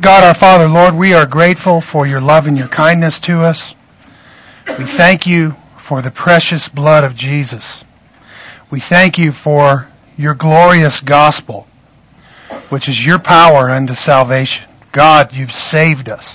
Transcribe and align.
God 0.00 0.24
our 0.24 0.34
Father, 0.34 0.68
Lord, 0.68 0.94
we 0.94 1.14
are 1.14 1.24
grateful 1.24 1.80
for 1.80 2.04
your 2.04 2.20
love 2.20 2.48
and 2.48 2.58
your 2.58 2.66
kindness 2.66 3.20
to 3.20 3.42
us. 3.42 3.76
We 4.76 4.86
thank 4.86 5.24
you 5.24 5.54
for 5.76 6.02
the 6.02 6.10
precious 6.10 6.68
blood 6.68 7.04
of 7.04 7.14
Jesus. 7.14 7.84
We 8.70 8.80
thank 8.80 9.18
you 9.18 9.30
for 9.30 9.86
your 10.16 10.34
glorious 10.34 11.00
gospel, 11.00 11.68
which 12.70 12.88
is 12.88 13.06
your 13.06 13.20
power 13.20 13.70
unto 13.70 13.94
salvation. 13.94 14.68
God, 14.90 15.32
you've 15.32 15.52
saved 15.52 16.08
us. 16.08 16.34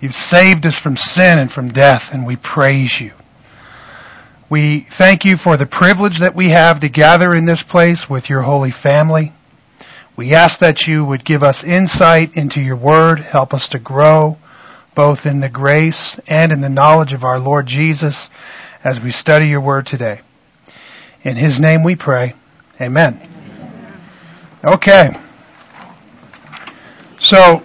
You've 0.00 0.14
saved 0.14 0.64
us 0.64 0.76
from 0.76 0.96
sin 0.96 1.40
and 1.40 1.50
from 1.50 1.72
death, 1.72 2.14
and 2.14 2.24
we 2.24 2.36
praise 2.36 3.00
you. 3.00 3.12
We 4.48 4.80
thank 4.80 5.24
you 5.24 5.36
for 5.36 5.56
the 5.56 5.66
privilege 5.66 6.18
that 6.20 6.36
we 6.36 6.50
have 6.50 6.80
to 6.80 6.88
gather 6.88 7.34
in 7.34 7.46
this 7.46 7.62
place 7.62 8.08
with 8.08 8.30
your 8.30 8.42
holy 8.42 8.70
family. 8.70 9.32
We 10.16 10.34
ask 10.34 10.58
that 10.60 10.86
you 10.86 11.04
would 11.04 11.24
give 11.24 11.42
us 11.42 11.64
insight 11.64 12.36
into 12.36 12.60
your 12.60 12.76
word, 12.76 13.20
help 13.20 13.54
us 13.54 13.68
to 13.70 13.78
grow 13.78 14.36
both 14.94 15.26
in 15.26 15.40
the 15.40 15.48
grace 15.48 16.18
and 16.26 16.52
in 16.52 16.60
the 16.60 16.68
knowledge 16.68 17.12
of 17.12 17.24
our 17.24 17.38
Lord 17.38 17.66
Jesus 17.66 18.28
as 18.82 18.98
we 19.00 19.10
study 19.10 19.48
your 19.48 19.60
word 19.60 19.86
today. 19.86 20.20
In 21.22 21.36
his 21.36 21.60
name 21.60 21.82
we 21.82 21.96
pray. 21.96 22.34
Amen. 22.80 23.20
Okay. 24.64 25.16
So, 27.18 27.62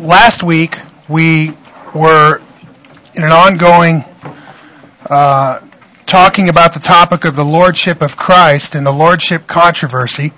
last 0.00 0.42
week 0.42 0.76
we 1.08 1.52
were 1.94 2.40
in 3.14 3.22
an 3.22 3.32
ongoing 3.32 4.04
uh, 5.08 5.60
talking 6.06 6.48
about 6.48 6.74
the 6.74 6.80
topic 6.80 7.24
of 7.24 7.36
the 7.36 7.44
Lordship 7.44 8.02
of 8.02 8.16
Christ 8.16 8.74
and 8.74 8.84
the 8.84 8.92
Lordship 8.92 9.46
controversy. 9.46 10.32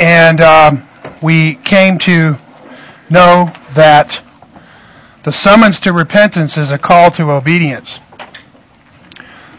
And 0.00 0.40
um, 0.40 0.82
we 1.20 1.56
came 1.56 1.98
to 1.98 2.36
know 3.10 3.52
that 3.74 4.22
the 5.22 5.30
summons 5.30 5.80
to 5.80 5.92
repentance 5.92 6.56
is 6.56 6.70
a 6.70 6.78
call 6.78 7.10
to 7.12 7.30
obedience. 7.30 8.00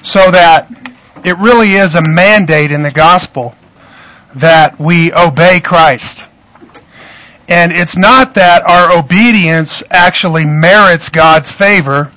So 0.01 0.31
that 0.31 0.67
it 1.23 1.37
really 1.37 1.73
is 1.73 1.93
a 1.93 2.01
mandate 2.01 2.71
in 2.71 2.81
the 2.81 2.89
gospel 2.89 3.55
that 4.35 4.79
we 4.79 5.13
obey 5.13 5.59
Christ. 5.59 6.25
And 7.47 7.71
it's 7.71 7.95
not 7.95 8.33
that 8.33 8.63
our 8.63 8.97
obedience 8.97 9.83
actually 9.91 10.45
merits 10.45 11.09
God's 11.09 11.51
favor, 11.51 12.11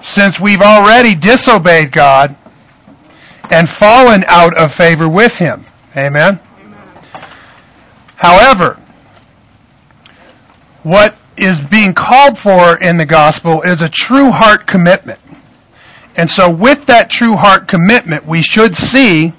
since 0.00 0.38
we've 0.38 0.60
already 0.60 1.16
disobeyed 1.16 1.90
God 1.90 2.36
and 3.50 3.68
fallen 3.68 4.24
out 4.28 4.56
of 4.56 4.72
favor 4.72 5.08
with 5.08 5.36
Him. 5.36 5.64
Amen? 5.96 6.38
However, 8.16 8.80
what 10.82 11.16
is 11.36 11.60
being 11.60 11.92
called 11.92 12.38
for 12.38 12.76
in 12.78 12.96
the 12.96 13.04
gospel 13.04 13.62
is 13.62 13.82
a 13.82 13.88
true 13.88 14.30
heart 14.30 14.66
commitment. 14.66 15.20
And 16.16 16.28
so 16.28 16.50
with 16.50 16.86
that 16.86 17.10
true 17.10 17.36
heart 17.36 17.68
commitment, 17.68 18.26
we 18.26 18.42
should 18.42 18.74
see 18.74 19.34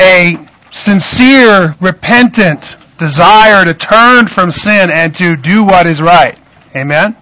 a 0.00 0.38
sincere, 0.70 1.76
repentant 1.80 2.76
desire 2.98 3.64
to 3.64 3.74
turn 3.74 4.26
from 4.26 4.50
sin 4.50 4.90
and 4.90 5.14
to 5.16 5.36
do 5.36 5.64
what 5.64 5.86
is 5.86 6.00
right. 6.00 6.38
Amen? 6.74 7.14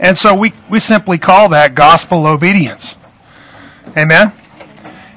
And 0.00 0.16
so 0.16 0.34
we, 0.34 0.52
we 0.70 0.80
simply 0.80 1.18
call 1.18 1.50
that 1.50 1.74
gospel 1.74 2.26
obedience. 2.26 2.96
Amen? 3.96 4.32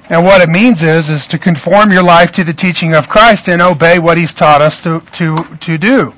And 0.09 0.25
what 0.25 0.41
it 0.41 0.49
means 0.49 0.81
is, 0.81 1.11
is 1.11 1.27
to 1.27 1.37
conform 1.37 1.91
your 1.91 2.01
life 2.01 2.31
to 2.33 2.43
the 2.43 2.53
teaching 2.53 2.95
of 2.95 3.07
Christ 3.07 3.47
and 3.47 3.61
obey 3.61 3.99
what 3.99 4.17
He's 4.17 4.33
taught 4.33 4.61
us 4.61 4.81
to, 4.81 5.01
to, 5.13 5.35
to 5.61 5.77
do. 5.77 6.13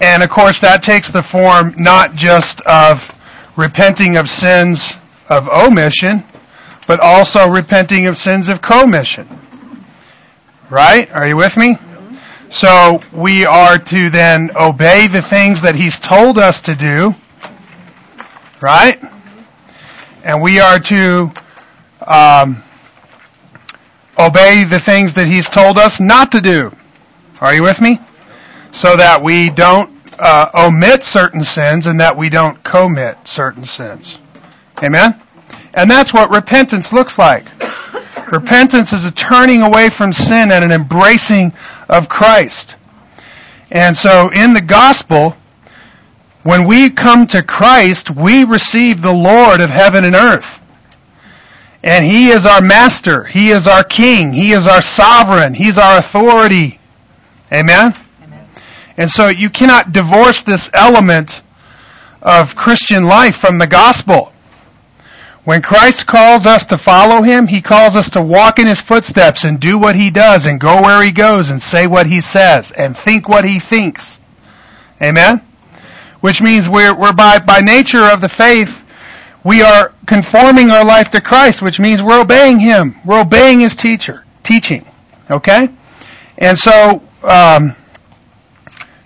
And 0.00 0.22
of 0.22 0.28
course 0.28 0.60
that 0.60 0.82
takes 0.82 1.10
the 1.10 1.22
form 1.22 1.74
not 1.78 2.14
just 2.14 2.60
of 2.62 3.14
repenting 3.56 4.16
of 4.16 4.28
sins 4.28 4.92
of 5.28 5.48
omission, 5.48 6.22
but 6.86 7.00
also 7.00 7.48
repenting 7.48 8.06
of 8.06 8.18
sins 8.18 8.48
of 8.48 8.60
commission. 8.60 9.26
Right? 10.68 11.10
Are 11.12 11.26
you 11.26 11.36
with 11.36 11.56
me? 11.56 11.78
So 12.50 13.00
we 13.12 13.46
are 13.46 13.78
to 13.78 14.10
then 14.10 14.50
obey 14.54 15.06
the 15.06 15.22
things 15.22 15.62
that 15.62 15.74
He's 15.76 15.98
told 15.98 16.36
us 16.36 16.60
to 16.62 16.74
do. 16.74 17.14
Right? 18.60 19.02
And 20.24 20.42
we 20.42 20.60
are 20.60 20.78
to 20.78 21.32
um, 22.10 22.62
obey 24.18 24.64
the 24.64 24.80
things 24.80 25.14
that 25.14 25.26
He's 25.26 25.48
told 25.48 25.78
us 25.78 26.00
not 26.00 26.32
to 26.32 26.40
do. 26.40 26.72
Are 27.40 27.54
you 27.54 27.62
with 27.62 27.80
me? 27.80 27.98
So 28.72 28.96
that 28.96 29.22
we 29.22 29.48
don't 29.50 29.96
uh, 30.18 30.50
omit 30.54 31.02
certain 31.02 31.44
sins 31.44 31.86
and 31.86 32.00
that 32.00 32.16
we 32.16 32.28
don't 32.28 32.62
commit 32.62 33.16
certain 33.26 33.64
sins. 33.64 34.18
Amen? 34.82 35.20
And 35.72 35.90
that's 35.90 36.12
what 36.12 36.30
repentance 36.30 36.92
looks 36.92 37.18
like. 37.18 37.46
repentance 38.32 38.92
is 38.92 39.04
a 39.04 39.12
turning 39.12 39.62
away 39.62 39.88
from 39.88 40.12
sin 40.12 40.50
and 40.52 40.64
an 40.64 40.72
embracing 40.72 41.52
of 41.88 42.08
Christ. 42.08 42.74
And 43.70 43.96
so 43.96 44.30
in 44.30 44.52
the 44.52 44.60
gospel, 44.60 45.36
when 46.42 46.66
we 46.66 46.90
come 46.90 47.26
to 47.28 47.42
Christ, 47.42 48.10
we 48.10 48.44
receive 48.44 49.00
the 49.00 49.12
Lord 49.12 49.60
of 49.60 49.70
heaven 49.70 50.04
and 50.04 50.16
earth. 50.16 50.59
And 51.82 52.04
He 52.04 52.28
is 52.28 52.44
our 52.44 52.60
master. 52.60 53.24
He 53.24 53.50
is 53.50 53.66
our 53.66 53.84
king. 53.84 54.32
He 54.32 54.52
is 54.52 54.66
our 54.66 54.82
sovereign. 54.82 55.54
He's 55.54 55.78
our 55.78 55.98
authority. 55.98 56.78
Amen? 57.52 57.94
Amen? 58.22 58.48
And 58.96 59.10
so 59.10 59.28
you 59.28 59.50
cannot 59.50 59.92
divorce 59.92 60.42
this 60.42 60.70
element 60.72 61.42
of 62.22 62.54
Christian 62.54 63.04
life 63.04 63.36
from 63.36 63.58
the 63.58 63.66
gospel. 63.66 64.32
When 65.44 65.62
Christ 65.62 66.06
calls 66.06 66.44
us 66.44 66.66
to 66.66 66.76
follow 66.76 67.22
Him, 67.22 67.46
He 67.46 67.62
calls 67.62 67.96
us 67.96 68.10
to 68.10 68.22
walk 68.22 68.58
in 68.58 68.66
His 68.66 68.80
footsteps 68.80 69.44
and 69.44 69.58
do 69.58 69.78
what 69.78 69.96
He 69.96 70.10
does 70.10 70.44
and 70.44 70.60
go 70.60 70.82
where 70.82 71.02
He 71.02 71.12
goes 71.12 71.48
and 71.48 71.62
say 71.62 71.86
what 71.86 72.06
He 72.06 72.20
says 72.20 72.70
and 72.72 72.96
think 72.96 73.26
what 73.26 73.44
He 73.44 73.58
thinks. 73.58 74.18
Amen? 75.02 75.40
Which 76.20 76.42
means 76.42 76.68
we're, 76.68 76.94
we're 76.94 77.14
by, 77.14 77.38
by 77.38 77.60
nature 77.60 78.02
of 78.02 78.20
the 78.20 78.28
faith, 78.28 78.79
we 79.44 79.62
are 79.62 79.92
conforming 80.06 80.70
our 80.70 80.84
life 80.84 81.10
to 81.12 81.20
Christ, 81.20 81.62
which 81.62 81.80
means 81.80 82.02
we're 82.02 82.20
obeying 82.20 82.58
Him. 82.58 82.96
We're 83.04 83.20
obeying 83.20 83.60
His 83.60 83.74
teacher, 83.74 84.24
teaching. 84.42 84.86
Okay? 85.30 85.68
And 86.38 86.58
so, 86.58 87.02
um, 87.22 87.74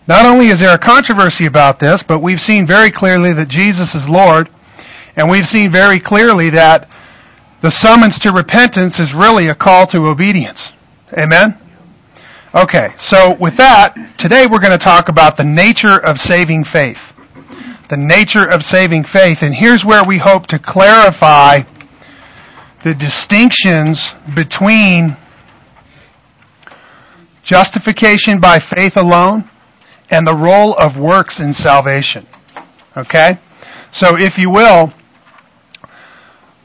not 0.06 0.27
only 0.27 0.49
is 0.49 0.61
there 0.61 0.75
a 0.75 0.78
controversy 0.78 1.47
about 1.47 1.78
this, 1.78 2.03
but 2.03 2.21
we've 2.21 2.41
seen 2.41 2.67
very 2.67 2.91
clearly 2.91 3.33
that 3.33 3.49
Jesus 3.49 3.94
is 3.94 4.09
Lord, 4.09 4.49
and 5.17 5.31
we've 5.31 5.47
seen 5.47 5.71
very 5.71 6.00
clearly 6.00 6.50
that 6.50 6.89
the 7.61 7.71
summons 7.71 8.19
to 8.21 8.33
repentance 8.33 8.99
is 8.99 9.15
really 9.15 9.49
a 9.49 9.55
call 9.55 9.87
to 9.89 10.06
obedience. 10.09 10.73
Amen? 11.17 11.56
Okay, 12.55 12.93
so 13.00 13.34
with 13.34 13.56
that, 13.56 13.97
today 14.19 14.47
we're 14.47 14.59
going 14.59 14.71
to 14.71 14.78
talk 14.78 15.09
about 15.09 15.37
the 15.37 15.44
nature 15.44 15.99
of 15.99 16.21
saving 16.21 16.65
faith 16.65 17.13
the 17.89 17.97
nature 17.97 18.45
of 18.45 18.65
saving 18.65 19.05
faith. 19.05 19.43
And 19.43 19.55
here's 19.55 19.84
where 19.84 20.05
we 20.05 20.19
hope 20.19 20.47
to 20.49 20.59
clarify 20.59 21.62
the 22.83 22.95
distinctions 22.95 24.15
between 24.34 25.17
justification 27.43 28.41
by 28.41 28.59
faith 28.59 28.97
alone 28.97 29.49
and 30.11 30.27
the 30.27 30.34
role 30.34 30.75
of 30.75 30.99
works 30.99 31.41
in 31.41 31.53
salvation. 31.53 32.27
Okay? 32.97 33.39
So 33.91 34.19
if 34.19 34.39
you 34.39 34.50
will, 34.50 34.93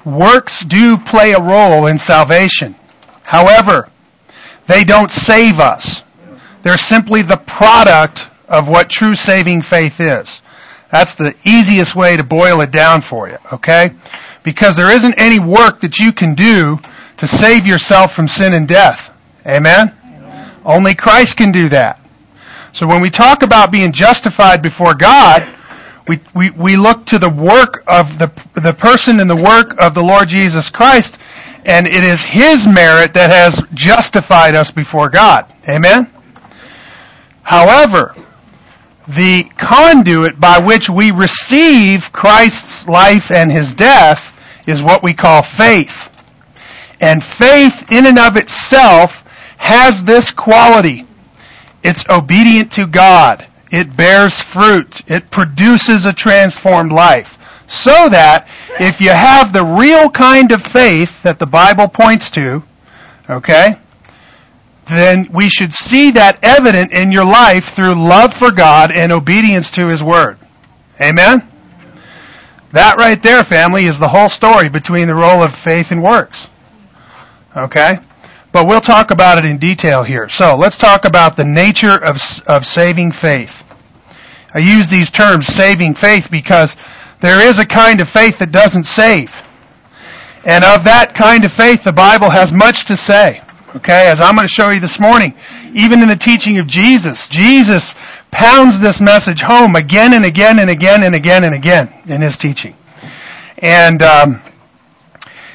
works 0.05 0.61
do 0.61 0.97
play 0.97 1.33
a 1.33 1.41
role 1.41 1.87
in 1.87 1.97
salvation. 1.97 2.75
However, 3.23 3.89
they 4.67 4.83
don't 4.83 5.11
save 5.11 5.59
us. 5.59 6.03
They're 6.63 6.77
simply 6.77 7.21
the 7.21 7.37
product 7.37 8.27
of 8.47 8.67
what 8.67 8.89
true 8.89 9.15
saving 9.15 9.61
faith 9.61 9.99
is. 9.99 10.41
That's 10.91 11.15
the 11.15 11.35
easiest 11.45 11.95
way 11.95 12.17
to 12.17 12.23
boil 12.23 12.61
it 12.61 12.71
down 12.71 13.01
for 13.01 13.29
you, 13.29 13.37
okay? 13.53 13.91
Because 14.43 14.75
there 14.75 14.91
isn't 14.91 15.15
any 15.17 15.39
work 15.39 15.81
that 15.81 15.99
you 15.99 16.11
can 16.11 16.33
do 16.33 16.79
to 17.17 17.27
save 17.27 17.67
yourself 17.67 18.13
from 18.13 18.27
sin 18.27 18.53
and 18.53 18.67
death. 18.67 19.15
Amen? 19.45 19.93
Amen? 20.03 20.51
Only 20.65 20.95
Christ 20.95 21.37
can 21.37 21.51
do 21.51 21.69
that. 21.69 21.99
So 22.71 22.87
when 22.87 23.01
we 23.01 23.09
talk 23.09 23.43
about 23.43 23.71
being 23.71 23.91
justified 23.91 24.61
before 24.61 24.93
God, 24.93 25.47
we, 26.07 26.19
we, 26.33 26.49
we 26.51 26.75
look 26.75 27.05
to 27.07 27.19
the 27.19 27.29
work 27.29 27.83
of 27.87 28.17
the, 28.17 28.31
the 28.53 28.73
person 28.73 29.19
and 29.19 29.29
the 29.29 29.35
work 29.35 29.79
of 29.79 29.93
the 29.93 30.01
Lord 30.01 30.27
Jesus 30.27 30.69
Christ, 30.69 31.19
and 31.65 31.85
it 31.85 32.03
is 32.03 32.23
His 32.23 32.65
merit 32.65 33.13
that 33.13 33.29
has 33.29 33.61
justified 33.75 34.55
us 34.55 34.71
before 34.71 35.09
God. 35.09 35.45
Amen? 35.67 36.11
However, 37.43 38.15
the 39.09 39.43
conduit 39.57 40.39
by 40.39 40.59
which 40.59 40.87
we 40.87 41.09
receive 41.09 42.11
Christ's 42.11 42.87
life 42.87 43.31
and 43.31 43.51
his 43.51 43.73
death 43.73 44.35
is 44.67 44.83
what 44.83 45.01
we 45.01 45.15
call 45.15 45.41
faith. 45.41 46.05
And 47.01 47.23
faith 47.23 47.91
in 47.91 48.05
and 48.05 48.19
of 48.19 48.37
itself 48.37 49.25
has 49.57 50.03
this 50.03 50.29
quality. 50.29 51.07
It's 51.83 52.07
obedient 52.07 52.73
to 52.73 52.85
God. 52.85 53.47
It 53.71 53.95
bears 53.95 54.39
fruit. 54.39 55.01
It 55.07 55.31
produces 55.31 56.05
a 56.05 56.13
transformed 56.13 56.91
life. 56.91 57.37
So 57.65 58.09
that 58.09 58.47
if 58.79 59.01
you 59.01 59.09
have 59.09 59.53
the 59.53 59.63
real 59.63 60.09
kind 60.11 60.51
of 60.51 60.61
faith 60.61 61.23
that 61.23 61.39
the 61.39 61.47
Bible 61.47 61.87
points 61.87 62.29
to, 62.31 62.63
okay, 63.27 63.77
then 64.89 65.27
we 65.31 65.49
should 65.49 65.73
see 65.73 66.11
that 66.11 66.39
evident 66.43 66.91
in 66.91 67.11
your 67.11 67.25
life 67.25 67.73
through 67.73 67.95
love 67.95 68.33
for 68.33 68.51
God 68.51 68.91
and 68.91 69.11
obedience 69.11 69.71
to 69.71 69.87
His 69.87 70.01
Word. 70.03 70.37
Amen? 71.01 71.47
That 72.71 72.97
right 72.97 73.21
there, 73.21 73.43
family, 73.43 73.85
is 73.85 73.97
the 73.97 74.07
whole 74.07 74.29
story 74.29 74.69
between 74.69 75.07
the 75.07 75.15
role 75.15 75.41
of 75.41 75.55
faith 75.55 75.91
and 75.91 76.03
works. 76.03 76.47
Okay? 77.55 77.99
But 78.51 78.67
we'll 78.67 78.81
talk 78.81 79.11
about 79.11 79.37
it 79.37 79.45
in 79.45 79.57
detail 79.57 80.03
here. 80.03 80.29
So 80.29 80.55
let's 80.55 80.77
talk 80.77 81.05
about 81.05 81.35
the 81.35 81.43
nature 81.43 82.03
of, 82.03 82.17
of 82.47 82.65
saving 82.65 83.11
faith. 83.11 83.63
I 84.53 84.59
use 84.59 84.87
these 84.87 85.11
terms, 85.11 85.47
saving 85.47 85.95
faith, 85.95 86.29
because 86.31 86.75
there 87.21 87.47
is 87.49 87.59
a 87.59 87.65
kind 87.65 88.01
of 88.01 88.09
faith 88.09 88.39
that 88.39 88.51
doesn't 88.51 88.85
save. 88.85 89.43
And 90.43 90.63
of 90.63 90.85
that 90.85 91.13
kind 91.13 91.45
of 91.45 91.51
faith, 91.51 91.83
the 91.83 91.91
Bible 91.91 92.29
has 92.29 92.51
much 92.51 92.85
to 92.85 92.97
say. 92.97 93.41
Okay, 93.75 94.07
as 94.07 94.19
I'm 94.19 94.35
going 94.35 94.47
to 94.47 94.51
show 94.51 94.69
you 94.69 94.79
this 94.79 94.99
morning, 94.99 95.35
even 95.75 96.01
in 96.01 96.07
the 96.07 96.15
teaching 96.15 96.57
of 96.57 96.65
Jesus, 96.65 97.27
Jesus 97.27 97.93
pounds 98.31 98.79
this 98.79 98.99
message 98.99 99.41
home 99.41 99.75
again 99.75 100.15
and 100.15 100.25
again 100.25 100.57
and 100.57 100.71
again 100.71 101.03
and 101.03 101.13
again 101.13 101.43
and 101.43 101.53
again 101.53 101.93
in 102.07 102.21
his 102.21 102.35
teaching. 102.35 102.75
And 103.59 104.01
um, 104.01 104.41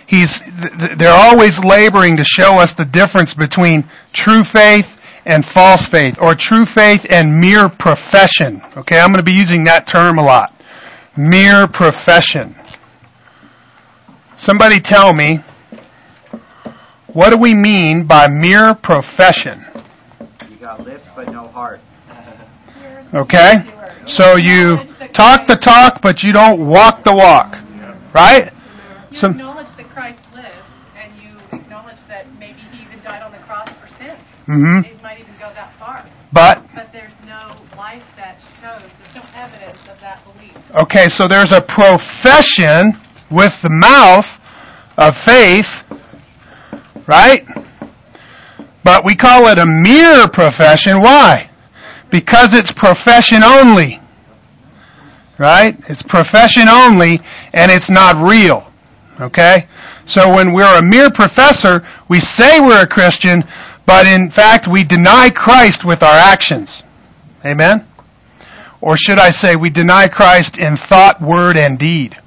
he's 0.06 0.40
they're 0.96 1.12
always 1.12 1.58
laboring 1.58 2.18
to 2.18 2.24
show 2.24 2.60
us 2.60 2.74
the 2.74 2.84
difference 2.84 3.34
between 3.34 3.82
true 4.12 4.44
faith 4.44 5.00
and 5.26 5.44
false 5.44 5.84
faith, 5.84 6.16
or 6.20 6.36
true 6.36 6.66
faith 6.66 7.06
and 7.10 7.40
mere 7.40 7.68
profession. 7.68 8.62
Okay, 8.76 9.00
I'm 9.00 9.08
going 9.08 9.18
to 9.18 9.24
be 9.24 9.32
using 9.32 9.64
that 9.64 9.88
term 9.88 10.18
a 10.18 10.22
lot. 10.22 10.54
Mere 11.16 11.66
profession. 11.66 12.54
Somebody 14.36 14.78
tell 14.78 15.12
me, 15.12 15.40
what 17.14 17.30
do 17.30 17.36
we 17.38 17.54
mean 17.54 18.04
by 18.04 18.28
mere 18.28 18.74
profession? 18.74 19.64
You 20.50 20.56
got 20.56 20.84
lips 20.84 21.06
but 21.16 21.32
no 21.32 21.48
heart. 21.48 21.80
Okay? 23.14 23.64
So 24.06 24.34
you 24.34 24.78
talk 25.12 25.46
the 25.46 25.54
talk, 25.54 26.02
but 26.02 26.24
you 26.24 26.32
don't 26.32 26.66
walk 26.66 27.04
the 27.04 27.14
walk. 27.14 27.56
Right? 28.12 28.52
You 29.12 29.16
Some- 29.16 29.30
acknowledge 29.32 29.68
that 29.76 29.88
Christ 29.90 30.20
lives, 30.34 30.48
and 31.00 31.12
you 31.22 31.30
acknowledge 31.56 31.96
that 32.08 32.26
maybe 32.40 32.58
He 32.72 32.82
even 32.82 33.00
died 33.04 33.22
on 33.22 33.30
the 33.30 33.38
cross 33.38 33.68
for 33.68 33.86
sin. 34.02 34.16
Mm-hmm. 34.48 34.84
It 34.90 35.00
might 35.02 35.20
even 35.20 35.32
go 35.38 35.48
that 35.54 35.72
far. 35.74 36.04
But, 36.32 36.62
But 36.74 36.92
there's 36.92 37.12
no 37.24 37.54
life 37.76 38.02
that 38.16 38.38
shows, 38.60 38.82
there's 38.82 39.14
no 39.24 39.40
evidence 39.40 39.78
of 39.88 40.00
that 40.00 40.20
belief. 40.24 40.74
okay, 40.74 41.08
so 41.08 41.28
there's 41.28 41.52
a 41.52 41.60
profession 41.60 42.94
with 43.30 43.62
the 43.62 43.70
mouth 43.70 44.40
of 44.98 45.16
faith, 45.16 45.84
right? 47.06 47.46
But 48.82 49.04
we 49.04 49.14
call 49.14 49.46
it 49.48 49.58
a 49.58 49.66
mere 49.66 50.28
profession. 50.28 51.00
Why? 51.00 51.50
Because 52.10 52.54
it's 52.54 52.70
profession 52.70 53.42
only. 53.42 54.00
Right? 55.38 55.76
It's 55.88 56.02
profession 56.02 56.68
only, 56.68 57.20
and 57.52 57.72
it's 57.72 57.90
not 57.90 58.16
real. 58.16 58.70
Okay? 59.20 59.66
So 60.06 60.34
when 60.34 60.52
we're 60.52 60.78
a 60.78 60.82
mere 60.82 61.10
professor, 61.10 61.86
we 62.08 62.20
say 62.20 62.60
we're 62.60 62.82
a 62.82 62.86
Christian, 62.86 63.44
but 63.86 64.06
in 64.06 64.30
fact 64.30 64.68
we 64.68 64.84
deny 64.84 65.30
Christ 65.30 65.84
with 65.84 66.02
our 66.02 66.16
actions. 66.16 66.82
Amen? 67.44 67.86
Or 68.80 68.96
should 68.98 69.18
I 69.18 69.30
say 69.30 69.56
we 69.56 69.70
deny 69.70 70.08
Christ 70.08 70.58
in 70.58 70.76
thought, 70.76 71.20
word, 71.20 71.56
and 71.56 71.78
deed. 71.78 72.18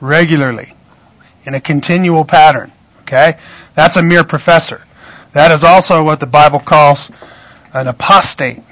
Regularly. 0.00 0.72
In 1.44 1.54
a 1.54 1.60
continual 1.60 2.24
pattern. 2.24 2.72
Okay? 3.02 3.38
That's 3.74 3.96
a 3.96 4.02
mere 4.02 4.24
professor. 4.24 4.82
That 5.32 5.50
is 5.50 5.64
also 5.64 6.04
what 6.04 6.20
the 6.20 6.26
Bible 6.26 6.60
calls 6.60 7.10
an 7.72 7.88
apostate. 7.88 8.62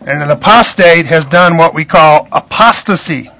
And 0.00 0.22
an 0.22 0.30
apostate 0.30 1.06
has 1.06 1.26
done 1.26 1.56
what 1.56 1.74
we 1.74 1.84
call 1.84 2.28
apostasy. 2.32 3.30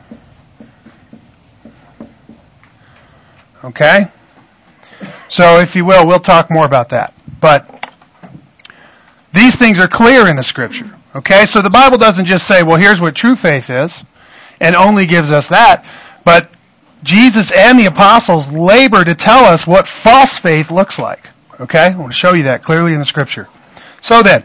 Okay? 3.64 4.06
So, 5.28 5.60
if 5.60 5.76
you 5.76 5.84
will, 5.84 6.06
we'll 6.06 6.20
talk 6.20 6.50
more 6.50 6.64
about 6.64 6.90
that. 6.90 7.14
But 7.40 7.82
these 9.32 9.56
things 9.56 9.78
are 9.78 9.88
clear 9.88 10.28
in 10.28 10.36
the 10.36 10.42
scripture. 10.42 10.90
Okay? 11.14 11.46
So 11.46 11.62
the 11.62 11.70
Bible 11.70 11.98
doesn't 11.98 12.26
just 12.26 12.46
say, 12.46 12.62
well, 12.62 12.76
here's 12.76 13.00
what 13.00 13.14
true 13.14 13.34
faith 13.34 13.70
is, 13.70 14.02
and 14.60 14.76
only 14.76 15.06
gives 15.06 15.30
us 15.30 15.48
that. 15.48 15.86
But 16.24 16.50
Jesus 17.02 17.50
and 17.50 17.78
the 17.78 17.86
apostles 17.86 18.50
labor 18.52 19.04
to 19.04 19.14
tell 19.14 19.44
us 19.44 19.66
what 19.66 19.88
false 19.88 20.38
faith 20.38 20.70
looks 20.70 20.98
like. 20.98 21.28
Okay? 21.60 21.86
I 21.86 21.96
want 21.96 22.12
to 22.12 22.18
show 22.18 22.34
you 22.34 22.44
that 22.44 22.62
clearly 22.62 22.92
in 22.92 22.98
the 22.98 23.04
scripture. 23.04 23.48
So 24.00 24.22
then, 24.22 24.44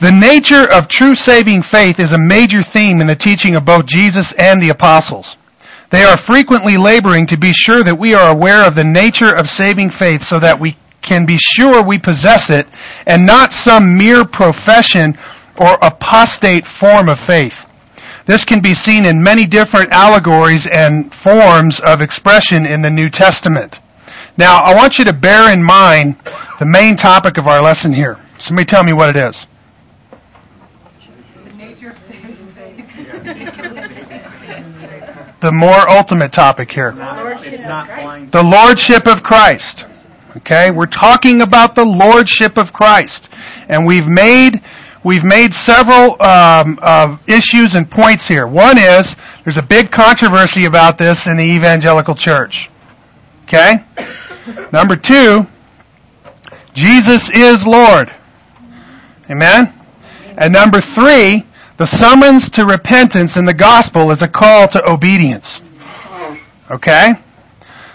the 0.00 0.10
nature 0.10 0.68
of 0.70 0.88
true 0.88 1.14
saving 1.14 1.62
faith 1.62 2.00
is 2.00 2.12
a 2.12 2.18
major 2.18 2.62
theme 2.62 3.00
in 3.00 3.06
the 3.06 3.14
teaching 3.14 3.54
of 3.54 3.64
both 3.64 3.86
Jesus 3.86 4.32
and 4.32 4.60
the 4.60 4.70
apostles. 4.70 5.36
They 5.90 6.02
are 6.02 6.16
frequently 6.16 6.76
laboring 6.76 7.26
to 7.26 7.36
be 7.36 7.52
sure 7.52 7.82
that 7.84 7.98
we 7.98 8.14
are 8.14 8.30
aware 8.30 8.66
of 8.66 8.74
the 8.74 8.84
nature 8.84 9.34
of 9.34 9.50
saving 9.50 9.90
faith 9.90 10.24
so 10.24 10.40
that 10.40 10.58
we 10.58 10.76
can 11.02 11.26
be 11.26 11.36
sure 11.36 11.82
we 11.82 11.98
possess 11.98 12.48
it 12.48 12.66
and 13.06 13.26
not 13.26 13.52
some 13.52 13.98
mere 13.98 14.24
profession 14.24 15.18
or 15.56 15.74
apostate 15.82 16.66
form 16.66 17.08
of 17.08 17.20
faith. 17.20 17.66
This 18.24 18.44
can 18.44 18.60
be 18.60 18.74
seen 18.74 19.04
in 19.04 19.22
many 19.22 19.46
different 19.46 19.90
allegories 19.90 20.66
and 20.66 21.12
forms 21.12 21.80
of 21.80 22.00
expression 22.00 22.66
in 22.66 22.82
the 22.82 22.90
New 22.90 23.10
Testament. 23.10 23.78
Now, 24.36 24.62
I 24.62 24.74
want 24.74 24.98
you 24.98 25.04
to 25.06 25.12
bear 25.12 25.52
in 25.52 25.62
mind 25.62 26.16
the 26.58 26.64
main 26.64 26.96
topic 26.96 27.36
of 27.36 27.46
our 27.46 27.60
lesson 27.60 27.92
here. 27.92 28.18
Somebody 28.38 28.66
tell 28.66 28.84
me 28.84 28.92
what 28.92 29.10
it 29.10 29.16
is. 29.16 29.46
The. 33.24 33.62
The 35.40 35.52
more 35.52 35.90
ultimate 35.90 36.32
topic 36.32 36.72
here. 36.72 36.92
The 36.92 38.42
Lordship 38.44 39.08
of 39.08 39.24
Christ. 39.24 39.84
Okay? 40.36 40.70
We're 40.70 40.86
talking 40.86 41.40
about 41.42 41.74
the 41.74 41.84
Lordship 41.84 42.56
of 42.56 42.72
Christ. 42.72 43.28
And 43.68 43.84
we've 43.84 44.06
made, 44.06 44.62
we've 45.04 45.24
made 45.24 45.54
several 45.54 46.12
um, 46.22 46.78
uh, 46.82 47.16
issues 47.26 47.74
and 47.74 47.90
points 47.90 48.26
here. 48.26 48.46
One 48.46 48.78
is, 48.78 49.16
there's 49.44 49.56
a 49.56 49.62
big 49.62 49.90
controversy 49.90 50.64
about 50.64 50.98
this 50.98 51.26
in 51.26 51.36
the 51.36 51.44
evangelical 51.44 52.14
church. 52.14 52.70
Okay? 53.44 53.84
Number 54.72 54.96
two, 54.96 55.46
Jesus 56.74 57.30
is 57.30 57.66
Lord. 57.66 58.12
Amen? 59.30 59.72
And 60.38 60.52
number 60.52 60.80
three, 60.80 61.44
the 61.76 61.86
summons 61.86 62.48
to 62.50 62.64
repentance 62.64 63.36
in 63.36 63.44
the 63.44 63.54
gospel 63.54 64.10
is 64.10 64.22
a 64.22 64.28
call 64.28 64.68
to 64.68 64.90
obedience. 64.90 65.60
Okay? 66.70 67.14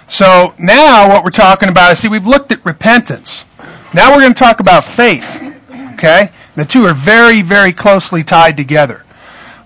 So 0.08 0.54
now 0.58 1.10
what 1.10 1.24
we're 1.24 1.32
talking 1.32 1.70
about 1.70 1.94
is, 1.94 2.00
see, 2.00 2.08
we've 2.08 2.28
looked 2.28 2.52
at 2.52 2.64
repentance. 2.66 3.44
Now 3.94 4.12
we're 4.12 4.22
going 4.22 4.34
to 4.34 4.40
talk 4.40 4.60
about 4.60 4.84
faith. 4.84 5.42
Okay? 5.94 6.32
The 6.58 6.66
two 6.66 6.86
are 6.88 6.94
very, 6.96 7.44
very 7.44 7.72
closely 7.72 8.24
tied 8.24 8.58
together. 8.58 9.04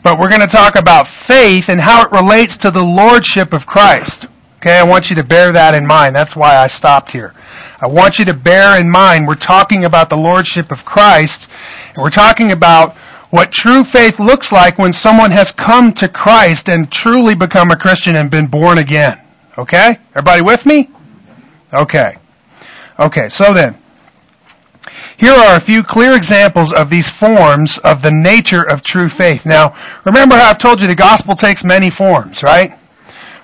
But 0.03 0.19
we're 0.19 0.27
going 0.27 0.41
to 0.41 0.47
talk 0.47 0.75
about 0.75 1.07
faith 1.07 1.69
and 1.69 1.79
how 1.79 2.03
it 2.03 2.11
relates 2.11 2.57
to 2.57 2.71
the 2.71 2.83
lordship 2.83 3.53
of 3.53 3.65
Christ. 3.65 4.25
Okay? 4.57 4.77
I 4.77 4.83
want 4.83 5.09
you 5.09 5.15
to 5.15 5.23
bear 5.23 5.53
that 5.53 5.73
in 5.73 5.87
mind. 5.87 6.13
That's 6.13 6.35
why 6.35 6.57
I 6.57 6.67
stopped 6.67 7.13
here. 7.13 7.33
I 7.79 7.87
want 7.87 8.19
you 8.19 8.25
to 8.25 8.33
bear 8.33 8.77
in 8.77 8.89
mind 8.89 9.25
we're 9.25 9.35
talking 9.35 9.85
about 9.85 10.09
the 10.09 10.17
lordship 10.17 10.69
of 10.69 10.83
Christ, 10.83 11.47
and 11.95 12.03
we're 12.03 12.09
talking 12.09 12.51
about 12.51 12.97
what 13.29 13.53
true 13.53 13.85
faith 13.85 14.19
looks 14.19 14.51
like 14.51 14.77
when 14.77 14.91
someone 14.91 15.31
has 15.31 15.53
come 15.53 15.93
to 15.93 16.09
Christ 16.09 16.67
and 16.67 16.91
truly 16.91 17.35
become 17.35 17.71
a 17.71 17.77
Christian 17.77 18.17
and 18.17 18.29
been 18.29 18.47
born 18.47 18.77
again. 18.79 19.17
Okay? 19.57 19.97
Everybody 20.09 20.41
with 20.41 20.65
me? 20.65 20.89
Okay. 21.73 22.17
Okay, 22.99 23.29
so 23.29 23.53
then, 23.53 23.77
here 25.21 25.33
are 25.33 25.55
a 25.55 25.59
few 25.59 25.83
clear 25.83 26.13
examples 26.17 26.73
of 26.73 26.89
these 26.89 27.07
forms 27.07 27.77
of 27.77 28.01
the 28.01 28.09
nature 28.09 28.63
of 28.63 28.81
true 28.81 29.07
faith. 29.07 29.45
Now, 29.45 29.75
remember 30.03 30.35
how 30.35 30.49
I've 30.49 30.57
told 30.57 30.81
you 30.81 30.87
the 30.87 30.95
gospel 30.95 31.35
takes 31.35 31.63
many 31.63 31.91
forms, 31.91 32.41
right? 32.41 32.73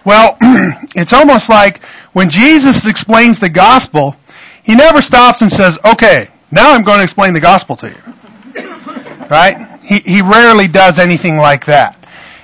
Well, 0.03 0.37
it's 0.95 1.13
almost 1.13 1.49
like 1.49 1.83
when 2.13 2.31
Jesus 2.31 2.87
explains 2.87 3.39
the 3.39 3.49
gospel, 3.49 4.15
he 4.63 4.73
never 4.73 5.03
stops 5.03 5.43
and 5.43 5.51
says, 5.51 5.77
okay, 5.85 6.29
now 6.49 6.73
I'm 6.73 6.81
going 6.81 6.97
to 6.97 7.03
explain 7.03 7.33
the 7.33 7.39
gospel 7.39 7.75
to 7.77 7.89
you. 7.89 8.63
Right? 9.29 9.79
He, 9.81 9.99
he 9.99 10.21
rarely 10.21 10.69
does 10.69 10.97
anything 10.99 11.35
like 11.35 11.65
that. 11.65 11.97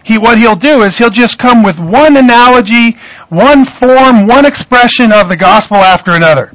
He, 0.04 0.18
what 0.18 0.38
he'll 0.38 0.58
do 0.58 0.82
is 0.84 0.98
he'll 0.98 1.10
just 1.10 1.40
come 1.40 1.64
with 1.64 1.80
one 1.80 2.18
analogy, 2.18 2.98
one 3.30 3.64
form, 3.64 4.28
one 4.28 4.46
expression 4.46 5.14
of 5.14 5.30
the 5.30 5.38
gospel 5.38 5.78
after 5.78 6.12
another. 6.12 6.52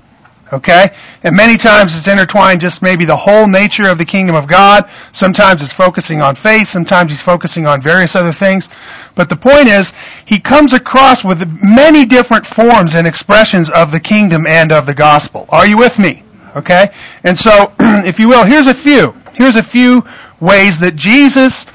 Okay? 0.52 0.94
And 1.22 1.36
many 1.36 1.56
times 1.56 1.96
it's 1.96 2.08
intertwined 2.08 2.60
just 2.60 2.82
maybe 2.82 3.04
the 3.04 3.16
whole 3.16 3.46
nature 3.46 3.88
of 3.88 3.98
the 3.98 4.04
kingdom 4.04 4.34
of 4.34 4.46
God. 4.46 4.88
Sometimes 5.12 5.62
it's 5.62 5.72
focusing 5.72 6.20
on 6.20 6.34
faith. 6.34 6.68
Sometimes 6.68 7.10
he's 7.10 7.22
focusing 7.22 7.66
on 7.66 7.80
various 7.80 8.16
other 8.16 8.32
things. 8.32 8.68
But 9.14 9.28
the 9.28 9.36
point 9.36 9.68
is, 9.68 9.92
he 10.24 10.38
comes 10.38 10.72
across 10.72 11.24
with 11.24 11.62
many 11.62 12.06
different 12.06 12.46
forms 12.46 12.94
and 12.94 13.06
expressions 13.06 13.68
of 13.68 13.90
the 13.90 14.00
kingdom 14.00 14.46
and 14.46 14.72
of 14.72 14.86
the 14.86 14.94
gospel. 14.94 15.46
Are 15.48 15.66
you 15.66 15.76
with 15.76 15.98
me? 15.98 16.22
Okay? 16.56 16.92
And 17.24 17.36
so, 17.36 17.72
if 17.80 18.18
you 18.18 18.28
will, 18.28 18.44
here's 18.44 18.68
a 18.68 18.74
few. 18.74 19.14
Here's 19.34 19.56
a 19.56 19.62
few 19.62 20.04
ways 20.40 20.78
that 20.80 20.94
Jesus 20.96 21.66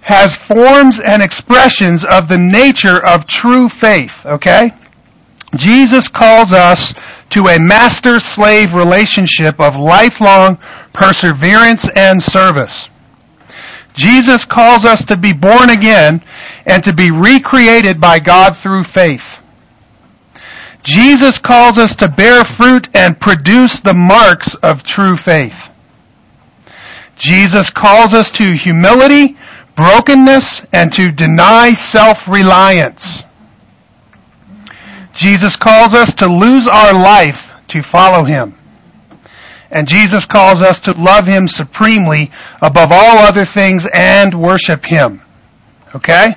has 0.00 0.34
forms 0.34 0.98
and 0.98 1.22
expressions 1.22 2.04
of 2.04 2.28
the 2.28 2.38
nature 2.38 3.04
of 3.04 3.26
true 3.26 3.68
faith. 3.68 4.26
Okay? 4.26 4.72
Jesus 5.54 6.08
calls 6.08 6.52
us 6.52 6.94
to 7.32 7.48
a 7.48 7.58
master-slave 7.58 8.74
relationship 8.74 9.60
of 9.60 9.76
lifelong 9.76 10.56
perseverance 10.92 11.88
and 11.88 12.22
service. 12.22 12.88
Jesus 13.94 14.44
calls 14.44 14.84
us 14.84 15.04
to 15.06 15.16
be 15.16 15.32
born 15.32 15.70
again 15.70 16.22
and 16.66 16.84
to 16.84 16.92
be 16.92 17.10
recreated 17.10 18.00
by 18.00 18.18
God 18.18 18.56
through 18.56 18.84
faith. 18.84 19.38
Jesus 20.82 21.38
calls 21.38 21.78
us 21.78 21.96
to 21.96 22.08
bear 22.08 22.44
fruit 22.44 22.88
and 22.94 23.20
produce 23.20 23.80
the 23.80 23.94
marks 23.94 24.54
of 24.56 24.82
true 24.82 25.16
faith. 25.16 25.70
Jesus 27.16 27.70
calls 27.70 28.14
us 28.14 28.30
to 28.32 28.52
humility, 28.52 29.36
brokenness, 29.76 30.66
and 30.72 30.92
to 30.94 31.12
deny 31.12 31.72
self-reliance. 31.74 33.22
Jesus 35.14 35.56
calls 35.56 35.94
us 35.94 36.14
to 36.16 36.26
lose 36.26 36.66
our 36.66 36.92
life 36.92 37.52
to 37.68 37.82
follow 37.82 38.24
Him. 38.24 38.54
And 39.70 39.88
Jesus 39.88 40.26
calls 40.26 40.60
us 40.60 40.80
to 40.80 40.92
love 40.92 41.26
Him 41.26 41.48
supremely 41.48 42.30
above 42.60 42.90
all 42.92 43.18
other 43.18 43.44
things 43.44 43.86
and 43.92 44.40
worship 44.40 44.84
Him. 44.84 45.22
Okay? 45.94 46.36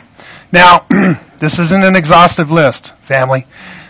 Now, 0.52 0.86
this 1.40 1.60
isn't 1.60 1.84
an 1.84 1.96
exhaustive 1.96 2.52
list, 2.52 2.94
family. 3.04 3.46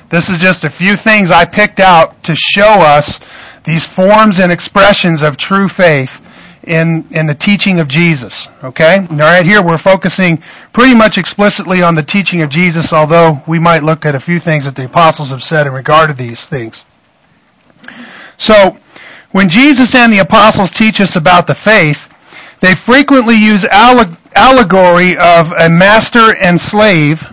This 0.09 0.29
is 0.29 0.39
just 0.39 0.63
a 0.63 0.69
few 0.69 0.95
things 0.95 1.31
I 1.31 1.45
picked 1.45 1.79
out 1.79 2.23
to 2.23 2.35
show 2.35 2.63
us 2.81 3.19
these 3.63 3.83
forms 3.83 4.39
and 4.39 4.51
expressions 4.51 5.21
of 5.21 5.37
true 5.37 5.67
faith 5.67 6.21
in, 6.65 7.07
in 7.11 7.25
the 7.25 7.35
teaching 7.35 7.79
of 7.79 7.87
Jesus. 7.87 8.47
Okay? 8.63 8.99
All 9.09 9.17
right, 9.17 9.45
here 9.45 9.61
we're 9.61 9.77
focusing 9.77 10.41
pretty 10.73 10.95
much 10.95 11.17
explicitly 11.17 11.81
on 11.81 11.95
the 11.95 12.03
teaching 12.03 12.41
of 12.41 12.49
Jesus, 12.49 12.91
although 12.91 13.41
we 13.47 13.59
might 13.59 13.83
look 13.83 14.05
at 14.05 14.15
a 14.15 14.19
few 14.19 14.39
things 14.39 14.65
that 14.65 14.75
the 14.75 14.85
apostles 14.85 15.29
have 15.29 15.43
said 15.43 15.67
in 15.67 15.73
regard 15.73 16.09
to 16.09 16.15
these 16.15 16.43
things. 16.43 16.85
So, 18.37 18.77
when 19.31 19.49
Jesus 19.49 19.93
and 19.95 20.11
the 20.11 20.19
apostles 20.19 20.71
teach 20.71 21.01
us 21.01 21.15
about 21.15 21.47
the 21.47 21.55
faith, 21.55 22.11
they 22.61 22.73
frequently 22.73 23.35
use 23.35 23.65
allegory 23.65 25.17
of 25.17 25.51
a 25.51 25.69
master 25.69 26.35
and 26.35 26.59
slave. 26.59 27.25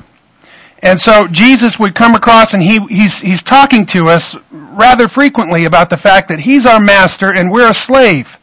And 0.81 1.01
so 1.01 1.29
Jesus 1.29 1.79
would 1.79 1.95
come 1.95 2.17
across 2.17 2.55
and 2.55 2.63
he, 2.63 2.81
he's, 2.87 3.21
he's 3.21 3.43
talking 3.43 3.87
to 3.87 4.09
us 4.09 4.37
rather 4.51 5.07
frequently 5.07 5.65
about 5.65 5.91
the 5.91 5.97
fact 5.97 6.29
that 6.29 6.41
he's 6.41 6.67
our 6.67 6.81
master 6.81 7.33
and 7.33 7.53
we're 7.53 7.71
a 7.71 7.75
slave 7.75 8.37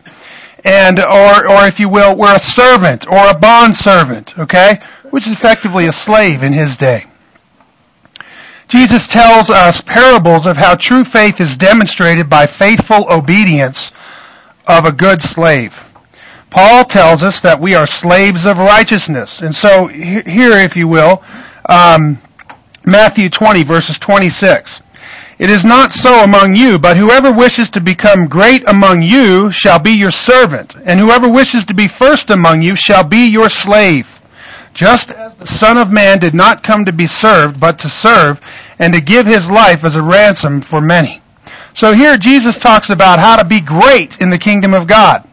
and 0.63 0.99
or 0.99 1.47
or 1.47 1.65
if 1.65 1.79
you 1.79 1.89
will, 1.89 2.15
we're 2.15 2.35
a 2.35 2.39
servant 2.39 3.07
or 3.07 3.29
a 3.29 3.37
bond 3.37 3.75
servant, 3.75 4.37
okay, 4.37 4.79
which 5.09 5.25
is 5.27 5.33
effectively 5.33 5.87
a 5.87 5.91
slave 5.91 6.43
in 6.43 6.53
his 6.53 6.77
day. 6.77 7.05
Jesus 8.67 9.07
tells 9.07 9.49
us 9.49 9.81
parables 9.81 10.45
of 10.45 10.55
how 10.55 10.75
true 10.75 11.03
faith 11.03 11.41
is 11.41 11.57
demonstrated 11.57 12.29
by 12.29 12.45
faithful 12.45 13.11
obedience 13.11 13.91
of 14.67 14.85
a 14.85 14.91
good 14.91 15.21
slave. 15.21 15.85
Paul 16.51 16.85
tells 16.85 17.23
us 17.23 17.41
that 17.41 17.59
we 17.59 17.75
are 17.75 17.87
slaves 17.87 18.45
of 18.45 18.59
righteousness. 18.59 19.41
And 19.41 19.55
so 19.55 19.87
here, 19.87 20.51
if 20.51 20.75
you 20.75 20.87
will, 20.87 21.23
um, 21.67 22.19
Matthew 22.85 23.29
20 23.29 23.63
verses 23.63 23.97
26. 23.99 24.81
It 25.39 25.49
is 25.49 25.63
not 25.63 25.93
so 25.93 26.21
among 26.21 26.57
you, 26.57 26.77
but 26.77 26.97
whoever 26.97 27.31
wishes 27.31 27.69
to 27.69 27.79
become 27.79 28.27
great 28.27 28.61
among 28.67 29.01
you 29.01 29.53
shall 29.53 29.79
be 29.79 29.91
your 29.91 30.11
servant, 30.11 30.75
and 30.83 30.99
whoever 30.99 31.29
wishes 31.29 31.63
to 31.65 31.73
be 31.73 31.87
first 31.87 32.29
among 32.29 32.61
you 32.61 32.75
shall 32.75 33.05
be 33.05 33.27
your 33.27 33.49
slave. 33.49 34.19
Just 34.73 35.11
as 35.11 35.35
the 35.35 35.47
Son 35.47 35.77
of 35.77 35.93
Man 35.93 36.19
did 36.19 36.33
not 36.33 36.61
come 36.61 36.83
to 36.83 36.91
be 36.91 37.07
served, 37.07 37.57
but 37.57 37.79
to 37.79 37.89
serve, 37.89 38.41
and 38.79 38.93
to 38.93 38.99
give 38.99 39.25
his 39.25 39.49
life 39.49 39.85
as 39.85 39.95
a 39.95 40.03
ransom 40.03 40.59
for 40.59 40.81
many. 40.81 41.21
So 41.73 41.93
here 41.93 42.17
Jesus 42.17 42.59
talks 42.59 42.89
about 42.89 43.19
how 43.19 43.37
to 43.37 43.45
be 43.45 43.61
great 43.61 44.19
in 44.19 44.31
the 44.31 44.37
kingdom 44.37 44.73
of 44.73 44.87
God. 44.87 45.25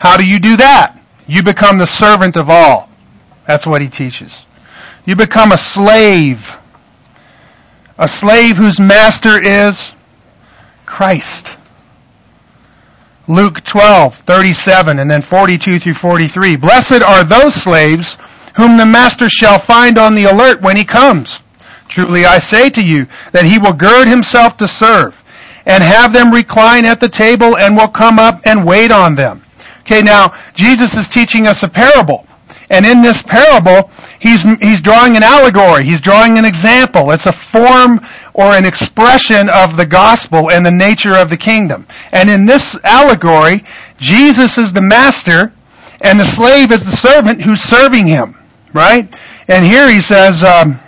How 0.00 0.16
do 0.16 0.26
you 0.26 0.40
do 0.40 0.56
that? 0.56 0.98
You 1.28 1.44
become 1.44 1.78
the 1.78 1.86
servant 1.86 2.36
of 2.36 2.50
all. 2.50 2.90
That's 3.46 3.64
what 3.64 3.80
he 3.80 3.88
teaches. 3.88 4.44
You 5.06 5.14
become 5.14 5.52
a 5.52 5.58
slave 5.58 6.58
a 7.98 8.08
slave 8.08 8.56
whose 8.56 8.80
master 8.80 9.42
is 9.42 9.92
Christ. 10.86 11.56
Luke 13.28 13.62
12, 13.62 14.16
37, 14.16 14.98
and 14.98 15.10
then 15.10 15.22
42 15.22 15.78
through 15.78 15.94
43. 15.94 16.56
Blessed 16.56 17.02
are 17.02 17.24
those 17.24 17.54
slaves 17.54 18.16
whom 18.56 18.76
the 18.76 18.86
master 18.86 19.28
shall 19.28 19.58
find 19.58 19.96
on 19.96 20.14
the 20.14 20.24
alert 20.24 20.60
when 20.60 20.76
he 20.76 20.84
comes. 20.84 21.40
Truly 21.88 22.24
I 22.24 22.38
say 22.38 22.70
to 22.70 22.82
you 22.82 23.06
that 23.32 23.44
he 23.44 23.58
will 23.58 23.72
gird 23.72 24.08
himself 24.08 24.56
to 24.58 24.68
serve 24.68 25.22
and 25.66 25.82
have 25.82 26.12
them 26.12 26.32
recline 26.32 26.84
at 26.84 27.00
the 27.00 27.08
table 27.08 27.56
and 27.56 27.76
will 27.76 27.88
come 27.88 28.18
up 28.18 28.40
and 28.44 28.66
wait 28.66 28.90
on 28.90 29.14
them. 29.14 29.42
Okay, 29.80 30.02
now 30.02 30.34
Jesus 30.54 30.96
is 30.96 31.08
teaching 31.08 31.46
us 31.46 31.62
a 31.62 31.68
parable. 31.68 32.26
And 32.72 32.86
in 32.86 33.02
this 33.02 33.22
parable, 33.22 33.90
he's, 34.18 34.44
he's 34.60 34.80
drawing 34.80 35.14
an 35.14 35.22
allegory. 35.22 35.84
He's 35.84 36.00
drawing 36.00 36.38
an 36.38 36.46
example. 36.46 37.10
It's 37.10 37.26
a 37.26 37.32
form 37.32 38.00
or 38.32 38.54
an 38.54 38.64
expression 38.64 39.50
of 39.50 39.76
the 39.76 39.84
gospel 39.84 40.50
and 40.50 40.64
the 40.64 40.70
nature 40.70 41.14
of 41.14 41.28
the 41.28 41.36
kingdom. 41.36 41.86
And 42.12 42.30
in 42.30 42.46
this 42.46 42.74
allegory, 42.82 43.62
Jesus 43.98 44.56
is 44.56 44.72
the 44.72 44.80
master 44.80 45.52
and 46.00 46.18
the 46.18 46.24
slave 46.24 46.72
is 46.72 46.84
the 46.84 46.96
servant 46.96 47.42
who's 47.42 47.60
serving 47.60 48.06
him. 48.06 48.36
Right? 48.72 49.14
And 49.48 49.66
here 49.66 49.86
he 49.90 50.00
says, 50.00 50.42
um, 50.42 50.80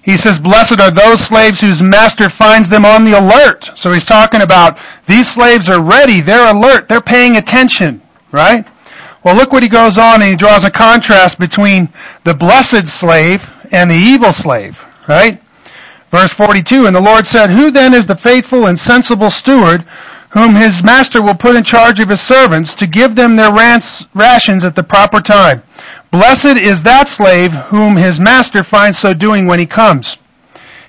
he 0.00 0.16
says, 0.16 0.40
blessed 0.40 0.80
are 0.80 0.90
those 0.90 1.20
slaves 1.20 1.60
whose 1.60 1.82
master 1.82 2.30
finds 2.30 2.70
them 2.70 2.86
on 2.86 3.04
the 3.04 3.18
alert. 3.18 3.70
So 3.74 3.92
he's 3.92 4.06
talking 4.06 4.40
about 4.40 4.78
these 5.06 5.30
slaves 5.30 5.68
are 5.68 5.82
ready, 5.82 6.22
they're 6.22 6.50
alert, 6.50 6.88
they're 6.88 7.02
paying 7.02 7.36
attention, 7.36 8.00
right? 8.32 8.66
Well, 9.24 9.36
look 9.36 9.52
what 9.52 9.62
he 9.62 9.70
goes 9.70 9.96
on 9.96 10.20
and 10.20 10.30
he 10.30 10.36
draws 10.36 10.64
a 10.64 10.70
contrast 10.70 11.38
between 11.38 11.88
the 12.24 12.34
blessed 12.34 12.86
slave 12.86 13.50
and 13.72 13.90
the 13.90 13.94
evil 13.94 14.32
slave, 14.32 14.78
right? 15.08 15.40
Verse 16.10 16.32
42, 16.32 16.86
And 16.86 16.94
the 16.94 17.00
Lord 17.00 17.26
said, 17.26 17.48
Who 17.48 17.70
then 17.70 17.94
is 17.94 18.06
the 18.06 18.16
faithful 18.16 18.66
and 18.66 18.78
sensible 18.78 19.30
steward 19.30 19.80
whom 20.28 20.54
his 20.54 20.82
master 20.82 21.22
will 21.22 21.34
put 21.34 21.56
in 21.56 21.64
charge 21.64 22.00
of 22.00 22.08
his 22.08 22.20
servants 22.20 22.74
to 22.74 22.86
give 22.86 23.14
them 23.14 23.34
their 23.34 23.52
rations 23.52 24.64
at 24.64 24.74
the 24.74 24.82
proper 24.82 25.20
time? 25.20 25.62
Blessed 26.10 26.58
is 26.58 26.82
that 26.82 27.08
slave 27.08 27.52
whom 27.52 27.96
his 27.96 28.20
master 28.20 28.62
finds 28.62 28.98
so 28.98 29.14
doing 29.14 29.46
when 29.46 29.58
he 29.58 29.66
comes. 29.66 30.18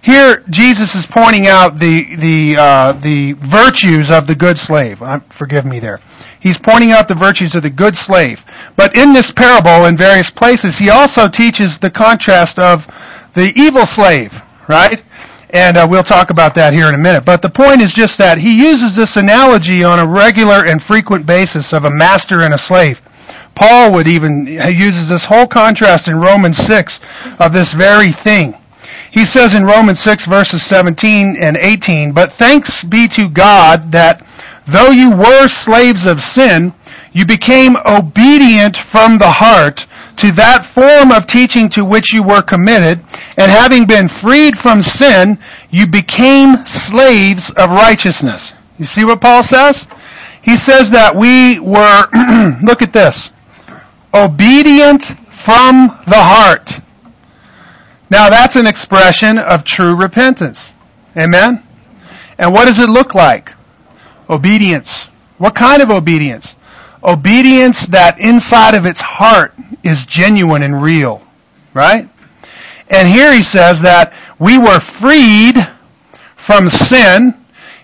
Here, 0.01 0.43
Jesus 0.49 0.93
is 0.93 1.05
pointing 1.07 1.47
out 1.47 1.79
the 1.79 2.15
the 2.15 2.57
uh, 2.57 2.91
the 2.91 3.33
virtues 3.33 4.11
of 4.11 4.27
the 4.27 4.35
good 4.35 4.59
slave. 4.59 5.01
Uh, 5.01 5.21
forgive 5.31 5.65
me 5.65 5.79
there. 5.79 5.99
He's 6.45 6.59
pointing 6.59 6.91
out 6.91 7.07
the 7.07 7.15
virtues 7.15 7.55
of 7.55 7.63
the 7.63 7.71
good 7.71 7.97
slave. 7.97 8.45
But 8.75 8.95
in 8.95 9.13
this 9.13 9.31
parable, 9.31 9.85
in 9.85 9.97
various 9.97 10.29
places, 10.29 10.77
he 10.77 10.91
also 10.91 11.27
teaches 11.27 11.79
the 11.79 11.89
contrast 11.89 12.59
of 12.59 12.85
the 13.33 13.51
evil 13.55 13.87
slave, 13.87 14.43
right? 14.67 15.01
And 15.49 15.75
uh, 15.75 15.87
we'll 15.89 16.03
talk 16.03 16.29
about 16.29 16.53
that 16.53 16.71
here 16.71 16.87
in 16.87 16.93
a 16.93 16.99
minute. 16.99 17.25
But 17.25 17.41
the 17.41 17.49
point 17.49 17.81
is 17.81 17.93
just 17.93 18.19
that 18.19 18.37
he 18.37 18.61
uses 18.61 18.95
this 18.95 19.17
analogy 19.17 19.83
on 19.83 19.97
a 19.97 20.05
regular 20.05 20.63
and 20.63 20.83
frequent 20.83 21.25
basis 21.25 21.73
of 21.73 21.85
a 21.85 21.89
master 21.89 22.41
and 22.41 22.53
a 22.53 22.59
slave. 22.59 23.01
Paul 23.55 23.93
would 23.93 24.07
even 24.07 24.45
uses 24.45 25.09
this 25.09 25.25
whole 25.25 25.47
contrast 25.47 26.07
in 26.07 26.15
Romans 26.19 26.57
6 26.57 26.99
of 27.39 27.53
this 27.53 27.73
very 27.73 28.11
thing. 28.11 28.55
He 29.09 29.25
says 29.25 29.55
in 29.55 29.65
Romans 29.65 29.99
6 29.99 30.27
verses 30.27 30.61
17 30.61 31.37
and 31.37 31.57
18, 31.57 32.11
But 32.11 32.33
thanks 32.33 32.83
be 32.83 33.07
to 33.07 33.29
God 33.29 33.93
that 33.93 34.23
though 34.67 34.91
you 34.91 35.11
were 35.11 35.47
slaves 35.47 36.05
of 36.05 36.21
sin, 36.21 36.73
you 37.13 37.25
became 37.25 37.77
obedient 37.85 38.75
from 38.75 39.17
the 39.17 39.31
heart 39.31 39.87
to 40.17 40.31
that 40.33 40.65
form 40.65 41.11
of 41.11 41.27
teaching 41.27 41.69
to 41.69 41.85
which 41.85 42.13
you 42.13 42.23
were 42.23 42.41
committed, 42.41 42.99
and 43.37 43.51
having 43.51 43.85
been 43.85 44.07
freed 44.07 44.57
from 44.57 44.81
sin, 44.81 45.37
you 45.69 45.87
became 45.87 46.65
slaves 46.65 47.49
of 47.51 47.69
righteousness. 47.69 48.53
You 48.77 48.85
see 48.85 49.05
what 49.05 49.21
Paul 49.21 49.43
says? 49.43 49.85
He 50.41 50.57
says 50.57 50.91
that 50.91 51.15
we 51.15 51.59
were, 51.59 52.07
look 52.63 52.81
at 52.81 52.93
this, 52.93 53.29
obedient 54.13 55.03
from 55.29 55.87
the 56.07 56.21
heart. 56.21 56.79
Now 58.09 58.29
that's 58.29 58.55
an 58.55 58.67
expression 58.67 59.37
of 59.37 59.63
true 59.63 59.95
repentance. 59.95 60.71
Amen? 61.17 61.63
And 62.37 62.53
what 62.53 62.65
does 62.65 62.79
it 62.79 62.89
look 62.89 63.15
like? 63.15 63.54
Obedience. 64.29 65.05
What 65.37 65.55
kind 65.55 65.81
of 65.81 65.91
obedience? 65.91 66.55
Obedience 67.03 67.87
that 67.87 68.19
inside 68.19 68.73
of 68.73 68.85
its 68.85 69.01
heart 69.01 69.53
is 69.83 70.05
genuine 70.05 70.63
and 70.63 70.81
real. 70.81 71.21
Right? 71.73 72.09
And 72.89 73.07
here 73.07 73.33
he 73.33 73.43
says 73.43 73.81
that 73.81 74.13
we 74.39 74.57
were 74.57 74.79
freed 74.79 75.55
from 76.35 76.69
sin. 76.69 77.33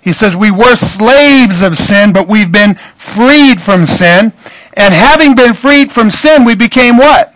He 0.02 0.14
says 0.14 0.36
we 0.36 0.52
were 0.52 0.76
slaves 0.76 1.62
of 1.62 1.78
sin, 1.78 2.14
but 2.14 2.28
we've 2.28 2.52
been 2.52 2.76
freed 2.76 3.62
from 3.62 3.86
sin. 3.86 4.34
And 4.74 4.94
having 4.94 5.36
been 5.36 5.54
freed 5.54 5.92
from 5.92 6.10
sin, 6.10 6.46
we 6.46 6.56
became 6.56 6.98
what? 6.98 7.36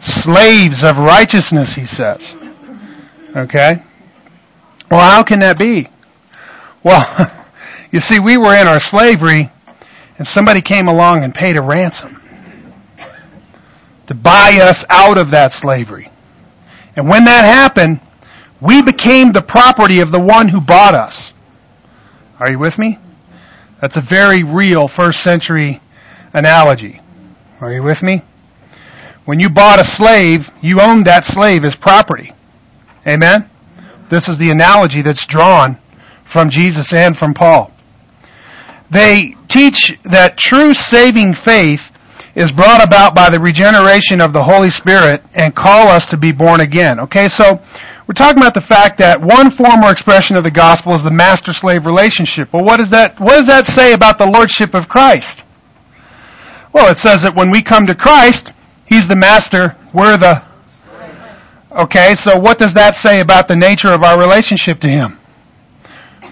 Slaves 0.00 0.84
of 0.84 0.98
righteousness, 0.98 1.74
he 1.74 1.86
says. 1.86 2.34
Okay? 3.34 3.82
Well, 4.90 5.00
how 5.00 5.22
can 5.22 5.40
that 5.40 5.58
be? 5.58 5.88
Well, 6.82 7.32
you 7.96 8.00
see, 8.00 8.18
we 8.18 8.36
were 8.36 8.54
in 8.54 8.66
our 8.66 8.78
slavery, 8.78 9.50
and 10.18 10.28
somebody 10.28 10.60
came 10.60 10.86
along 10.86 11.24
and 11.24 11.34
paid 11.34 11.56
a 11.56 11.62
ransom 11.62 12.22
to 14.06 14.12
buy 14.12 14.58
us 14.60 14.84
out 14.90 15.16
of 15.16 15.30
that 15.30 15.50
slavery. 15.50 16.10
And 16.94 17.08
when 17.08 17.24
that 17.24 17.46
happened, 17.46 18.00
we 18.60 18.82
became 18.82 19.32
the 19.32 19.40
property 19.40 20.00
of 20.00 20.10
the 20.10 20.20
one 20.20 20.48
who 20.48 20.60
bought 20.60 20.94
us. 20.94 21.32
Are 22.38 22.50
you 22.50 22.58
with 22.58 22.78
me? 22.78 22.98
That's 23.80 23.96
a 23.96 24.02
very 24.02 24.42
real 24.42 24.88
first 24.88 25.22
century 25.22 25.80
analogy. 26.34 27.00
Are 27.62 27.72
you 27.72 27.82
with 27.82 28.02
me? 28.02 28.20
When 29.24 29.40
you 29.40 29.48
bought 29.48 29.80
a 29.80 29.84
slave, 29.84 30.52
you 30.60 30.82
owned 30.82 31.06
that 31.06 31.24
slave 31.24 31.64
as 31.64 31.74
property. 31.74 32.34
Amen? 33.06 33.48
This 34.10 34.28
is 34.28 34.36
the 34.36 34.50
analogy 34.50 35.00
that's 35.00 35.24
drawn 35.24 35.78
from 36.24 36.50
Jesus 36.50 36.92
and 36.92 37.16
from 37.16 37.32
Paul. 37.32 37.72
They 38.90 39.36
teach 39.48 39.98
that 40.04 40.36
true 40.36 40.74
saving 40.74 41.34
faith 41.34 41.92
is 42.34 42.52
brought 42.52 42.84
about 42.84 43.14
by 43.14 43.30
the 43.30 43.40
regeneration 43.40 44.20
of 44.20 44.32
the 44.32 44.42
Holy 44.42 44.70
Spirit 44.70 45.22
and 45.34 45.54
call 45.54 45.88
us 45.88 46.08
to 46.08 46.16
be 46.16 46.32
born 46.32 46.60
again. 46.60 47.00
Okay, 47.00 47.28
so 47.28 47.62
we're 48.06 48.14
talking 48.14 48.40
about 48.40 48.54
the 48.54 48.60
fact 48.60 48.98
that 48.98 49.20
one 49.20 49.50
form 49.50 49.82
or 49.82 49.90
expression 49.90 50.36
of 50.36 50.44
the 50.44 50.50
gospel 50.50 50.94
is 50.94 51.02
the 51.02 51.10
master-slave 51.10 51.86
relationship. 51.86 52.52
Well, 52.52 52.62
what 52.62 52.76
does 52.76 52.90
that, 52.90 53.18
what 53.18 53.36
does 53.36 53.46
that 53.46 53.66
say 53.66 53.94
about 53.94 54.18
the 54.18 54.26
lordship 54.26 54.74
of 54.74 54.88
Christ? 54.88 55.44
Well, 56.72 56.90
it 56.92 56.98
says 56.98 57.22
that 57.22 57.34
when 57.34 57.50
we 57.50 57.62
come 57.62 57.86
to 57.86 57.94
Christ, 57.94 58.52
He's 58.84 59.08
the 59.08 59.16
master, 59.16 59.76
we're 59.92 60.16
the, 60.16 60.42
okay, 61.72 62.14
so 62.14 62.38
what 62.38 62.58
does 62.58 62.74
that 62.74 62.94
say 62.94 63.20
about 63.20 63.48
the 63.48 63.56
nature 63.56 63.88
of 63.88 64.04
our 64.04 64.20
relationship 64.20 64.78
to 64.80 64.88
Him? 64.88 65.18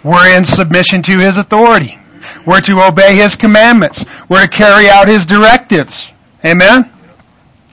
We're 0.05 0.37
in 0.37 0.45
submission 0.45 1.03
to 1.05 1.19
His 1.19 1.39
authority. 1.39 1.99
We're 2.47 2.61
to 2.63 2.83
obey 2.83 3.17
His 3.17 3.37
commandments. 3.37 4.05
We're 4.29 4.43
to 4.43 4.49
carry 4.49 4.89
out 4.89 5.09
His 5.09 5.27
directives. 5.27 6.13
Amen? 6.45 6.91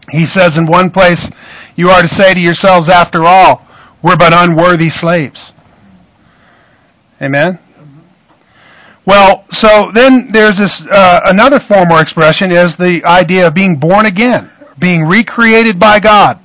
He 0.10 0.26
says 0.26 0.58
in 0.58 0.66
one 0.66 0.92
place, 0.92 1.30
you 1.76 1.90
are 1.90 2.02
to 2.02 2.08
say 2.08 2.34
to 2.34 2.40
yourselves, 2.40 2.90
after 2.90 3.24
all, 3.24 3.66
we're 4.02 4.18
but 4.18 4.34
unworthy 4.34 4.90
slaves. 4.90 5.54
Amen? 7.22 7.60
Well, 9.06 9.46
so 9.52 9.92
then 9.94 10.32
there's 10.32 10.58
this, 10.58 10.86
uh, 10.86 11.22
another 11.26 11.60
form 11.60 11.92
or 11.92 12.02
expression 12.02 12.52
is 12.52 12.78
the 12.78 13.04
idea 13.04 13.48
of 13.48 13.54
being 13.54 13.78
born 13.78 14.06
again, 14.06 14.50
being 14.78 15.04
recreated 15.04 15.80
by 15.80 16.00
God. 16.00 16.40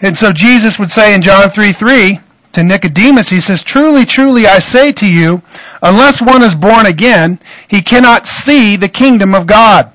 And 0.00 0.16
so 0.16 0.32
Jesus 0.32 0.78
would 0.78 0.90
say 0.90 1.14
in 1.14 1.22
John 1.22 1.50
3, 1.50 1.72
3, 1.72 2.20
to 2.52 2.64
Nicodemus, 2.64 3.28
he 3.28 3.40
says, 3.40 3.62
Truly, 3.62 4.04
truly, 4.04 4.46
I 4.46 4.58
say 4.58 4.92
to 4.92 5.06
you, 5.06 5.42
unless 5.82 6.22
one 6.22 6.42
is 6.42 6.54
born 6.54 6.86
again, 6.86 7.38
he 7.68 7.82
cannot 7.82 8.26
see 8.26 8.76
the 8.76 8.88
kingdom 8.88 9.34
of 9.34 9.46
God. 9.46 9.92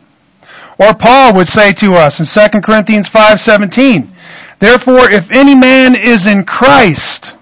Or 0.78 0.94
Paul 0.94 1.36
would 1.36 1.48
say 1.48 1.74
to 1.74 1.96
us 1.96 2.20
in 2.20 2.26
2 2.26 2.62
Corinthians 2.62 3.10
5:17, 3.10 4.10
Therefore, 4.60 5.10
if 5.10 5.32
any 5.32 5.56
man 5.56 5.96
is 5.96 6.26
in 6.26 6.46
Christ, 6.46 7.34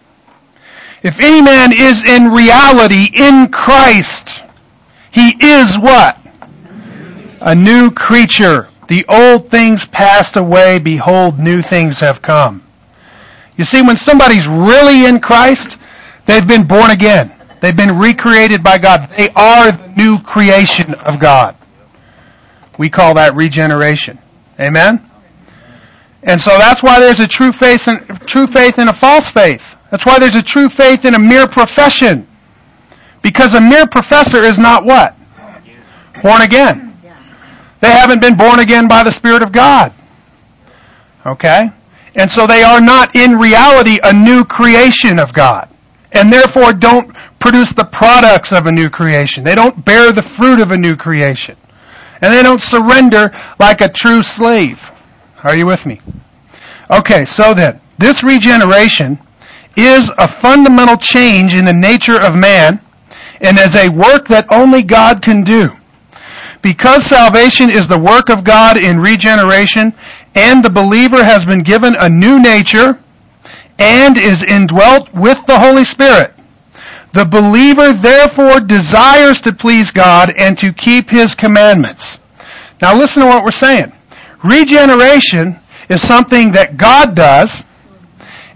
if 1.04 1.20
any 1.20 1.42
man 1.42 1.72
is 1.74 2.04
in 2.04 2.32
reality 2.32 3.08
in 3.14 3.50
Christ, 3.50 4.44
he 5.12 5.36
is 5.40 5.78
what? 5.78 6.18
A 7.42 7.56
new 7.56 7.92
creature. 7.92 8.70
The 8.88 9.06
old 9.08 9.50
things 9.50 9.86
passed 9.86 10.36
away, 10.36 10.80
behold, 10.80 11.40
new 11.40 11.62
things 11.62 12.00
have 12.02 12.22
come. 12.22 12.64
You 13.58 13.66
see, 13.66 13.82
when 13.82 13.98
somebody's 13.98 14.48
really 14.48 15.06
in 15.06 15.20
Christ, 15.20 15.78
they've 16.26 16.48
been 16.48 16.68
born 16.68 16.92
again. 16.92 17.34
They've 17.62 17.76
been 17.76 17.98
recreated 17.98 18.64
by 18.64 18.80
God. 18.80 19.10
They 19.16 19.30
are 19.30 19.72
the 19.72 19.94
new 19.96 20.20
creation 20.20 20.94
of 20.96 21.20
God. 21.20 21.56
We 22.78 22.90
call 22.90 23.14
that 23.16 23.36
regeneration. 23.36 24.18
Amen? 24.60 25.08
And 26.24 26.40
so 26.40 26.52
that's 26.58 26.82
why 26.82 27.00
there's 27.00 27.20
a 27.20 27.28
true 27.28 27.52
faith 27.52 27.88
and 27.88 28.28
true 28.28 28.48
faith 28.48 28.80
and 28.80 28.90
a 28.90 28.94
false 28.94 29.30
faith. 29.30 29.76
That's 29.92 30.06
why 30.06 30.20
there's 30.20 30.36
a 30.36 30.42
true 30.42 30.70
faith 30.70 31.06
in 31.06 31.14
a 31.14 31.20
mere 31.20 31.48
profession. 31.48 32.28
Because 33.22 33.54
a 33.54 33.62
mere 33.62 33.86
professor 33.86 34.42
is 34.42 34.58
not 34.58 34.86
what? 34.86 35.16
Born 36.24 36.42
again. 36.42 36.98
They 37.82 37.90
haven't 37.90 38.22
been 38.22 38.38
born 38.38 38.60
again 38.60 38.88
by 38.88 39.04
the 39.04 39.12
Spirit 39.12 39.42
of 39.42 39.52
God. 39.52 39.92
Okay? 41.26 41.72
And 42.16 42.30
so 42.30 42.46
they 42.46 42.64
are 42.64 42.82
not 42.82 43.16
in 43.16 43.38
reality 43.38 44.00
a 44.04 44.14
new 44.14 44.44
creation 44.44 45.20
of 45.20 45.34
God. 45.34 45.70
And 46.12 46.32
therefore 46.32 46.74
don't 46.74 47.16
produce 47.40 47.74
the 47.74 47.86
products 47.86 48.52
of 48.52 48.66
a 48.66 48.72
new 48.72 48.90
creation. 48.90 49.44
They 49.44 49.56
don't 49.56 49.84
bear 49.86 50.12
the 50.12 50.22
fruit 50.22 50.60
of 50.60 50.72
a 50.72 50.78
new 50.78 50.96
creation. 50.96 51.56
And 52.22 52.34
they 52.34 52.44
don't 52.44 52.62
surrender 52.62 53.32
like 53.60 53.82
a 53.82 53.90
true 53.90 54.24
slave. 54.24 54.92
Are 55.44 55.56
you 55.56 55.66
with 55.66 55.86
me? 55.86 56.02
Okay, 56.90 57.26
so 57.26 57.54
then, 57.54 57.80
this 57.98 58.24
regeneration 58.24 59.18
is 59.76 60.12
a 60.18 60.28
fundamental 60.28 60.98
change 60.98 61.56
in 61.56 61.66
the 61.66 61.74
nature 61.74 62.20
of 62.20 62.36
man 62.36 62.82
and 63.40 63.58
is 63.58 63.76
a 63.76 63.90
work 63.90 64.28
that 64.28 64.46
only 64.52 64.84
God 64.84 65.22
can 65.22 65.44
do. 65.44 65.72
Because 66.62 67.06
salvation 67.06 67.70
is 67.70 67.88
the 67.88 67.98
work 67.98 68.30
of 68.30 68.44
God 68.44 68.78
in 68.78 69.00
regeneration 69.00 69.94
and 70.36 70.64
the 70.64 70.70
believer 70.70 71.24
has 71.24 71.46
been 71.46 71.64
given 71.64 71.96
a 71.96 72.10
new 72.10 72.42
nature 72.42 73.00
and 73.78 74.18
is 74.18 74.44
indwelt 74.44 75.14
with 75.14 75.46
the 75.46 75.60
Holy 75.60 75.84
Spirit, 75.84 76.34
the 77.14 77.26
believer 77.26 77.94
therefore 77.94 78.60
desires 78.60 79.42
to 79.42 79.52
please 79.52 79.92
God 79.92 80.34
and 80.38 80.58
to 80.60 80.72
keep 80.72 81.10
His 81.10 81.36
commandments. 81.36 82.18
Now 82.82 82.96
listen 82.98 83.24
to 83.24 83.28
what 83.28 83.44
we're 83.44 83.52
saying. 83.52 83.92
Regeneration 84.44 85.60
is 85.90 86.02
something 86.02 86.54
that 86.54 86.78
God 86.78 87.16
does 87.16 87.64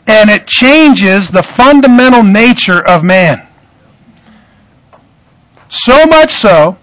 and 0.07 0.29
it 0.29 0.47
changes 0.47 1.29
the 1.29 1.43
fundamental 1.43 2.23
nature 2.23 2.85
of 2.87 3.03
man. 3.03 3.45
So 5.67 6.05
much 6.05 6.31
so 6.31 6.77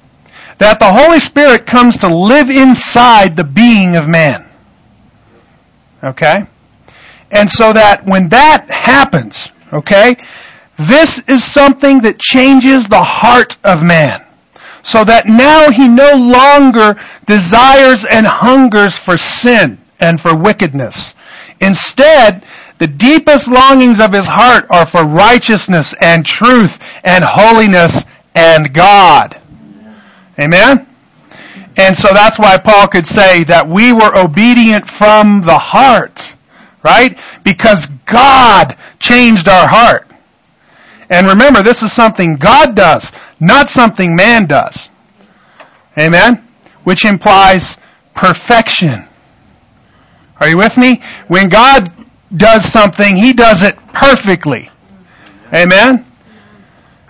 that 0.58 0.78
the 0.78 0.92
Holy 0.92 1.20
Spirit 1.20 1.66
comes 1.66 1.98
to 1.98 2.08
live 2.08 2.50
inside 2.50 3.36
the 3.36 3.44
being 3.44 3.96
of 3.96 4.08
man. 4.08 4.48
Okay? 6.02 6.46
And 7.30 7.50
so 7.50 7.72
that 7.72 8.04
when 8.04 8.28
that 8.28 8.68
happens, 8.70 9.50
okay, 9.72 10.16
this 10.76 11.18
is 11.28 11.44
something 11.44 12.00
that 12.02 12.18
changes 12.18 12.86
the 12.86 13.02
heart 13.02 13.56
of 13.64 13.82
man. 13.82 14.24
So 14.82 15.04
that 15.04 15.26
now 15.26 15.70
he 15.70 15.88
no 15.88 16.14
longer 16.14 17.00
desires 17.26 18.04
and 18.04 18.26
hungers 18.26 18.94
for 18.94 19.16
sin 19.16 19.78
and 20.00 20.20
for 20.20 20.36
wickedness. 20.36 21.14
Instead, 21.60 22.44
the 22.78 22.88
deepest 22.88 23.46
longings 23.46 24.00
of 24.00 24.12
his 24.12 24.26
heart 24.26 24.66
are 24.70 24.84
for 24.84 25.04
righteousness 25.04 25.94
and 26.00 26.26
truth 26.26 26.80
and 27.04 27.22
holiness 27.22 28.04
and 28.34 28.74
God. 28.74 29.40
Amen? 30.40 30.91
And 31.76 31.96
so 31.96 32.08
that's 32.12 32.38
why 32.38 32.58
Paul 32.58 32.88
could 32.88 33.06
say 33.06 33.44
that 33.44 33.66
we 33.66 33.92
were 33.92 34.16
obedient 34.16 34.88
from 34.88 35.40
the 35.40 35.58
heart. 35.58 36.34
Right? 36.82 37.18
Because 37.44 37.86
God 38.06 38.76
changed 38.98 39.48
our 39.48 39.66
heart. 39.66 40.08
And 41.10 41.26
remember, 41.26 41.62
this 41.62 41.82
is 41.82 41.92
something 41.92 42.36
God 42.36 42.74
does, 42.74 43.12
not 43.38 43.68
something 43.68 44.16
man 44.16 44.46
does. 44.46 44.88
Amen? 45.96 46.48
Which 46.84 47.04
implies 47.04 47.76
perfection. 48.14 49.04
Are 50.40 50.48
you 50.48 50.56
with 50.56 50.76
me? 50.76 51.02
When 51.28 51.48
God 51.48 51.92
does 52.36 52.64
something, 52.64 53.14
He 53.14 53.32
does 53.32 53.62
it 53.62 53.76
perfectly. 53.92 54.70
Amen? 55.54 56.06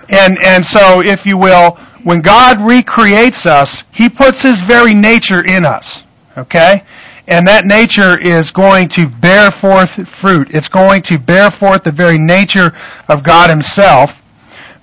And, 0.09 0.37
and 0.43 0.67
so, 0.67 1.01
if 1.01 1.25
you 1.25 1.39
will, 1.39 1.79
when 2.05 2.21
God 2.21 2.61
recreates 2.61 3.47
us, 3.47 3.85
He 3.93 4.09
puts 4.09 4.43
His 4.43 4.59
very 4.61 4.95
nature 4.95 5.45
in 5.45 5.65
us. 5.65 6.03
Okay? 6.37 6.83
And 7.29 7.47
that 7.47 7.67
nature 7.67 8.19
is 8.19 8.51
going 8.51 8.89
to 8.91 9.09
bear 9.09 9.51
forth 9.51 10.09
fruit. 10.09 10.49
It's 10.51 10.69
going 10.69 11.03
to 11.03 11.19
bear 11.19 11.51
forth 11.51 11.85
the 11.85 11.93
very 11.93 12.19
nature 12.19 12.75
of 13.09 13.23
God 13.23 13.49
Himself. 13.51 14.23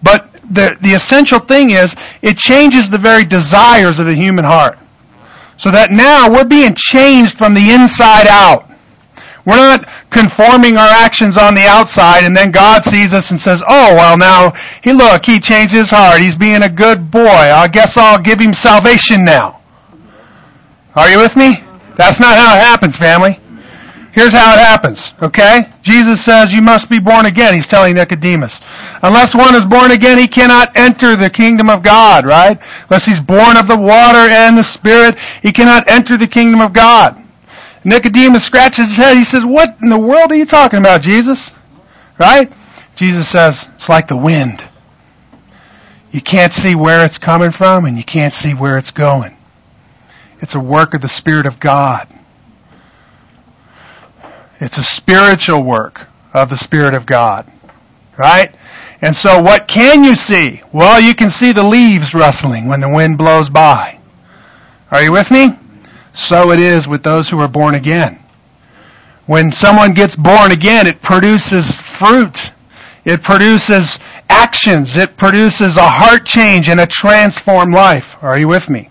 But 0.01 0.31
the, 0.49 0.77
the 0.81 0.93
essential 0.93 1.39
thing 1.39 1.71
is 1.71 1.93
it 2.21 2.37
changes 2.37 2.89
the 2.89 2.97
very 2.97 3.25
desires 3.25 3.99
of 3.99 4.05
the 4.05 4.15
human 4.15 4.45
heart. 4.45 4.79
So 5.57 5.71
that 5.71 5.91
now 5.91 6.31
we're 6.31 6.45
being 6.45 6.73
changed 6.75 7.37
from 7.37 7.53
the 7.53 7.71
inside 7.71 8.27
out. 8.27 8.68
We're 9.45 9.55
not 9.55 9.87
conforming 10.09 10.77
our 10.77 10.89
actions 10.89 11.37
on 11.37 11.55
the 11.55 11.63
outside 11.63 12.23
and 12.23 12.35
then 12.35 12.51
God 12.51 12.83
sees 12.83 13.13
us 13.13 13.31
and 13.31 13.39
says, 13.39 13.63
oh, 13.67 13.95
well 13.95 14.17
now, 14.17 14.51
he 14.83 14.93
look, 14.93 15.25
he 15.25 15.39
changed 15.39 15.73
his 15.73 15.89
heart. 15.89 16.21
He's 16.21 16.35
being 16.35 16.63
a 16.63 16.69
good 16.69 17.09
boy. 17.09 17.27
I 17.27 17.67
guess 17.67 17.97
I'll 17.97 18.21
give 18.21 18.39
him 18.39 18.53
salvation 18.53 19.23
now. 19.23 19.61
Are 20.95 21.09
you 21.09 21.19
with 21.19 21.35
me? 21.35 21.63
That's 21.95 22.19
not 22.19 22.35
how 22.37 22.55
it 22.55 22.61
happens, 22.61 22.95
family. 22.95 23.39
Here's 24.11 24.33
how 24.33 24.53
it 24.53 24.59
happens, 24.59 25.13
okay? 25.21 25.71
Jesus 25.81 26.23
says 26.23 26.51
you 26.51 26.61
must 26.61 26.89
be 26.89 26.99
born 26.99 27.25
again, 27.27 27.53
he's 27.53 27.67
telling 27.67 27.93
Nicodemus. 27.95 28.59
Unless 29.03 29.35
one 29.35 29.53
is 29.53 29.65
born 29.65 29.91
again, 29.91 30.17
he 30.17 30.27
cannot 30.27 30.75
enter 30.75 31.15
the 31.15 31.29
kingdom 31.29 31.69
of 31.69 31.83
God, 31.83 32.25
right? 32.25 32.59
Unless 32.89 33.05
he's 33.05 33.19
born 33.19 33.55
of 33.55 33.67
the 33.67 33.77
water 33.77 34.17
and 34.17 34.57
the 34.57 34.63
Spirit, 34.63 35.17
he 35.41 35.51
cannot 35.51 35.87
enter 35.87 36.17
the 36.17 36.27
kingdom 36.27 36.59
of 36.59 36.73
God. 36.73 37.18
Nicodemus 37.83 38.43
scratches 38.43 38.87
his 38.89 38.97
head. 38.97 39.17
He 39.17 39.23
says, 39.23 39.45
what 39.45 39.77
in 39.81 39.89
the 39.89 39.97
world 39.97 40.31
are 40.31 40.35
you 40.35 40.45
talking 40.45 40.79
about, 40.79 41.01
Jesus? 41.01 41.49
Right? 42.17 42.51
Jesus 42.95 43.27
says, 43.27 43.65
it's 43.75 43.87
like 43.87 44.07
the 44.07 44.17
wind. 44.17 44.63
You 46.11 46.21
can't 46.21 46.51
see 46.51 46.75
where 46.75 47.05
it's 47.05 47.17
coming 47.17 47.51
from 47.51 47.85
and 47.85 47.95
you 47.95 48.03
can't 48.03 48.33
see 48.33 48.53
where 48.53 48.77
it's 48.77 48.91
going. 48.91 49.35
It's 50.41 50.55
a 50.55 50.59
work 50.59 50.93
of 50.93 51.01
the 51.01 51.09
Spirit 51.09 51.45
of 51.45 51.59
God. 51.59 52.07
It's 54.59 54.77
a 54.77 54.83
spiritual 54.83 55.63
work 55.63 56.07
of 56.33 56.49
the 56.49 56.57
Spirit 56.57 56.93
of 56.93 57.05
God. 57.05 57.49
Right? 58.17 58.53
And 59.01 59.15
so 59.15 59.41
what 59.41 59.67
can 59.67 60.03
you 60.03 60.15
see? 60.15 60.61
Well, 60.73 60.99
you 60.99 61.15
can 61.15 61.29
see 61.29 61.53
the 61.53 61.63
leaves 61.63 62.13
rustling 62.13 62.67
when 62.67 62.81
the 62.81 62.89
wind 62.89 63.17
blows 63.17 63.49
by. 63.49 63.99
Are 64.91 65.01
you 65.01 65.11
with 65.11 65.31
me? 65.31 65.58
So 66.13 66.51
it 66.51 66.59
is 66.59 66.87
with 66.87 67.03
those 67.03 67.29
who 67.29 67.39
are 67.39 67.47
born 67.47 67.75
again. 67.75 68.23
When 69.25 69.51
someone 69.51 69.93
gets 69.93 70.15
born 70.15 70.51
again, 70.51 70.87
it 70.87 71.01
produces 71.01 71.77
fruit. 71.77 72.51
It 73.05 73.21
produces 73.21 73.99
actions. 74.27 74.97
It 74.97 75.17
produces 75.17 75.77
a 75.77 75.87
heart 75.87 76.25
change 76.25 76.67
and 76.67 76.79
a 76.79 76.87
transformed 76.87 77.73
life. 77.73 78.17
Are 78.23 78.37
you 78.37 78.47
with 78.47 78.69
me? 78.69 78.89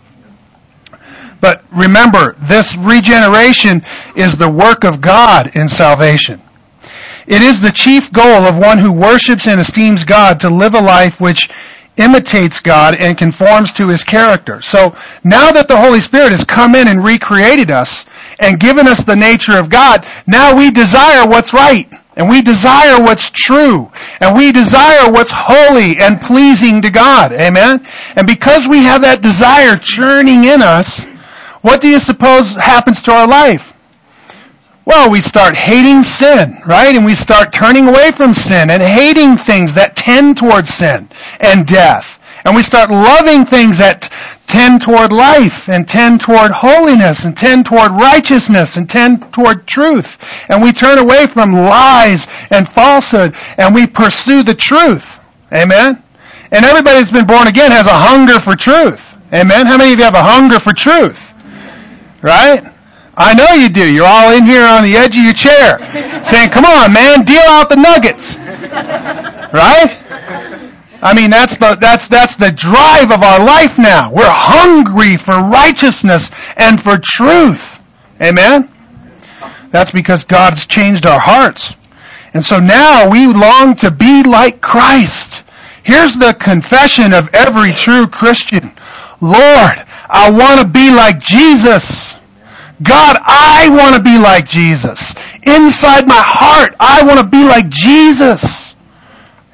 But 1.41 1.65
remember, 1.71 2.35
this 2.39 2.77
regeneration 2.77 3.83
is 4.17 4.37
the 4.37 4.49
work 4.49 4.85
of 4.85 5.01
God 5.01 5.57
in 5.57 5.69
salvation. 5.69 6.41
It 7.27 7.43
is 7.43 7.61
the 7.61 7.71
chief 7.71 8.13
goal 8.13 8.45
of 8.45 8.59
one 8.59 8.79
who 8.79 8.91
worships 8.91 9.47
and 9.47 9.61
esteems 9.61 10.05
God 10.05 10.41
to 10.41 10.51
live 10.51 10.75
a 10.75 10.81
life 10.81 11.21
which 11.21 11.51
imitates 11.99 12.61
God 12.61 12.95
and 12.95 13.19
conforms 13.19 13.73
to 13.75 13.89
his 13.89 14.05
character. 14.05 14.63
So 14.63 14.97
now 15.25 15.51
that 15.53 15.69
the 15.69 15.77
Holy 15.77 16.01
Spirit 16.01 16.33
has 16.33 16.45
come 16.45 16.75
in 16.75 16.89
and 16.89 17.05
recreated 17.05 17.71
us 17.71 18.07
and 18.39 18.61
given 18.61 18.87
us 18.87 19.05
the 19.05 19.17
nature 19.17 19.59
of 19.59 19.69
God, 19.69 20.07
now 20.27 20.57
we 20.57 20.71
desire 20.71 21.29
what's 21.29 21.53
right. 21.53 21.91
And 22.17 22.29
we 22.29 22.43
desire 22.43 23.01
what's 23.01 23.31
true. 23.31 23.93
And 24.21 24.37
we 24.37 24.51
desire 24.51 25.11
what's 25.11 25.31
holy 25.33 25.99
and 25.99 26.21
pleasing 26.21 26.83
to 26.83 26.91
God. 26.91 27.33
Amen? 27.33 27.87
And 28.17 28.27
because 28.27 28.67
we 28.67 28.79
have 28.79 29.03
that 29.03 29.23
desire 29.23 29.77
churning 29.77 30.45
in 30.45 30.61
us, 30.61 31.01
what 31.61 31.81
do 31.81 31.89
you 31.89 32.01
suppose 32.01 32.53
happens 32.53 33.03
to 33.03 33.13
our 33.13 33.29
life? 33.29 33.68
Well, 34.89 35.11
we 35.11 35.21
start 35.21 35.55
hating 35.55 36.03
sin, 36.03 36.63
right? 36.65 36.97
And 36.97 37.05
we 37.05 37.15
start 37.15 37.53
turning 37.53 37.89
away 37.89 38.11
from 38.11 38.33
sin 38.33 38.71
and 38.71 38.83
hating 38.83 39.37
things 39.37 39.75
that 39.75 39.97
tend 39.97 40.39
towards 40.39 40.71
sin 40.73 41.11
and 41.41 41.67
death. 41.67 42.19
And 42.47 42.57
we 42.57 42.63
start 42.63 42.89
loving 42.89 43.45
things 43.45 43.77
that 43.77 44.11
tend 44.47 44.81
toward 44.81 45.13
life 45.13 45.69
and 45.69 45.87
tend 45.87 46.23
toward 46.23 46.53
holiness 46.53 47.27
and 47.27 47.37
tend 47.37 47.67
toward 47.67 47.93
righteousness 47.93 48.79
and 48.79 48.89
tend 48.89 49.31
toward 49.31 49.67
truth. 49.67 50.17
And 50.49 50.63
we 50.63 50.73
turn 50.73 50.97
away 50.97 51.27
from 51.27 51.53
lies 51.53 52.27
and 52.49 52.67
falsehood 52.67 53.37
and 53.59 53.75
we 53.75 53.87
pursue 53.87 54.43
the 54.43 54.55
truth. 54.55 55.21
Amen? 55.53 56.03
And 56.51 56.65
everybody 56.65 56.97
that's 56.97 57.11
been 57.11 57.27
born 57.27 57.47
again 57.47 57.73
has 57.73 57.85
a 57.85 57.91
hunger 57.93 58.41
for 58.41 58.57
truth. 58.57 59.15
Amen? 59.35 59.67
How 59.67 59.77
many 59.77 59.93
of 59.93 59.99
you 59.99 60.05
have 60.07 60.15
a 60.15 60.23
hunger 60.23 60.59
for 60.59 60.73
truth? 60.73 61.35
Right? 62.23 62.65
I 63.21 63.35
know 63.35 63.61
you 63.61 63.69
do. 63.69 63.93
You're 63.93 64.07
all 64.07 64.31
in 64.31 64.45
here 64.45 64.65
on 64.65 64.85
the 64.85 64.97
edge 64.97 65.17
of 65.19 65.25
your 65.25 65.35
chair 65.35 65.79
saying, 66.25 66.51
come 66.51 66.65
on, 66.65 66.93
man, 66.93 67.25
deal 67.25 67.43
out 67.43 67.69
the 67.69 67.75
nuggets. 67.75 68.37
Right? 69.53 69.99
I 71.03 71.15
mean, 71.15 71.29
that's 71.29 71.59
the, 71.59 71.77
that's, 71.81 72.07
that's 72.07 72.37
the 72.37 72.53
drive 72.53 73.11
of 73.11 73.23
our 73.23 73.45
life 73.45 73.77
now. 73.77 74.13
We're 74.13 74.31
hungry 74.31 75.17
for 75.17 75.33
righteousness 75.33 76.31
and 76.57 76.81
for 76.81 76.97
truth. 77.03 77.81
Amen? 78.23 78.69
That's 79.71 79.91
because 79.91 80.23
God's 80.23 80.67
changed 80.67 81.05
our 81.05 81.21
hearts. 81.21 81.75
And 82.35 82.45
so 82.45 82.61
now 82.61 83.11
we 83.11 83.27
long 83.27 83.75
to 83.77 83.91
be 83.91 84.23
like 84.23 84.61
Christ. 84.61 85.43
Here's 85.83 86.17
the 86.17 86.35
confession 86.35 87.13
of 87.13 87.35
every 87.35 87.73
true 87.73 88.07
Christian. 88.07 88.71
Lord, 89.21 89.85
I 90.09 90.31
want 90.31 90.61
to 90.61 90.69
be 90.69 90.91
like 90.91 91.19
Jesus. 91.19 92.08
God, 92.83 93.17
I 93.25 93.69
want 93.71 93.97
to 93.97 94.03
be 94.03 94.19
like 94.19 94.49
Jesus. 94.49 95.13
Inside 95.43 96.07
my 96.07 96.21
heart, 96.21 96.77
I 96.79 97.03
want 97.05 97.21
to 97.21 97.27
be 97.27 97.45
like 97.45 97.69
Jesus. 97.69 98.75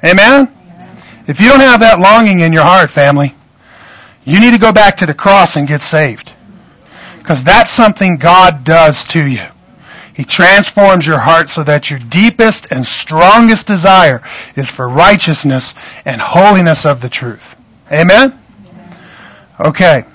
Amen? 0.03 0.51
If 1.27 1.39
you 1.39 1.49
don't 1.49 1.59
have 1.59 1.79
that 1.79 1.99
longing 1.99 2.41
in 2.41 2.53
your 2.53 2.63
heart, 2.63 2.91
family, 2.91 3.33
you 4.23 4.39
need 4.39 4.51
to 4.51 4.59
go 4.59 4.71
back 4.71 4.97
to 4.97 5.05
the 5.05 5.13
cross 5.13 5.55
and 5.55 5.67
get 5.67 5.81
saved. 5.81 6.31
Because 7.17 7.43
that's 7.43 7.71
something 7.71 8.17
God 8.17 8.63
does 8.63 9.03
to 9.05 9.25
you. 9.25 9.47
He 10.13 10.23
transforms 10.23 11.05
your 11.05 11.17
heart 11.17 11.49
so 11.49 11.63
that 11.63 11.89
your 11.89 11.99
deepest 11.99 12.67
and 12.71 12.87
strongest 12.87 13.67
desire 13.67 14.21
is 14.55 14.69
for 14.69 14.87
righteousness 14.87 15.73
and 16.05 16.21
holiness 16.21 16.85
of 16.85 17.01
the 17.01 17.09
truth. 17.09 17.55
Amen? 17.91 18.39
Okay. 19.59 20.05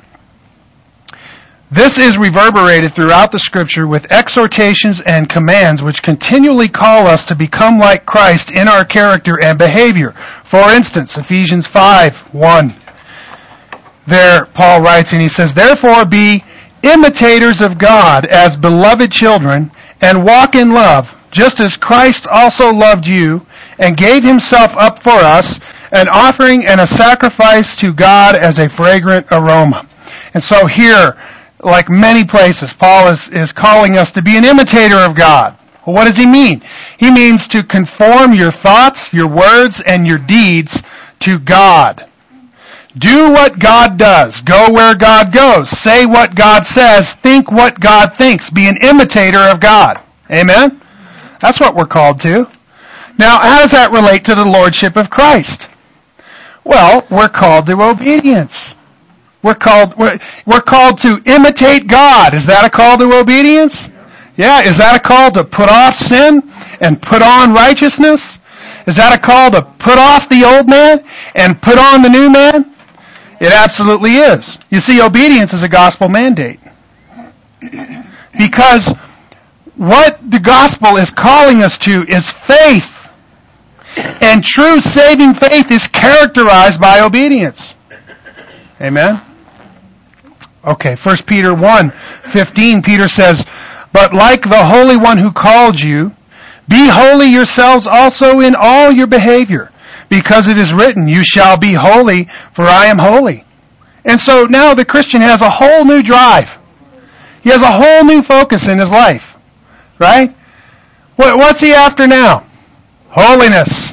This 1.73 1.99
is 1.99 2.19
reverberated 2.19 2.95
throughout 2.95 3.31
the 3.31 3.39
scripture 3.39 3.87
with 3.87 4.11
exhortations 4.11 5.01
and 5.03 5.29
commands 5.29 5.85
which 5.85 6.03
continually 6.03 6.67
call 6.67 7.07
us 7.07 7.25
to 7.27 7.37
become 7.37 7.79
like 7.79 8.05
Christ 8.05 8.51
in 8.51 8.67
our 8.67 8.85
character 8.85 9.39
and 9.41 9.57
behavior. 9.57 10.11
For 10.43 10.73
instance, 10.73 11.17
Ephesians 11.17 11.69
5, 11.69 12.35
1. 12.35 12.75
There, 14.09 14.47
Paul 14.47 14.81
writes 14.81 15.13
and 15.13 15.23
he 15.23 15.29
says, 15.29 15.55
Therefore 15.55 16.05
be 16.05 16.43
imitators 16.83 17.61
of 17.61 17.79
God 17.79 18.27
as 18.27 18.57
beloved 18.57 19.13
children 19.13 19.71
and 20.01 20.25
walk 20.25 20.57
in 20.57 20.73
love, 20.73 21.17
just 21.31 21.61
as 21.61 21.77
Christ 21.77 22.27
also 22.27 22.73
loved 22.73 23.07
you 23.07 23.47
and 23.79 23.97
gave 23.97 24.25
himself 24.25 24.77
up 24.77 25.01
for 25.01 25.11
us, 25.11 25.61
an 25.93 26.09
offering 26.09 26.67
and 26.67 26.81
a 26.81 26.87
sacrifice 26.87 27.77
to 27.77 27.93
God 27.93 28.35
as 28.35 28.59
a 28.59 28.69
fragrant 28.69 29.29
aroma. 29.31 29.87
And 30.35 30.43
so 30.43 30.67
here, 30.67 31.17
like 31.63 31.89
many 31.89 32.25
places, 32.25 32.73
Paul 32.73 33.09
is, 33.09 33.29
is 33.29 33.53
calling 33.53 33.97
us 33.97 34.13
to 34.13 34.23
be 34.23 34.37
an 34.37 34.45
imitator 34.45 34.99
of 34.99 35.15
God. 35.15 35.57
Well, 35.87 35.95
what 35.95 36.05
does 36.05 36.17
he 36.17 36.27
mean? 36.27 36.63
He 36.99 37.11
means 37.11 37.49
to 37.49 37.63
conform 37.63 38.35
your 38.35 38.51
thoughts, 38.51 39.13
your 39.13 39.29
words, 39.29 39.81
and 39.81 40.07
your 40.07 40.19
deeds 40.19 40.83
to 41.21 41.39
God. 41.39 42.07
Do 42.97 43.31
what 43.31 43.59
God 43.59 43.97
does. 43.99 44.41
Go 44.41 44.73
where 44.73 44.95
God 44.95 45.33
goes. 45.33 45.71
Say 45.71 46.07
what 46.07 46.35
God 46.35 46.67
says. 46.67 47.13
Think 47.15 47.51
what 47.51 47.79
God 47.79 48.15
thinks. 48.15 48.51
Be 48.51 48.69
an 48.69 48.77
imitator 48.79 49.39
of 49.39 49.61
God. 49.61 50.01
Amen? 50.31 50.81
That's 51.41 51.61
what 51.61 51.75
we're 51.75 51.87
called 51.87 52.21
to. 52.21 52.49
Now, 53.19 53.39
how 53.39 53.61
does 53.61 53.71
that 53.73 53.93
relate 53.93 54.25
to 54.27 54.35
the 54.35 54.45
Lordship 54.45 54.97
of 54.97 55.09
Christ? 55.09 55.69
Well, 56.65 57.07
we're 57.11 57.29
called 57.29 57.67
to 57.67 57.83
obedience. 57.83 58.75
We're 59.43 59.55
called, 59.55 59.97
we're, 59.97 60.19
we're 60.47 60.61
called 60.61 60.99
to 60.99 61.23
imitate 61.25 61.87
God. 61.87 62.35
Is 62.35 62.47
that 62.47 62.65
a 62.65 62.71
call 62.71 62.99
to 62.99 63.19
obedience? 63.19 63.89
Yeah. 64.37 64.63
Is 64.63 64.79
that 64.79 64.97
a 64.97 65.01
call 65.01 65.31
to 65.33 65.45
put 65.45 65.69
off 65.69 65.97
sin 65.97 66.51
and 66.81 67.01
put 67.01 67.23
on 67.23 67.53
righteousness? 67.53 68.39
Is 68.87 68.97
that 68.97 69.17
a 69.17 69.21
call 69.21 69.51
to 69.53 69.63
put 69.63 69.99
off 69.99 70.29
the 70.29 70.45
old 70.45 70.69
man 70.69 71.05
and 71.35 71.61
put 71.61 71.79
on 71.79 72.03
the 72.03 72.09
new 72.09 72.31
man? 72.31 72.75
It 73.41 73.53
absolutely 73.53 74.17
is. 74.17 74.59
You 74.71 74.81
see, 74.81 75.01
obedience 75.01 75.55
is 75.55 75.63
a 75.63 75.69
gospel 75.69 76.09
mandate. 76.09 76.61
Because 78.37 78.95
what 79.77 80.19
the 80.31 80.41
gospel 80.41 80.97
is 80.97 81.11
calling 81.11 81.63
us 81.63 81.79
to 81.79 82.05
is 82.05 82.29
faith. 82.29 83.11
And 83.97 84.45
true 84.45 84.81
saving 84.81 85.35
faith 85.35 85.71
is 85.71 85.89
characterized 85.89 86.81
by 86.81 87.01
obedience. 87.01 87.75
Amen? 88.81 89.21
Okay, 90.65 90.95
1 90.95 91.17
Peter 91.27 91.55
1, 91.55 91.91
15, 91.91 92.83
Peter 92.83 93.09
says, 93.09 93.47
But 93.93 94.13
like 94.13 94.43
the 94.43 94.65
Holy 94.65 94.97
One 94.97 95.19
who 95.19 95.33
called 95.33 95.81
you, 95.81 96.15
be 96.69 96.89
holy 96.89 97.27
yourselves 97.27 97.87
also 97.87 98.41
in 98.41 98.55
all 98.55 98.93
your 98.93 99.07
behavior, 99.07 99.73
because 100.09 100.47
it 100.47 100.59
is 100.59 100.73
written, 100.73 101.09
you 101.09 101.25
shall 101.25 101.57
be 101.57 101.73
holy, 101.73 102.25
for 102.53 102.65
I 102.65 102.87
am 102.87 102.99
holy. 102.99 103.45
And 104.05 104.21
so 104.21 104.45
now 104.45 104.75
the 104.75 104.85
Christian 104.85 105.21
has 105.21 105.41
a 105.41 105.51
whole 105.51 105.85
new 105.85 106.03
drive. 106.03 106.59
He 107.43 107.51
has 107.51 107.63
a 107.63 107.73
whole 107.73 108.05
new 108.05 108.23
focus 108.23 108.69
in 108.69 108.79
his 108.79 108.91
life. 108.91 109.37
Right? 109.99 110.35
What's 111.17 111.61
he 111.61 111.73
after 111.73 112.07
now? 112.07 112.47
Holiness. 113.09 113.90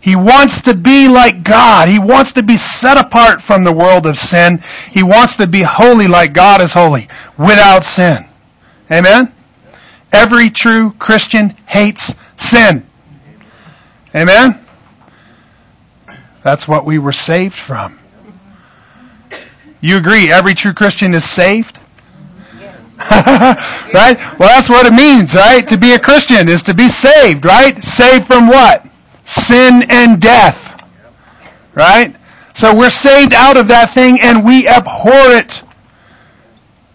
He 0.00 0.16
wants 0.16 0.62
to 0.62 0.74
be 0.74 1.08
like 1.08 1.44
God. 1.44 1.88
He 1.88 1.98
wants 1.98 2.32
to 2.32 2.42
be 2.42 2.56
set 2.56 2.96
apart 2.96 3.42
from 3.42 3.64
the 3.64 3.72
world 3.72 4.06
of 4.06 4.18
sin. 4.18 4.62
He 4.92 5.02
wants 5.02 5.36
to 5.36 5.46
be 5.46 5.62
holy 5.62 6.08
like 6.08 6.32
God 6.32 6.62
is 6.62 6.72
holy, 6.72 7.08
without 7.36 7.84
sin. 7.84 8.24
Amen? 8.90 9.32
Every 10.10 10.50
true 10.50 10.92
Christian 10.92 11.50
hates 11.66 12.14
sin. 12.38 12.86
Amen? 14.16 14.58
That's 16.42 16.66
what 16.66 16.86
we 16.86 16.98
were 16.98 17.12
saved 17.12 17.54
from. 17.54 17.98
You 19.82 19.98
agree, 19.98 20.32
every 20.32 20.54
true 20.54 20.72
Christian 20.72 21.14
is 21.14 21.24
saved? 21.24 21.78
right? 23.10 24.16
Well, 24.38 24.48
that's 24.48 24.68
what 24.68 24.86
it 24.86 24.92
means, 24.92 25.34
right? 25.34 25.66
To 25.68 25.78
be 25.78 25.92
a 25.92 25.98
Christian 25.98 26.48
is 26.48 26.62
to 26.64 26.74
be 26.74 26.88
saved, 26.88 27.44
right? 27.44 27.82
Saved 27.82 28.26
from 28.26 28.46
what? 28.48 28.86
Sin 29.30 29.84
and 29.88 30.20
death. 30.20 30.82
Right? 31.72 32.16
So 32.52 32.74
we're 32.74 32.90
saved 32.90 33.32
out 33.32 33.56
of 33.56 33.68
that 33.68 33.90
thing 33.90 34.20
and 34.20 34.44
we 34.44 34.66
abhor 34.66 35.30
it. 35.30 35.62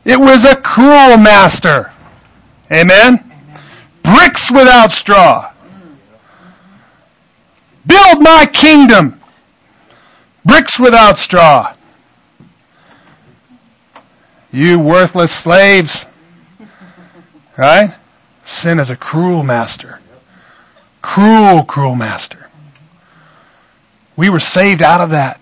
It 0.03 0.19
was 0.19 0.43
a 0.43 0.55
cruel 0.57 1.15
master. 1.15 1.93
Amen? 2.69 3.31
Bricks 4.03 4.51
without 4.51 4.91
straw. 4.91 5.49
Build 7.87 8.21
my 8.21 8.45
kingdom. 8.51 9.21
Bricks 10.43 10.77
without 10.77 11.17
straw. 11.17 11.73
You 14.51 14.77
worthless 14.77 15.31
slaves. 15.31 16.05
Right? 17.55 17.95
Sin 18.43 18.79
is 18.79 18.89
a 18.89 18.97
cruel 18.97 19.41
master. 19.41 20.01
Cruel, 21.05 21.63
cruel 21.63 21.95
master. 21.95 22.49
We 24.15 24.31
were 24.31 24.39
saved 24.39 24.81
out 24.81 25.01
of 25.01 25.11
that. 25.11 25.39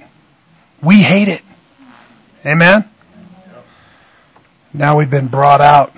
We 0.81 1.01
hate 1.01 1.29
it. 1.29 1.41
Amen? 2.45 2.83
Now 4.73 4.97
we've 4.97 5.09
been 5.09 5.29
brought 5.29 5.61
out 5.61 5.93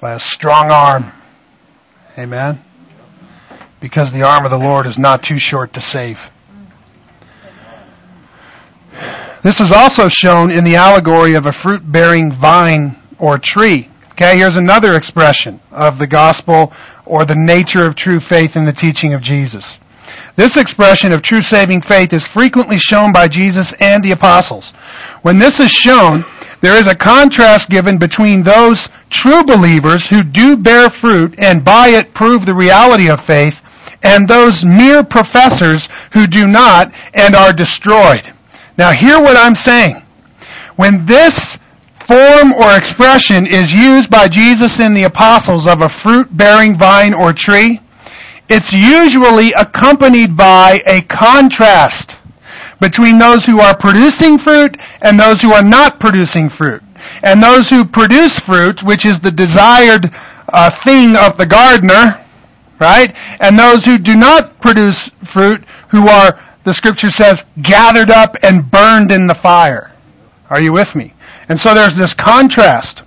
by 0.00 0.14
a 0.14 0.18
strong 0.18 0.70
arm. 0.70 1.12
Amen? 2.16 2.58
Because 3.80 4.12
the 4.12 4.22
arm 4.22 4.46
of 4.46 4.50
the 4.50 4.56
Lord 4.56 4.86
is 4.86 4.96
not 4.96 5.22
too 5.22 5.38
short 5.38 5.74
to 5.74 5.82
save. 5.82 6.30
This 9.42 9.60
is 9.60 9.72
also 9.72 10.08
shown 10.08 10.50
in 10.50 10.64
the 10.64 10.76
allegory 10.76 11.34
of 11.34 11.44
a 11.44 11.52
fruit 11.52 11.82
bearing 11.84 12.32
vine 12.32 12.96
or 13.18 13.36
tree. 13.36 13.90
Okay, 14.12 14.38
here's 14.38 14.56
another 14.56 14.96
expression 14.96 15.60
of 15.70 15.98
the 15.98 16.06
gospel 16.06 16.72
or 17.08 17.24
the 17.24 17.34
nature 17.34 17.84
of 17.86 17.96
true 17.96 18.20
faith 18.20 18.56
in 18.56 18.64
the 18.64 18.72
teaching 18.72 19.14
of 19.14 19.20
Jesus. 19.20 19.78
This 20.36 20.56
expression 20.56 21.12
of 21.12 21.22
true 21.22 21.42
saving 21.42 21.80
faith 21.80 22.12
is 22.12 22.24
frequently 22.24 22.78
shown 22.78 23.12
by 23.12 23.26
Jesus 23.26 23.72
and 23.80 24.02
the 24.04 24.12
apostles. 24.12 24.70
When 25.22 25.38
this 25.38 25.58
is 25.58 25.70
shown, 25.70 26.24
there 26.60 26.76
is 26.76 26.86
a 26.86 26.94
contrast 26.94 27.68
given 27.68 27.98
between 27.98 28.42
those 28.42 28.88
true 29.10 29.44
believers 29.44 30.06
who 30.08 30.22
do 30.22 30.56
bear 30.56 30.90
fruit 30.90 31.34
and 31.38 31.64
by 31.64 31.88
it 31.88 32.14
prove 32.14 32.46
the 32.46 32.54
reality 32.54 33.10
of 33.10 33.20
faith 33.20 33.62
and 34.02 34.28
those 34.28 34.64
mere 34.64 35.02
professors 35.02 35.88
who 36.12 36.26
do 36.26 36.46
not 36.46 36.92
and 37.14 37.34
are 37.34 37.52
destroyed. 37.52 38.32
Now 38.76 38.92
hear 38.92 39.20
what 39.20 39.36
I'm 39.36 39.54
saying. 39.54 40.02
When 40.76 41.04
this 41.04 41.58
form 42.08 42.54
or 42.54 42.74
expression 42.74 43.46
is 43.46 43.70
used 43.70 44.08
by 44.08 44.26
Jesus 44.28 44.80
and 44.80 44.96
the 44.96 45.02
apostles 45.02 45.66
of 45.66 45.82
a 45.82 45.90
fruit-bearing 45.90 46.74
vine 46.74 47.12
or 47.12 47.34
tree, 47.34 47.80
it's 48.48 48.72
usually 48.72 49.52
accompanied 49.52 50.34
by 50.34 50.80
a 50.86 51.02
contrast 51.02 52.16
between 52.80 53.18
those 53.18 53.44
who 53.44 53.60
are 53.60 53.76
producing 53.76 54.38
fruit 54.38 54.78
and 55.02 55.20
those 55.20 55.42
who 55.42 55.52
are 55.52 55.62
not 55.62 56.00
producing 56.00 56.48
fruit. 56.48 56.82
And 57.22 57.42
those 57.42 57.68
who 57.68 57.84
produce 57.84 58.38
fruit, 58.38 58.82
which 58.82 59.04
is 59.04 59.20
the 59.20 59.30
desired 59.30 60.10
uh, 60.48 60.70
thing 60.70 61.14
of 61.14 61.36
the 61.36 61.44
gardener, 61.44 62.24
right? 62.80 63.14
And 63.38 63.58
those 63.58 63.84
who 63.84 63.98
do 63.98 64.16
not 64.16 64.58
produce 64.62 65.08
fruit, 65.24 65.62
who 65.88 66.08
are 66.08 66.40
the 66.64 66.72
scripture 66.72 67.10
says, 67.10 67.44
gathered 67.60 68.10
up 68.10 68.36
and 68.42 68.70
burned 68.70 69.12
in 69.12 69.26
the 69.26 69.34
fire. 69.34 69.92
Are 70.48 70.60
you 70.60 70.72
with 70.72 70.94
me? 70.94 71.12
And 71.48 71.58
so 71.58 71.74
there's 71.74 71.96
this 71.96 72.14
contrast. 72.14 73.02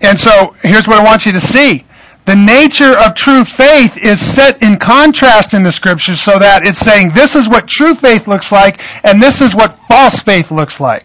And 0.00 0.18
so 0.18 0.56
here's 0.62 0.88
what 0.88 0.98
I 0.98 1.04
want 1.04 1.26
you 1.26 1.32
to 1.32 1.40
see. 1.40 1.84
The 2.24 2.36
nature 2.36 2.96
of 2.96 3.14
true 3.14 3.44
faith 3.44 3.96
is 3.96 4.20
set 4.20 4.62
in 4.62 4.78
contrast 4.78 5.54
in 5.54 5.64
the 5.64 5.72
scriptures 5.72 6.20
so 6.20 6.38
that 6.38 6.64
it's 6.64 6.78
saying 6.78 7.10
this 7.10 7.34
is 7.34 7.48
what 7.48 7.66
true 7.66 7.94
faith 7.94 8.28
looks 8.28 8.52
like 8.52 8.80
and 9.04 9.20
this 9.20 9.40
is 9.40 9.54
what 9.54 9.78
false 9.88 10.20
faith 10.20 10.52
looks 10.52 10.78
like. 10.78 11.04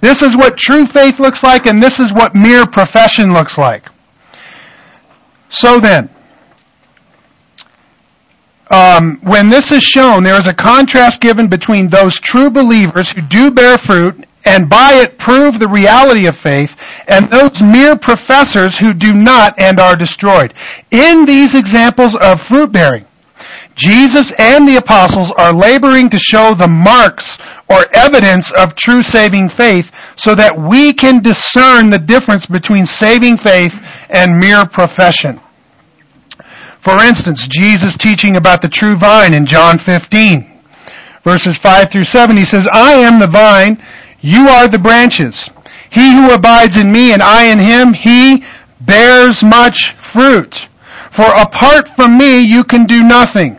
This 0.00 0.20
is 0.22 0.36
what 0.36 0.58
true 0.58 0.86
faith 0.86 1.20
looks 1.20 1.42
like 1.42 1.66
and 1.66 1.82
this 1.82 1.98
is 1.98 2.12
what 2.12 2.34
mere 2.34 2.66
profession 2.66 3.32
looks 3.32 3.56
like. 3.56 3.88
So 5.48 5.80
then, 5.80 6.10
um, 8.70 9.18
when 9.22 9.48
this 9.48 9.72
is 9.72 9.82
shown, 9.82 10.22
there 10.22 10.38
is 10.38 10.46
a 10.46 10.52
contrast 10.52 11.22
given 11.22 11.48
between 11.48 11.88
those 11.88 12.20
true 12.20 12.50
believers 12.50 13.10
who 13.10 13.22
do 13.22 13.50
bear 13.50 13.78
fruit 13.78 14.27
and 14.48 14.70
by 14.70 14.94
it 14.94 15.18
prove 15.18 15.58
the 15.58 15.68
reality 15.68 16.24
of 16.26 16.34
faith, 16.34 16.74
and 17.06 17.28
those 17.28 17.60
mere 17.60 17.96
professors 17.96 18.78
who 18.78 18.94
do 18.94 19.12
not 19.12 19.60
and 19.60 19.78
are 19.78 19.94
destroyed. 19.94 20.54
In 20.90 21.26
these 21.26 21.54
examples 21.54 22.16
of 22.16 22.40
fruit 22.40 22.72
bearing, 22.72 23.04
Jesus 23.74 24.32
and 24.38 24.66
the 24.66 24.76
apostles 24.76 25.30
are 25.32 25.52
laboring 25.52 26.08
to 26.10 26.18
show 26.18 26.54
the 26.54 26.66
marks 26.66 27.38
or 27.68 27.84
evidence 27.92 28.50
of 28.50 28.74
true 28.74 29.02
saving 29.02 29.50
faith 29.50 29.92
so 30.16 30.34
that 30.34 30.58
we 30.58 30.94
can 30.94 31.22
discern 31.22 31.90
the 31.90 31.98
difference 31.98 32.46
between 32.46 32.86
saving 32.86 33.36
faith 33.36 34.06
and 34.08 34.40
mere 34.40 34.64
profession. 34.64 35.40
For 36.80 37.04
instance, 37.04 37.46
Jesus 37.46 37.98
teaching 37.98 38.36
about 38.36 38.62
the 38.62 38.68
true 38.68 38.96
vine 38.96 39.34
in 39.34 39.44
John 39.44 39.78
15, 39.78 40.60
verses 41.22 41.58
5 41.58 41.90
through 41.90 42.04
7, 42.04 42.36
he 42.36 42.44
says, 42.44 42.66
I 42.66 42.94
am 42.94 43.20
the 43.20 43.26
vine, 43.26 43.82
you 44.20 44.48
are 44.48 44.68
the 44.68 44.78
branches. 44.78 45.48
He 45.90 46.12
who 46.12 46.32
abides 46.32 46.76
in 46.76 46.92
me 46.92 47.12
and 47.12 47.22
I 47.22 47.46
in 47.46 47.58
him, 47.58 47.92
he 47.92 48.44
bears 48.80 49.42
much 49.42 49.92
fruit. 49.92 50.68
For 51.10 51.26
apart 51.26 51.88
from 51.88 52.18
me, 52.18 52.40
you 52.40 52.64
can 52.64 52.86
do 52.86 53.02
nothing. 53.02 53.58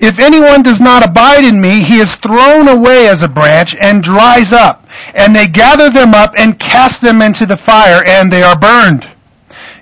If 0.00 0.18
anyone 0.18 0.62
does 0.62 0.80
not 0.80 1.04
abide 1.04 1.44
in 1.44 1.60
me, 1.60 1.82
he 1.82 1.98
is 1.98 2.16
thrown 2.16 2.68
away 2.68 3.08
as 3.08 3.22
a 3.22 3.28
branch 3.28 3.74
and 3.74 4.02
dries 4.02 4.52
up. 4.52 4.86
And 5.14 5.34
they 5.34 5.48
gather 5.48 5.90
them 5.90 6.14
up 6.14 6.34
and 6.38 6.58
cast 6.58 7.00
them 7.00 7.20
into 7.20 7.46
the 7.46 7.56
fire, 7.56 8.02
and 8.06 8.32
they 8.32 8.42
are 8.42 8.58
burned. 8.58 9.08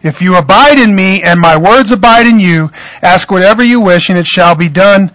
If 0.02 0.22
you 0.22 0.36
abide 0.36 0.78
in 0.78 0.94
me 0.94 1.22
and 1.22 1.40
my 1.40 1.56
words 1.56 1.90
abide 1.90 2.26
in 2.26 2.38
you, 2.38 2.70
ask 3.02 3.30
whatever 3.30 3.62
you 3.62 3.80
wish 3.80 4.08
and 4.08 4.18
it 4.18 4.26
shall 4.26 4.54
be 4.54 4.68
done 4.68 5.10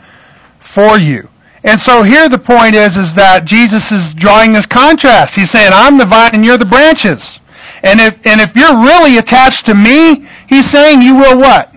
for 0.59 0.97
you. 0.97 1.29
And 1.63 1.79
so 1.79 2.01
here 2.03 2.27
the 2.27 2.39
point 2.39 2.73
is, 2.73 2.97
is 2.97 3.13
that 3.15 3.45
Jesus 3.45 3.91
is 3.91 4.13
drawing 4.13 4.53
this 4.53 4.65
contrast. 4.65 5.35
He's 5.35 5.51
saying, 5.51 5.71
I'm 5.73 5.97
the 5.97 6.05
vine 6.05 6.31
and 6.33 6.43
you're 6.43 6.57
the 6.57 6.65
branches. 6.65 7.39
And 7.83 7.99
if, 7.99 8.25
and 8.25 8.41
if 8.41 8.55
you're 8.55 8.81
really 8.81 9.17
attached 9.17 9.67
to 9.67 9.75
me, 9.75 10.27
he's 10.47 10.69
saying 10.69 11.01
you 11.01 11.15
will 11.15 11.37
what? 11.37 11.73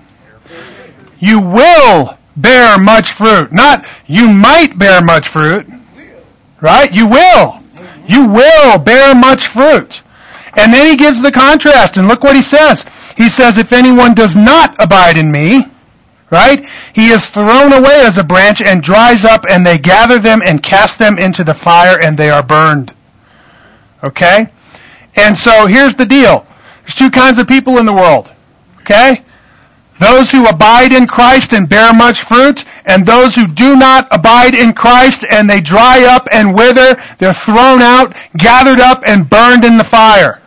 You 1.18 1.40
will 1.40 2.18
bear 2.36 2.78
much 2.78 3.12
fruit. 3.12 3.52
Not 3.52 3.86
you 4.06 4.28
might 4.28 4.78
bear 4.78 5.02
much 5.02 5.28
fruit. 5.28 5.66
Right? 6.60 6.92
You 6.92 7.06
will. 7.06 7.60
You 8.06 8.28
will 8.28 8.78
bear 8.78 9.14
much 9.14 9.46
fruit. 9.46 10.02
And 10.56 10.72
then 10.72 10.86
he 10.88 10.96
gives 10.96 11.20
the 11.20 11.32
contrast 11.32 11.96
and 11.96 12.08
look 12.08 12.22
what 12.22 12.36
he 12.36 12.42
says. 12.42 12.84
He 13.16 13.28
says, 13.28 13.58
if 13.58 13.72
anyone 13.72 14.14
does 14.14 14.36
not 14.36 14.76
abide 14.78 15.18
in 15.18 15.30
me, 15.30 15.64
right? 16.34 16.68
He 16.92 17.10
is 17.10 17.28
thrown 17.28 17.72
away 17.72 18.02
as 18.04 18.18
a 18.18 18.24
branch 18.24 18.60
and 18.60 18.82
dries 18.82 19.24
up 19.24 19.46
and 19.48 19.64
they 19.64 19.78
gather 19.78 20.18
them 20.18 20.42
and 20.44 20.60
cast 20.60 20.98
them 20.98 21.16
into 21.16 21.44
the 21.44 21.54
fire 21.54 22.00
and 22.02 22.18
they 22.18 22.28
are 22.28 22.42
burned. 22.42 22.92
Okay? 24.02 24.48
And 25.14 25.38
so 25.38 25.66
here's 25.66 25.94
the 25.94 26.04
deal. 26.04 26.44
There's 26.82 26.96
two 26.96 27.10
kinds 27.10 27.38
of 27.38 27.46
people 27.46 27.78
in 27.78 27.86
the 27.86 27.92
world. 27.92 28.30
Okay? 28.80 29.22
Those 30.00 30.32
who 30.32 30.46
abide 30.48 30.92
in 30.92 31.06
Christ 31.06 31.52
and 31.52 31.68
bear 31.68 31.94
much 31.94 32.22
fruit, 32.22 32.64
and 32.84 33.06
those 33.06 33.36
who 33.36 33.46
do 33.46 33.76
not 33.76 34.08
abide 34.10 34.54
in 34.54 34.72
Christ 34.72 35.24
and 35.30 35.48
they 35.48 35.60
dry 35.60 36.04
up 36.04 36.26
and 36.32 36.52
wither, 36.52 37.00
they're 37.18 37.32
thrown 37.32 37.80
out, 37.80 38.16
gathered 38.36 38.80
up, 38.80 39.04
and 39.06 39.30
burned 39.30 39.64
in 39.64 39.76
the 39.76 39.84
fire. 39.84 40.42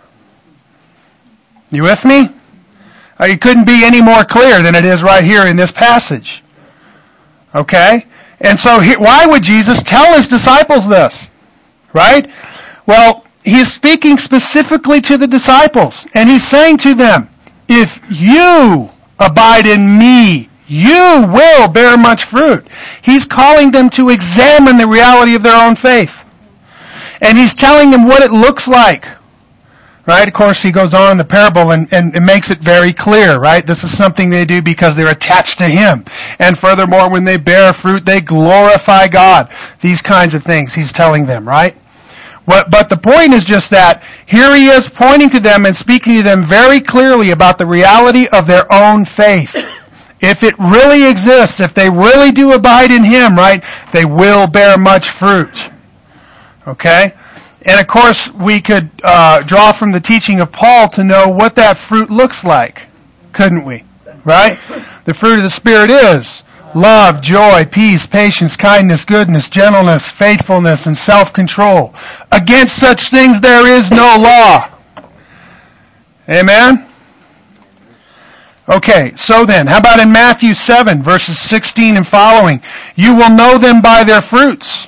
You 1.71 1.83
with 1.83 2.03
me? 2.03 2.29
It 3.19 3.41
couldn't 3.41 3.65
be 3.65 3.83
any 3.83 4.01
more 4.01 4.23
clear 4.23 4.61
than 4.61 4.75
it 4.75 4.85
is 4.85 5.01
right 5.01 5.23
here 5.23 5.47
in 5.47 5.55
this 5.55 5.71
passage. 5.71 6.43
Okay? 7.55 8.05
And 8.39 8.59
so 8.59 8.79
he, 8.79 8.95
why 8.95 9.25
would 9.25 9.43
Jesus 9.43 9.81
tell 9.81 10.15
his 10.15 10.27
disciples 10.27 10.87
this? 10.87 11.27
Right? 11.93 12.29
Well, 12.85 13.25
he's 13.43 13.73
speaking 13.73 14.17
specifically 14.17 15.01
to 15.01 15.17
the 15.17 15.27
disciples 15.27 16.05
and 16.13 16.29
he's 16.29 16.47
saying 16.47 16.77
to 16.79 16.93
them, 16.93 17.29
if 17.67 17.99
you 18.09 18.89
abide 19.19 19.65
in 19.65 19.97
me, 19.97 20.49
you 20.67 21.25
will 21.27 21.67
bear 21.69 21.97
much 21.97 22.25
fruit. 22.25 22.67
He's 23.01 23.25
calling 23.25 23.71
them 23.71 23.89
to 23.91 24.09
examine 24.09 24.77
the 24.77 24.87
reality 24.87 25.33
of 25.35 25.43
their 25.43 25.65
own 25.65 25.75
faith. 25.75 26.23
And 27.21 27.37
he's 27.37 27.53
telling 27.53 27.89
them 27.89 28.05
what 28.05 28.21
it 28.21 28.31
looks 28.31 28.67
like. 28.67 29.07
Right? 30.07 30.27
Of 30.27 30.33
course, 30.33 30.61
he 30.61 30.71
goes 30.71 30.93
on 30.93 31.11
in 31.11 31.17
the 31.17 31.25
parable 31.25 31.71
and, 31.71 31.91
and, 31.93 32.15
and 32.15 32.25
makes 32.25 32.49
it 32.49 32.59
very 32.59 32.93
clear, 32.93 33.37
right? 33.39 33.65
This 33.65 33.83
is 33.83 33.95
something 33.95 34.29
they 34.29 34.45
do 34.45 34.61
because 34.61 34.95
they're 34.95 35.11
attached 35.11 35.59
to 35.59 35.65
him. 35.65 36.05
And 36.39 36.57
furthermore, 36.57 37.09
when 37.09 37.25
they 37.25 37.35
bear 37.35 37.73
fruit, 37.73 38.05
they 38.05 38.21
glorify 38.21 39.09
God. 39.09 39.51
These 39.81 40.01
kinds 40.01 40.33
of 40.33 40.43
things 40.43 40.73
he's 40.73 40.93
telling 40.93 41.25
them, 41.25 41.45
right? 41.45 41.75
But 42.47 42.87
the 42.87 42.95
point 42.95 43.33
is 43.33 43.43
just 43.43 43.69
that 43.71 44.01
here 44.25 44.55
he 44.55 44.67
is 44.67 44.87
pointing 44.87 45.29
to 45.31 45.41
them 45.41 45.65
and 45.65 45.75
speaking 45.75 46.15
to 46.15 46.23
them 46.23 46.45
very 46.45 46.79
clearly 46.79 47.31
about 47.31 47.57
the 47.57 47.65
reality 47.65 48.27
of 48.27 48.47
their 48.47 48.71
own 48.71 49.03
faith. 49.03 49.53
If 50.21 50.43
it 50.43 50.57
really 50.57 51.09
exists, 51.09 51.59
if 51.59 51.73
they 51.73 51.89
really 51.89 52.31
do 52.31 52.53
abide 52.53 52.91
in 52.91 53.03
him, 53.03 53.35
right, 53.35 53.61
they 53.91 54.05
will 54.05 54.47
bear 54.47 54.77
much 54.77 55.09
fruit. 55.09 55.69
Okay? 56.65 57.13
And 57.67 57.81
of 57.81 57.87
course, 57.87 58.29
we 58.29 58.61
could 58.61 58.89
uh, 59.03 59.41
draw 59.41 59.73
from 59.73 59.91
the 59.91 59.99
teaching 59.99 60.39
of 60.39 60.53
Paul 60.53 60.87
to 60.89 61.03
know 61.03 61.27
what 61.27 61.55
that 61.55 61.77
fruit 61.77 62.09
looks 62.09 62.45
like, 62.45 62.87
couldn't 63.33 63.65
we? 63.65 63.83
Right? 64.23 64.57
The 65.03 65.13
fruit 65.13 65.37
of 65.37 65.43
the 65.43 65.49
Spirit 65.49 65.91
is 65.91 66.43
love, 66.73 67.21
joy, 67.21 67.65
peace, 67.65 68.05
patience, 68.05 68.55
kindness, 68.55 69.03
goodness, 69.03 69.49
gentleness, 69.49 70.07
faithfulness, 70.07 70.85
and 70.85 70.97
self-control. 70.97 71.93
Against 72.31 72.79
such 72.79 73.09
things 73.09 73.41
there 73.41 73.67
is 73.67 73.91
no 73.91 74.15
law. 74.17 74.69
Amen? 76.29 76.87
Okay, 78.69 79.13
so 79.17 79.45
then, 79.45 79.67
how 79.67 79.79
about 79.79 79.99
in 79.99 80.11
Matthew 80.11 80.53
7, 80.53 81.01
verses 81.01 81.39
16 81.39 81.97
and 81.97 82.07
following? 82.07 82.61
You 82.95 83.15
will 83.15 83.29
know 83.29 83.57
them 83.57 83.81
by 83.81 84.03
their 84.03 84.21
fruits. 84.21 84.87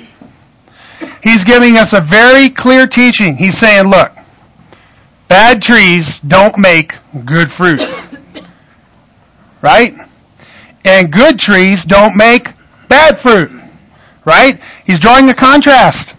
He's 1.23 1.43
giving 1.43 1.77
us 1.77 1.93
a 1.93 2.01
very 2.01 2.49
clear 2.49 2.87
teaching. 2.87 3.37
He's 3.37 3.57
saying, 3.57 3.87
look, 3.87 4.11
bad 5.27 5.61
trees 5.61 6.19
don't 6.21 6.57
make 6.57 6.95
good 7.25 7.51
fruit. 7.51 7.81
Right? 9.61 9.95
And 10.83 11.11
good 11.11 11.39
trees 11.39 11.85
don't 11.85 12.17
make 12.17 12.49
bad 12.87 13.19
fruit. 13.19 13.51
Right? 14.25 14.59
He's 14.85 14.99
drawing 14.99 15.29
a 15.29 15.33
contrast. 15.33 16.15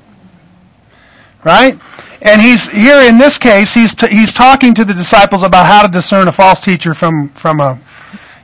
Right? 1.45 1.79
And 2.25 2.41
he's 2.41 2.69
here 2.69 3.01
in 3.01 3.19
this 3.19 3.37
case, 3.37 3.75
he's 3.75 3.97
t- 3.97 4.07
he's 4.07 4.33
talking 4.33 4.75
to 4.75 4.85
the 4.85 4.95
disciples 4.95 5.43
about 5.43 5.67
how 5.67 5.83
to 5.83 5.89
discern 5.89 6.29
a 6.29 6.33
false 6.33 6.61
teacher 6.61 6.95
from 6.95 7.31
from 7.31 7.59
a. 7.59 7.81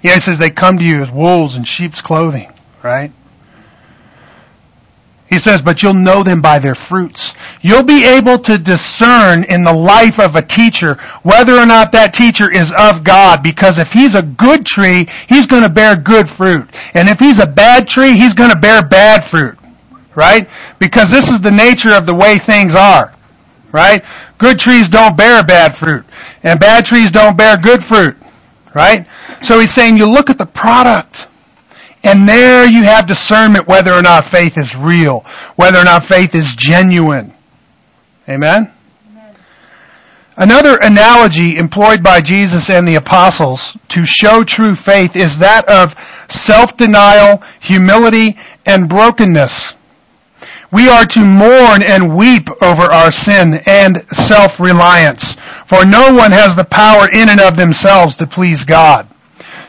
You 0.03 0.11
know, 0.11 0.15
he 0.15 0.21
says 0.21 0.39
they 0.39 0.51
come 0.51 0.79
to 0.79 0.85
you 0.85 1.03
as 1.03 1.11
wolves 1.11 1.55
in 1.55 1.63
sheep's 1.63 2.01
clothing, 2.01 2.53
right? 2.83 3.13
He 5.29 5.39
says, 5.39 5.61
but 5.61 5.83
you'll 5.83 5.93
know 5.93 6.23
them 6.23 6.41
by 6.41 6.59
their 6.59 6.75
fruits. 6.75 7.35
You'll 7.61 7.83
be 7.83 8.05
able 8.05 8.39
to 8.41 8.57
discern 8.57 9.45
in 9.45 9.63
the 9.63 9.73
life 9.73 10.19
of 10.19 10.37
a 10.37 10.43
teacher 10.43 10.95
whether 11.23 11.55
or 11.55 11.67
not 11.67 11.93
that 11.93 12.15
teacher 12.15 12.51
is 12.51 12.73
of 12.73 13.05
God 13.05 13.43
because 13.43 13.79
if 13.79 13.93
he's 13.93 14.15
a 14.15 14.23
good 14.23 14.65
tree, 14.65 15.07
he's 15.29 15.47
going 15.47 15.65
to 15.65 15.69
bear 15.69 15.97
good 15.97 16.29
fruit. 16.29 16.69
And 16.95 17.11
if 17.11 17.19
he's 17.19 17.41
a 17.41 17.47
bad 17.47 17.87
tree, 17.87 18.17
he's 18.17 18.33
going 18.33 18.51
to 18.51 18.59
bear 18.59 18.83
bad 18.83 19.23
fruit. 19.23 19.59
Right? 20.15 20.49
Because 20.79 21.11
this 21.11 21.31
is 21.31 21.41
the 21.41 21.51
nature 21.51 21.93
of 21.93 22.07
the 22.07 22.15
way 22.15 22.39
things 22.39 22.75
are. 22.75 23.15
Right? 23.71 24.03
Good 24.39 24.59
trees 24.59 24.89
don't 24.89 25.17
bear 25.17 25.45
bad 25.45 25.77
fruit. 25.77 26.07
And 26.43 26.59
bad 26.59 26.87
trees 26.87 27.11
don't 27.11 27.37
bear 27.37 27.59
good 27.59 27.85
fruit. 27.85 28.17
Right? 28.75 29.07
So 29.43 29.61
he's 29.61 29.75
saying 29.75 29.99
you 29.99 30.07
look 30.07 30.31
at 30.31 30.39
the 30.39 30.47
product. 30.47 31.28
And 32.05 32.29
there 32.29 32.67
you 32.67 32.85
have 32.85 33.07
discernment 33.07 33.67
whether 33.67 33.93
or 33.93 34.03
not 34.03 34.25
faith 34.25 34.57
is 34.57 34.77
real, 34.77 35.21
whether 35.57 35.79
or 35.79 35.85
not 35.85 36.05
faith 36.05 36.35
is 36.35 36.55
genuine. 36.55 37.35
Amen? 38.29 38.71
Amen? 39.11 39.35
Another 40.37 40.79
analogy 40.79 41.57
employed 41.57 42.03
by 42.03 42.21
Jesus 42.21 42.71
and 42.71 42.87
the 42.87 42.95
apostles 42.95 43.77
to 43.89 44.07
show 44.07 44.45
true 44.45 44.77
faith 44.77 45.17
is 45.17 45.41
that 45.41 45.69
of 45.69 45.97
self-denial, 46.31 47.43
humility, 47.59 48.39
and 48.65 48.89
brokenness. 48.89 49.75
We 50.71 50.89
are 50.89 51.07
to 51.07 51.25
mourn 51.25 51.83
and 51.83 52.17
weep 52.17 52.51
over 52.63 52.83
our 52.83 53.11
sin 53.11 53.63
and 53.67 54.07
self-reliance, 54.13 55.33
for 55.67 55.85
no 55.85 56.15
one 56.15 56.31
has 56.31 56.55
the 56.55 56.65
power 56.65 57.09
in 57.11 57.31
and 57.31 57.41
of 57.41 57.57
themselves 57.57 58.17
to 58.17 58.27
please 58.27 58.65
God. 58.65 59.09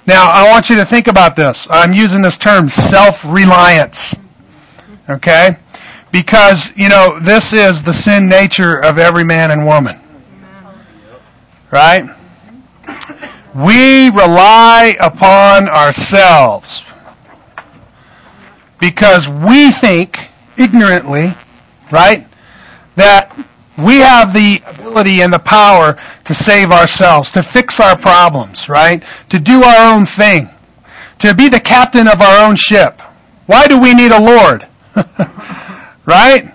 Now, 0.09 0.31
I 0.31 0.49
want 0.49 0.71
you 0.71 0.75
to 0.77 0.85
think 0.85 1.05
about 1.05 1.35
this. 1.35 1.67
I'm 1.69 1.93
using 1.93 2.23
this 2.23 2.35
term, 2.35 2.67
self-reliance. 2.67 4.15
Okay? 5.07 5.55
Because, 6.11 6.75
you 6.75 6.89
know, 6.89 7.19
this 7.19 7.53
is 7.53 7.83
the 7.83 7.93
sin 7.93 8.27
nature 8.27 8.79
of 8.79 8.97
every 8.97 9.23
man 9.23 9.51
and 9.51 9.67
woman. 9.67 9.99
Right? 11.69 12.09
We 13.53 14.09
rely 14.09 14.97
upon 14.99 15.69
ourselves 15.69 16.83
because 18.79 19.27
we 19.27 19.69
think 19.69 20.29
ignorantly, 20.57 21.35
right, 21.91 22.25
that 22.95 23.37
we 23.79 23.99
have 23.99 24.33
the 24.33 24.61
ability 24.65 25.21
and 25.21 25.31
the 25.31 25.39
power 25.39 25.97
to 26.25 26.35
save 26.35 26.71
ourselves, 26.71 27.31
to 27.31 27.43
fix 27.43 27.79
our 27.79 27.97
problems, 27.97 28.69
right? 28.69 29.03
To 29.29 29.39
do 29.39 29.63
our 29.63 29.93
own 29.93 30.05
thing, 30.05 30.49
to 31.19 31.33
be 31.33 31.49
the 31.49 31.59
captain 31.59 32.07
of 32.07 32.21
our 32.21 32.45
own 32.45 32.55
ship. 32.55 33.01
Why 33.45 33.67
do 33.67 33.79
we 33.79 33.93
need 33.93 34.11
a 34.11 34.19
Lord? 34.19 34.67
right? 36.05 36.53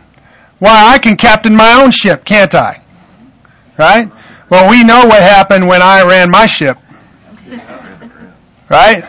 Why, 0.58 0.92
I 0.94 0.98
can 0.98 1.16
captain 1.16 1.54
my 1.54 1.82
own 1.82 1.90
ship, 1.90 2.24
can't 2.24 2.54
I? 2.54 2.82
Right? 3.78 4.10
Well, 4.48 4.70
we 4.70 4.84
know 4.84 5.06
what 5.06 5.22
happened 5.22 5.66
when 5.66 5.82
I 5.82 6.06
ran 6.06 6.30
my 6.30 6.46
ship. 6.46 6.78
Right? 8.68 9.04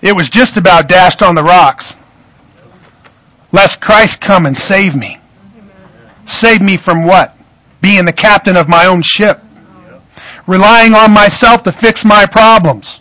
It 0.00 0.12
was 0.12 0.30
just 0.30 0.56
about 0.56 0.88
dashed 0.88 1.22
on 1.22 1.34
the 1.34 1.42
rocks. 1.42 1.94
Lest 3.50 3.80
Christ 3.80 4.20
come 4.20 4.46
and 4.46 4.56
save 4.56 4.94
me. 4.94 5.17
Save 6.28 6.60
me 6.60 6.76
from 6.76 7.04
what? 7.04 7.36
Being 7.80 8.04
the 8.04 8.12
captain 8.12 8.56
of 8.56 8.68
my 8.68 8.86
own 8.86 9.02
ship. 9.02 9.42
Relying 10.46 10.94
on 10.94 11.10
myself 11.12 11.62
to 11.64 11.72
fix 11.72 12.04
my 12.04 12.26
problems. 12.26 13.00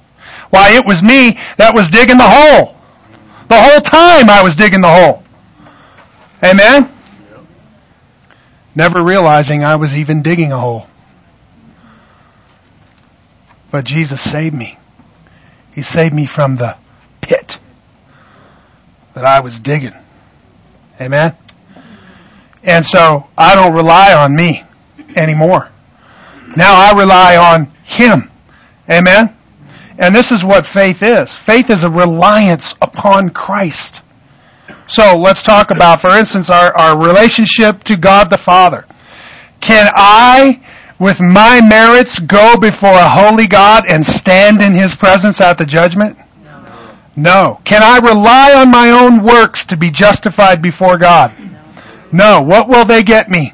Why, 0.50 0.76
it 0.76 0.86
was 0.86 1.04
me 1.04 1.38
that 1.58 1.76
was 1.76 1.90
digging 1.90 2.18
the 2.18 2.28
hole. 2.28 2.76
The 3.50 3.62
whole 3.62 3.82
time 3.82 4.30
I 4.30 4.42
was 4.44 4.56
digging 4.56 4.82
the 4.82 4.90
hole. 4.90 5.23
Amen? 6.44 6.90
Never 8.75 9.04
realizing 9.04 9.63
I 9.63 9.75
was 9.75 9.94
even 9.94 10.21
digging 10.21 10.52
a 10.52 10.60
hole. 10.60 10.88
But 13.71 13.86
Jesus 13.86 14.21
saved 14.21 14.56
me. 14.56 14.78
He 15.75 15.82
saved 15.82 16.13
me 16.13 16.25
from 16.25 16.56
the 16.56 16.78
pit 17.21 17.60
that 19.13 19.25
I 19.25 19.42
was 19.42 19.60
digging. 19.60 19.94
Amen? 21.02 21.36
And 22.68 22.86
so 22.86 23.28
I 23.38 23.56
don't 23.56 23.74
rely 23.74 24.13
on 24.13 24.36
me 24.36 24.63
anymore. 25.15 25.70
Now 26.56 26.76
I 26.76 26.94
rely 26.98 27.38
on 27.38 27.68
Him. 27.84 28.30
Amen? 28.92 29.34
And 29.98 30.13
this 30.13 30.32
is 30.32 30.44
what 30.44 30.65
faith 30.65 31.02
is. 31.02 31.34
Faith 31.34 31.70
is 31.70 31.84
a 31.84 31.90
reliance 31.90 32.76
upon 32.82 33.30
Christ. 33.30 34.02
So 34.86 35.18
let's 35.18 35.42
talk 35.42 35.72
about, 35.72 36.02
for 36.02 36.15
instance, 36.15 36.50
our, 36.50 36.76
our 36.78 36.98
relationship 36.98 37.84
to 37.86 37.96
God 37.96 38.30
the 38.30 38.38
Father. 38.38 38.86
Can 39.60 39.90
I, 39.96 40.62
with 41.00 41.20
my 41.20 41.62
merits, 41.62 42.20
go 42.20 42.58
before 42.58 42.94
a 42.94 43.10
holy 43.10 43.48
God 43.48 43.86
and 43.88 44.06
stand 44.06 44.62
in 44.62 44.74
His 44.74 44.94
presence 44.94 45.42
at 45.42 45.58
the 45.58 45.65
judgment? 45.65 46.18
No. 46.44 46.94
no. 47.15 47.62
Can 47.63 47.82
I 47.82 47.98
rely 47.98 48.54
on 48.56 48.70
my 48.72 48.92
own 48.92 49.24
works 49.24 49.65
to 49.68 49.78
be 49.78 49.90
justified 49.90 50.62
before 50.62 50.98
God? 50.98 51.34
No. 52.12 52.42
What 52.42 52.68
will 52.68 52.86
they 52.86 53.04
get 53.04 53.30
me? 53.30 53.54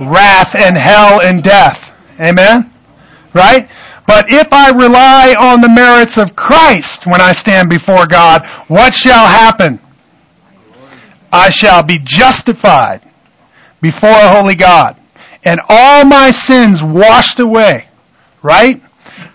Wrath 0.00 0.54
and 0.54 0.76
hell 0.76 1.20
and 1.20 1.42
death. 1.42 1.92
Amen? 2.20 2.70
Right? 3.32 3.68
But 4.06 4.30
if 4.30 4.52
I 4.52 4.70
rely 4.70 5.34
on 5.38 5.60
the 5.60 5.68
merits 5.68 6.18
of 6.18 6.36
Christ 6.36 7.06
when 7.06 7.20
I 7.20 7.32
stand 7.32 7.70
before 7.70 8.06
God, 8.06 8.44
what 8.68 8.92
shall 8.92 9.26
happen? 9.26 9.78
I 11.32 11.50
shall 11.50 11.82
be 11.82 11.98
justified 12.02 13.00
before 13.80 14.10
a 14.10 14.28
holy 14.28 14.54
God 14.54 14.96
and 15.44 15.60
all 15.68 16.04
my 16.04 16.30
sins 16.30 16.82
washed 16.82 17.38
away, 17.38 17.86
right? 18.42 18.80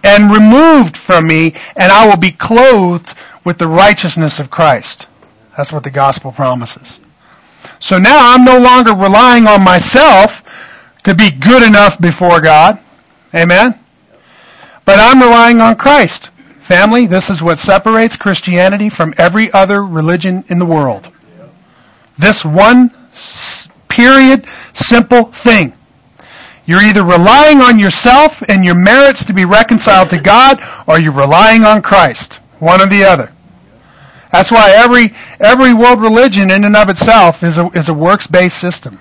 And 0.03 0.31
removed 0.31 0.97
from 0.97 1.27
me, 1.27 1.53
and 1.75 1.91
I 1.91 2.07
will 2.07 2.17
be 2.17 2.31
clothed 2.31 3.13
with 3.43 3.57
the 3.57 3.67
righteousness 3.67 4.39
of 4.39 4.49
Christ. 4.49 5.07
That's 5.55 5.71
what 5.71 5.83
the 5.83 5.91
gospel 5.91 6.31
promises. 6.31 6.98
So 7.79 7.97
now 7.97 8.33
I'm 8.33 8.43
no 8.43 8.59
longer 8.59 8.93
relying 8.93 9.47
on 9.47 9.63
myself 9.63 10.43
to 11.03 11.15
be 11.15 11.31
good 11.31 11.63
enough 11.63 11.99
before 11.99 12.41
God. 12.41 12.79
Amen? 13.33 13.79
But 14.85 14.99
I'm 14.99 15.21
relying 15.21 15.61
on 15.61 15.75
Christ. 15.75 16.27
Family, 16.61 17.07
this 17.07 17.29
is 17.29 17.41
what 17.41 17.57
separates 17.57 18.15
Christianity 18.15 18.89
from 18.89 19.13
every 19.17 19.51
other 19.51 19.83
religion 19.83 20.43
in 20.49 20.59
the 20.59 20.65
world. 20.65 21.07
This 22.17 22.43
one 22.43 22.91
period, 23.87 24.45
simple 24.73 25.25
thing. 25.25 25.73
You're 26.65 26.83
either 26.83 27.03
relying 27.03 27.61
on 27.61 27.79
yourself 27.79 28.43
and 28.47 28.63
your 28.63 28.75
merits 28.75 29.25
to 29.25 29.33
be 29.33 29.45
reconciled 29.45 30.11
to 30.11 30.19
God, 30.19 30.61
or 30.85 30.99
you're 30.99 31.11
relying 31.11 31.63
on 31.63 31.81
Christ. 31.81 32.35
One 32.59 32.81
or 32.81 32.85
the 32.85 33.05
other. 33.05 33.31
That's 34.31 34.51
why 34.51 34.71
every 34.71 35.13
every 35.39 35.73
world 35.73 36.01
religion 36.01 36.51
in 36.51 36.63
and 36.63 36.75
of 36.75 36.89
itself 36.89 37.43
is 37.43 37.57
a 37.57 37.67
is 37.69 37.89
a 37.89 37.93
works 37.93 38.27
based 38.27 38.57
system. 38.57 38.99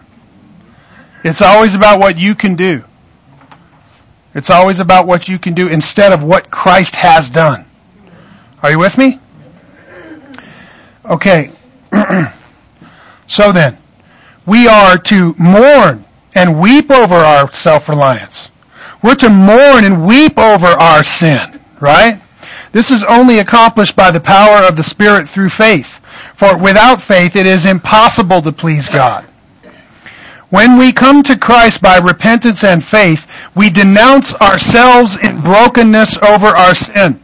It's 1.24 1.42
always 1.42 1.74
about 1.74 1.98
what 1.98 2.16
you 2.16 2.34
can 2.34 2.54
do. 2.54 2.84
It's 4.34 4.50
always 4.50 4.78
about 4.78 5.06
what 5.06 5.28
you 5.28 5.38
can 5.38 5.54
do 5.54 5.68
instead 5.68 6.12
of 6.12 6.22
what 6.22 6.50
Christ 6.50 6.96
has 6.96 7.28
done. 7.30 7.66
Are 8.62 8.70
you 8.70 8.78
with 8.78 8.96
me? 8.96 9.18
Okay. 11.04 11.50
so 13.26 13.52
then, 13.52 13.76
we 14.46 14.68
are 14.68 14.96
to 14.98 15.34
mourn 15.38 16.04
and 16.34 16.60
weep 16.60 16.90
over 16.90 17.14
our 17.14 17.52
self-reliance. 17.52 18.50
We're 19.02 19.14
to 19.16 19.30
mourn 19.30 19.84
and 19.84 20.06
weep 20.06 20.38
over 20.38 20.66
our 20.66 21.02
sin, 21.02 21.60
right? 21.80 22.20
This 22.72 22.90
is 22.90 23.04
only 23.04 23.38
accomplished 23.38 23.96
by 23.96 24.10
the 24.10 24.20
power 24.20 24.66
of 24.66 24.76
the 24.76 24.82
Spirit 24.82 25.28
through 25.28 25.50
faith. 25.50 26.00
For 26.34 26.56
without 26.56 27.00
faith 27.00 27.36
it 27.36 27.46
is 27.46 27.64
impossible 27.64 28.42
to 28.42 28.52
please 28.52 28.88
God. 28.88 29.24
When 30.50 30.78
we 30.78 30.92
come 30.92 31.22
to 31.24 31.38
Christ 31.38 31.82
by 31.82 31.98
repentance 31.98 32.64
and 32.64 32.82
faith, 32.82 33.26
we 33.54 33.68
denounce 33.68 34.34
ourselves 34.36 35.16
in 35.16 35.42
brokenness 35.42 36.16
over 36.18 36.46
our 36.46 36.74
sin 36.74 37.20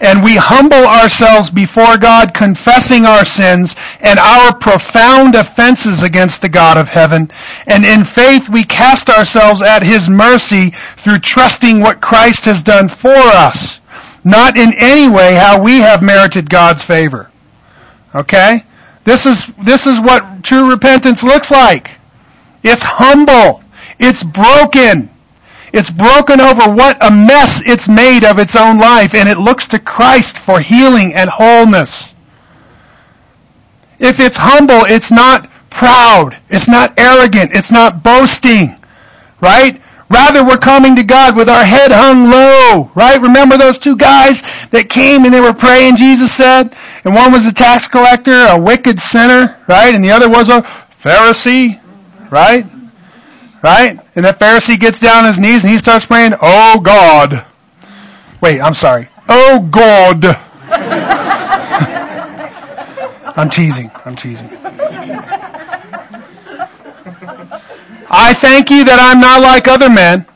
and 0.00 0.22
we 0.22 0.36
humble 0.36 0.84
ourselves 0.86 1.50
before 1.50 1.96
God, 1.96 2.34
confessing 2.34 3.04
our 3.04 3.24
sins 3.24 3.76
and 4.00 4.18
our 4.18 4.54
profound 4.54 5.34
offenses 5.34 6.02
against 6.02 6.40
the 6.40 6.48
God 6.48 6.76
of 6.76 6.88
heaven. 6.88 7.30
And 7.66 7.84
in 7.84 8.04
faith, 8.04 8.48
we 8.48 8.64
cast 8.64 9.08
ourselves 9.08 9.62
at 9.62 9.82
His 9.82 10.08
mercy 10.08 10.70
through 10.96 11.20
trusting 11.20 11.80
what 11.80 12.00
Christ 12.00 12.44
has 12.46 12.62
done 12.62 12.88
for 12.88 13.10
us, 13.10 13.78
not 14.24 14.56
in 14.56 14.72
any 14.78 15.08
way 15.08 15.34
how 15.34 15.60
we 15.60 15.78
have 15.78 16.02
merited 16.02 16.48
God's 16.48 16.82
favor. 16.82 17.30
Okay? 18.14 18.64
This 19.04 19.26
is, 19.26 19.46
this 19.62 19.86
is 19.86 19.98
what 19.98 20.44
true 20.44 20.70
repentance 20.70 21.22
looks 21.22 21.50
like. 21.50 21.90
It's 22.62 22.82
humble. 22.82 23.62
It's 23.98 24.22
broken. 24.22 25.10
It's 25.72 25.90
broken 25.90 26.40
over 26.40 26.72
what 26.72 27.04
a 27.04 27.10
mess 27.10 27.60
it's 27.64 27.88
made 27.88 28.24
of 28.24 28.38
its 28.38 28.54
own 28.54 28.78
life, 28.78 29.14
and 29.14 29.28
it 29.28 29.38
looks 29.38 29.66
to 29.68 29.78
Christ 29.78 30.38
for 30.38 30.60
healing 30.60 31.14
and 31.14 31.30
wholeness. 31.30 32.12
If 33.98 34.20
it's 34.20 34.36
humble, 34.36 34.84
it's 34.84 35.10
not 35.10 35.48
proud. 35.70 36.36
It's 36.50 36.68
not 36.68 36.98
arrogant. 36.98 37.52
It's 37.54 37.72
not 37.72 38.02
boasting. 38.02 38.76
Right? 39.40 39.81
Rather, 40.12 40.44
we're 40.44 40.58
coming 40.58 40.94
to 40.96 41.02
God 41.02 41.34
with 41.36 41.48
our 41.48 41.64
head 41.64 41.90
hung 41.90 42.28
low. 42.30 42.90
Right? 42.94 43.18
Remember 43.18 43.56
those 43.56 43.78
two 43.78 43.96
guys 43.96 44.42
that 44.70 44.90
came 44.90 45.24
and 45.24 45.32
they 45.32 45.40
were 45.40 45.54
praying, 45.54 45.96
Jesus 45.96 46.34
said? 46.34 46.76
And 47.04 47.14
one 47.14 47.32
was 47.32 47.46
a 47.46 47.52
tax 47.52 47.88
collector, 47.88 48.46
a 48.48 48.60
wicked 48.60 49.00
sinner, 49.00 49.58
right? 49.68 49.94
And 49.94 50.04
the 50.04 50.10
other 50.10 50.28
was 50.28 50.50
a 50.50 50.60
Pharisee, 51.02 51.80
right? 52.30 52.66
Right? 53.62 53.98
And 54.14 54.26
the 54.26 54.32
Pharisee 54.32 54.78
gets 54.78 55.00
down 55.00 55.24
on 55.24 55.32
his 55.32 55.38
knees 55.38 55.64
and 55.64 55.72
he 55.72 55.78
starts 55.78 56.04
praying, 56.04 56.34
Oh 56.42 56.78
God. 56.80 57.46
Wait, 58.42 58.60
I'm 58.60 58.74
sorry. 58.74 59.08
Oh 59.30 59.66
God. 59.70 60.24
I'm 63.34 63.48
teasing. 63.48 63.90
I'm 64.04 64.14
teasing. 64.14 64.50
I 68.12 68.34
thank 68.34 68.70
you 68.70 68.84
that 68.84 69.00
I'm 69.00 69.20
not 69.20 69.40
like 69.40 69.66
other 69.66 69.88
men. 69.88 70.26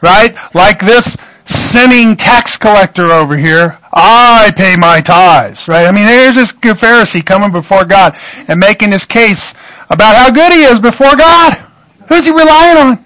Right? 0.00 0.34
Like 0.54 0.80
this 0.80 1.16
sinning 1.44 2.16
tax 2.16 2.56
collector 2.56 3.12
over 3.12 3.36
here. 3.36 3.78
I 3.92 4.52
pay 4.56 4.74
my 4.76 5.02
tithes. 5.02 5.68
Right? 5.68 5.86
I 5.86 5.92
mean, 5.92 6.06
there's 6.06 6.34
this 6.34 6.50
good 6.50 6.76
Pharisee 6.76 7.24
coming 7.24 7.52
before 7.52 7.84
God 7.84 8.18
and 8.48 8.58
making 8.58 8.92
his 8.92 9.04
case 9.04 9.52
about 9.90 10.16
how 10.16 10.30
good 10.30 10.52
he 10.52 10.62
is 10.64 10.80
before 10.80 11.14
God. 11.14 11.54
Who's 12.08 12.24
he 12.24 12.32
relying 12.32 12.76
on? 12.78 13.04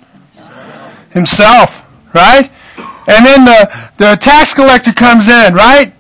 Himself, 1.11 1.83
right? 2.15 2.51
And 3.09 3.25
then 3.25 3.45
the, 3.45 3.91
the 3.97 4.17
tax 4.17 4.53
collector 4.55 4.93
comes 4.93 5.29
in, 5.29 5.55
right? 5.55 5.93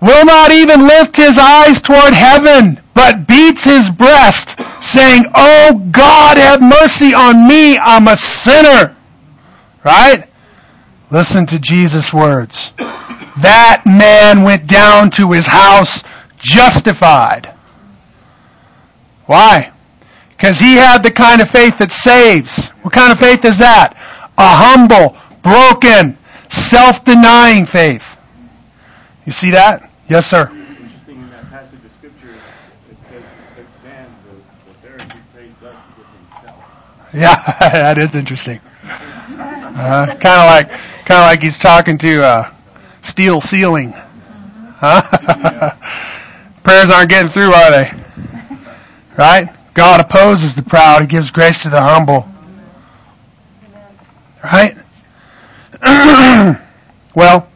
Will 0.00 0.24
not 0.24 0.52
even 0.52 0.86
lift 0.86 1.16
his 1.16 1.38
eyes 1.38 1.80
toward 1.80 2.12
heaven, 2.12 2.81
but 2.94 3.26
beats 3.26 3.64
his 3.64 3.90
breast, 3.90 4.60
saying, 4.82 5.24
Oh 5.34 5.88
God, 5.90 6.36
have 6.38 6.60
mercy 6.60 7.14
on 7.14 7.48
me, 7.48 7.78
I'm 7.78 8.08
a 8.08 8.16
sinner. 8.16 8.96
Right? 9.84 10.28
Listen 11.10 11.46
to 11.46 11.58
Jesus' 11.58 12.12
words. 12.12 12.72
That 12.78 13.82
man 13.86 14.42
went 14.42 14.66
down 14.66 15.10
to 15.12 15.32
his 15.32 15.46
house 15.46 16.02
justified. 16.38 17.52
Why? 19.26 19.72
Because 20.30 20.58
he 20.58 20.74
had 20.74 21.02
the 21.02 21.10
kind 21.10 21.40
of 21.40 21.48
faith 21.48 21.78
that 21.78 21.92
saves. 21.92 22.68
What 22.82 22.92
kind 22.92 23.12
of 23.12 23.18
faith 23.18 23.44
is 23.44 23.58
that? 23.58 23.94
A 24.36 24.56
humble, 24.56 25.16
broken, 25.42 26.18
self-denying 26.48 27.66
faith. 27.66 28.16
You 29.24 29.32
see 29.32 29.50
that? 29.50 29.90
Yes, 30.08 30.26
sir. 30.26 30.50
Interesting 30.50 31.22
in 31.22 31.30
that 31.30 31.48
passage 31.48 31.84
of 31.84 31.92
scripture, 31.92 32.34
it 32.90 32.96
says 33.08 33.22
this 33.56 33.70
man, 33.84 34.08
the, 34.24 34.34
the 34.72 34.88
Pharisee, 34.88 35.20
prayed 35.32 35.54
God 35.62 35.72
to 35.72 35.90
give 35.96 36.06
himself. 36.10 36.64
Yeah, 37.14 37.36
that 37.60 37.98
is 37.98 38.14
interesting. 38.14 38.58
Uh, 38.84 40.06
kind 40.06 40.16
of 40.16 40.22
like, 40.24 40.70
kind 41.04 41.20
of 41.20 41.26
like 41.26 41.42
he's 41.42 41.58
talking 41.58 41.98
to 41.98 42.24
uh, 42.24 42.54
steel 43.02 43.42
ceiling. 43.42 43.92
Huh? 43.92 45.02
Prayers 46.62 46.88
aren't 46.88 47.10
getting 47.10 47.30
through, 47.30 47.52
are 47.52 47.70
they? 47.70 47.92
Right? 49.18 49.48
God 49.74 50.00
opposes 50.00 50.54
the 50.54 50.62
proud. 50.62 51.02
He 51.02 51.06
gives 51.08 51.30
grace 51.30 51.62
to 51.64 51.68
the 51.68 51.82
humble. 51.82 52.26
Right? 54.42 54.76
well, 57.14 57.48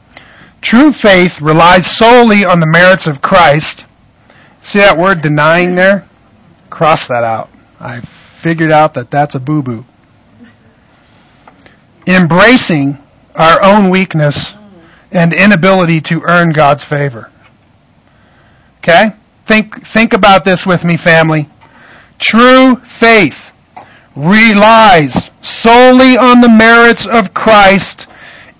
true 0.61 0.92
faith 0.92 1.40
relies 1.40 1.86
solely 1.86 2.44
on 2.44 2.61
the 2.61 2.66
merits 2.66 3.07
of 3.07 3.22
Christ. 3.22 3.84
See 4.62 4.80
that 4.80 4.98
word 4.98 5.22
denying 5.22 5.76
there? 5.76 6.07
Cross 6.68 7.09
that 7.09 7.24
out. 7.24 7.48
I 7.80 8.00
figured 8.47 8.70
out 8.70 8.94
that 8.94 9.11
that's 9.11 9.34
a 9.34 9.40
boo-boo. 9.40 9.84
Embracing 12.07 12.97
our 13.34 13.61
own 13.61 13.90
weakness 13.90 14.55
and 15.11 15.32
inability 15.32 16.01
to 16.01 16.22
earn 16.22 16.53
God's 16.53 16.84
favor. 16.84 17.28
Okay? 18.78 19.11
Think, 19.47 19.84
think 19.84 20.12
about 20.12 20.44
this 20.44 20.64
with 20.64 20.84
me, 20.84 20.97
family. 20.97 21.49
True 22.20 22.76
faith 22.76 23.51
relies 24.14 25.32
solely 25.42 26.16
on 26.16 26.40
the 26.40 26.49
merits 26.49 27.05
of 27.05 27.34
Christ, 27.34 28.07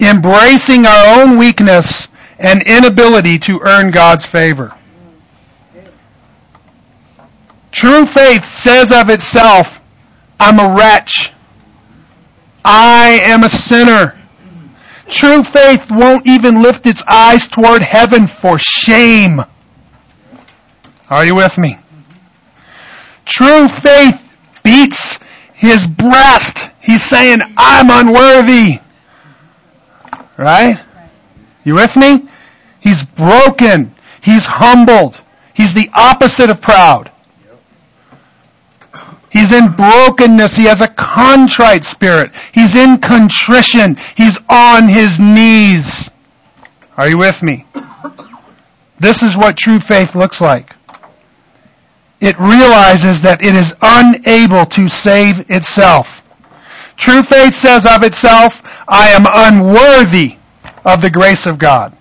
embracing 0.01 0.85
our 0.85 1.21
own 1.23 1.39
weakness 1.39 2.09
and 2.41 2.61
inability 2.67 3.39
to 3.39 3.61
earn 3.61 3.93
God's 3.93 4.27
favor. 4.27 4.76
True 7.77 8.07
faith 8.07 8.47
says 8.47 8.91
of 8.91 9.11
itself, 9.11 9.83
I'm 10.41 10.59
a 10.59 10.75
wretch. 10.79 11.31
I 12.65 13.21
am 13.25 13.45
a 13.45 13.51
sinner. 13.51 14.19
True 15.11 15.45
faith 15.45 15.91
won't 15.91 16.27
even 16.27 16.63
lift 16.63 16.87
its 16.87 17.03
eyes 17.07 17.47
toward 17.47 17.83
heaven 17.83 18.29
for 18.29 18.59
shame. 18.59 19.43
Are 21.11 21.27
you 21.27 21.35
with 21.35 21.59
me? 21.59 21.77
True 23.27 23.69
faith 23.69 24.27
beats 24.63 25.19
his 25.53 25.87
breast. 25.87 26.71
He's 26.81 27.05
saying, 27.05 27.41
I'm 27.59 27.91
unworthy. 27.91 28.79
Right? 30.39 30.81
You 31.63 31.75
with 31.75 31.95
me? 31.95 32.27
He's 32.81 33.05
broken. 33.05 33.95
He's 34.23 34.47
humbled. 34.47 35.21
He's 35.53 35.75
the 35.75 35.91
opposite 35.93 36.49
of 36.49 36.63
proud. 36.63 37.11
He's 39.37 39.53
in 39.53 39.69
brokenness. 39.73 40.57
He 40.57 40.65
has 40.65 40.81
a 40.81 40.89
contrite 40.89 41.85
spirit. 41.85 42.33
He's 42.55 42.75
in 42.75 42.97
contrition. 42.97 43.97
He's 44.17 44.39
on 44.49 44.89
his 44.89 45.21
knees. 45.21 46.11
Are 46.97 47.07
you 47.07 47.19
with 47.19 47.43
me? 47.43 47.67
This 48.99 49.23
is 49.23 49.37
what 49.37 49.59
true 49.59 49.79
faith 49.79 50.15
looks 50.15 50.41
like. 50.41 50.75
It 52.19 52.41
realizes 52.41 53.21
that 53.23 53.43
it 53.43 53.55
is 53.55 53.75
unable 53.83 54.65
to 54.65 54.89
save 54.89 55.51
itself. 55.51 56.23
True 56.97 57.23
faith 57.23 57.55
says 57.55 57.85
of 57.85 58.03
itself, 58.05 58.63
I 58.89 59.09
am 59.09 59.27
unworthy 59.29 60.39
of 60.83 61.03
the 61.03 61.11
grace 61.11 61.45
of 61.45 61.59
God. 61.59 61.95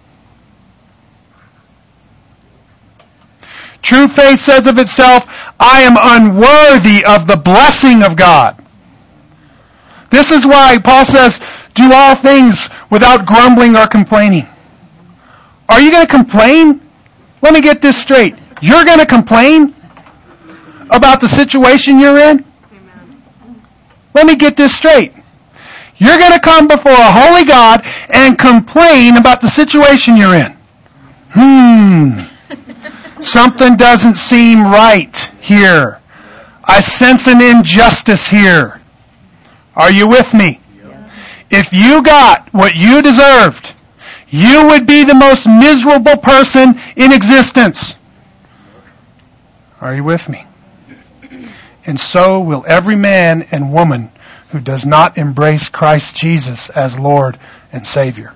True 3.85 4.07
faith 4.07 4.39
says 4.39 4.65
of 4.65 4.79
itself, 4.79 5.27
I 5.59 5.81
am 5.83 5.93
unworthy 5.95 7.05
of 7.05 7.27
the 7.27 7.37
blessing 7.37 8.01
of 8.01 8.17
God. 8.17 8.57
This 10.09 10.31
is 10.31 10.43
why 10.43 10.79
Paul 10.83 11.05
says, 11.05 11.39
do 11.75 11.91
all 11.93 12.15
things 12.15 12.67
without 12.89 13.27
grumbling 13.27 13.75
or 13.75 13.85
complaining. 13.85 14.47
Are 15.69 15.79
you 15.79 15.91
going 15.91 16.03
to 16.03 16.11
complain? 16.11 16.81
Let 17.43 17.53
me 17.53 17.61
get 17.61 17.79
this 17.79 17.95
straight. 17.95 18.33
You're 18.59 18.85
going 18.85 18.97
to 18.97 19.05
complain 19.05 19.75
about 20.89 21.21
the 21.21 21.27
situation 21.27 21.99
you're 21.99 22.17
in? 22.17 22.43
Let 24.15 24.25
me 24.25 24.35
get 24.35 24.57
this 24.57 24.75
straight. 24.75 25.13
You're 25.97 26.17
going 26.17 26.33
to 26.33 26.39
come 26.39 26.67
before 26.67 26.91
a 26.91 27.11
holy 27.11 27.45
God 27.45 27.85
and 28.09 28.35
complain 28.35 29.17
about 29.17 29.41
the 29.41 29.47
situation 29.47 30.17
you're 30.17 30.33
in. 30.33 30.57
Hmm. 31.33 32.34
Something 33.25 33.75
doesn't 33.75 34.17
seem 34.17 34.63
right 34.63 35.17
here. 35.41 35.99
I 36.63 36.81
sense 36.81 37.25
an 37.25 37.41
injustice 37.41 38.27
here. 38.27 38.79
Are 39.75 39.91
you 39.91 40.07
with 40.07 40.31
me? 40.31 40.61
If 41.49 41.73
you 41.73 42.03
got 42.03 42.53
what 42.53 42.75
you 42.75 43.01
deserved, 43.01 43.73
you 44.29 44.67
would 44.67 44.85
be 44.85 45.03
the 45.03 45.15
most 45.15 45.47
miserable 45.47 46.17
person 46.17 46.79
in 46.95 47.11
existence. 47.11 47.95
Are 49.81 49.95
you 49.95 50.03
with 50.03 50.29
me? 50.29 50.45
And 51.87 51.99
so 51.99 52.39
will 52.39 52.63
every 52.67 52.95
man 52.95 53.47
and 53.49 53.73
woman 53.73 54.11
who 54.49 54.59
does 54.59 54.85
not 54.85 55.17
embrace 55.17 55.69
Christ 55.69 56.15
Jesus 56.15 56.69
as 56.69 56.99
Lord 56.99 57.39
and 57.71 57.87
Savior. 57.87 58.33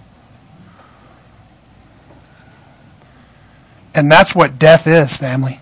And 3.99 4.09
that's 4.09 4.33
what 4.33 4.57
death 4.57 4.87
is, 4.87 5.13
family. 5.13 5.59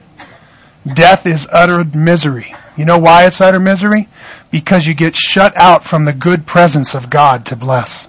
Death 0.85 1.25
is 1.25 1.47
utter 1.51 1.83
misery. 1.83 2.53
You 2.77 2.85
know 2.85 2.99
why 2.99 3.25
it's 3.25 3.41
utter 3.41 3.59
misery? 3.59 4.07
Because 4.51 4.85
you 4.85 4.93
get 4.93 5.15
shut 5.15 5.57
out 5.57 5.83
from 5.83 6.05
the 6.05 6.13
good 6.13 6.45
presence 6.45 6.93
of 6.93 7.09
God 7.09 7.47
to 7.47 7.55
bless. 7.55 8.07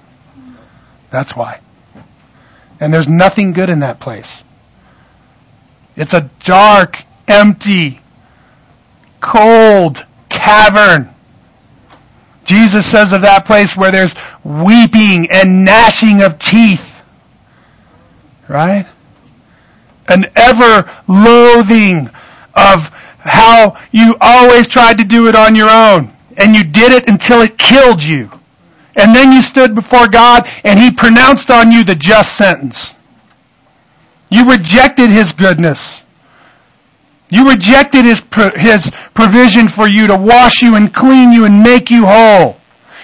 That's 1.09 1.35
why. 1.35 1.61
And 2.79 2.93
there's 2.93 3.09
nothing 3.09 3.55
good 3.55 3.71
in 3.71 3.79
that 3.79 4.01
place. 4.01 4.37
It's 5.97 6.13
a 6.13 6.29
dark, 6.45 7.03
empty, 7.27 7.99
cold 9.23 10.05
cavern. 10.29 11.09
Jesus 12.45 12.85
says 12.85 13.15
of 13.15 13.23
that 13.23 13.47
place 13.47 13.75
where 13.75 13.91
there's 13.91 14.15
weeping 14.45 15.31
and 15.31 15.65
gnashing 15.65 16.21
of 16.21 16.39
teeth. 16.39 17.03
Right? 18.47 18.87
An 20.09 20.27
ever 20.37 20.91
loathing 21.07 22.09
of 22.55 22.89
how 23.19 23.79
you 23.93 24.17
always 24.21 24.67
tried 24.67 24.99
to 24.99 25.05
do 25.05 25.29
it 25.29 25.35
on 25.35 25.55
your 25.55 25.71
own. 25.71 26.11
And 26.37 26.55
you 26.55 26.65
did 26.65 26.93
it 26.93 27.09
until 27.09 27.43
it 27.43 27.59
killed 27.59 28.03
you. 28.03 28.31
And 28.97 29.15
then 29.15 29.33
you 29.33 29.43
stood 29.43 29.75
before 29.75 30.09
God 30.09 30.49
and 30.65 30.79
He 30.79 30.91
pronounced 30.91 31.51
on 31.51 31.71
you 31.73 31.85
the 31.85 31.95
just 31.95 32.37
sentence. 32.37 32.93
You 34.31 34.51
rejected 34.51 35.11
His 35.11 35.33
goodness. 35.33 36.03
You 37.31 37.51
rejected 37.51 38.05
his, 38.05 38.23
his 38.57 38.91
provision 39.13 39.69
for 39.69 39.87
you 39.87 40.07
to 40.07 40.17
wash 40.17 40.63
you 40.63 40.77
and 40.77 40.93
clean 40.93 41.33
you 41.33 41.45
and 41.45 41.63
make 41.63 41.91
you 41.91 42.07
whole. 42.07 42.58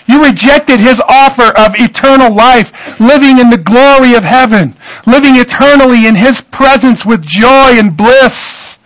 You 0.06 0.24
rejected 0.24 0.80
his 0.80 1.00
offer 1.00 1.44
of 1.56 1.74
eternal 1.76 2.34
life, 2.34 3.00
living 3.00 3.38
in 3.38 3.48
the 3.50 3.56
glory 3.56 4.14
of 4.14 4.22
heaven, 4.22 4.76
living 5.06 5.36
eternally 5.36 6.06
in 6.06 6.14
his 6.14 6.40
presence 6.40 7.06
with 7.06 7.22
joy 7.22 7.78
and 7.78 7.96
bliss. 7.96 8.78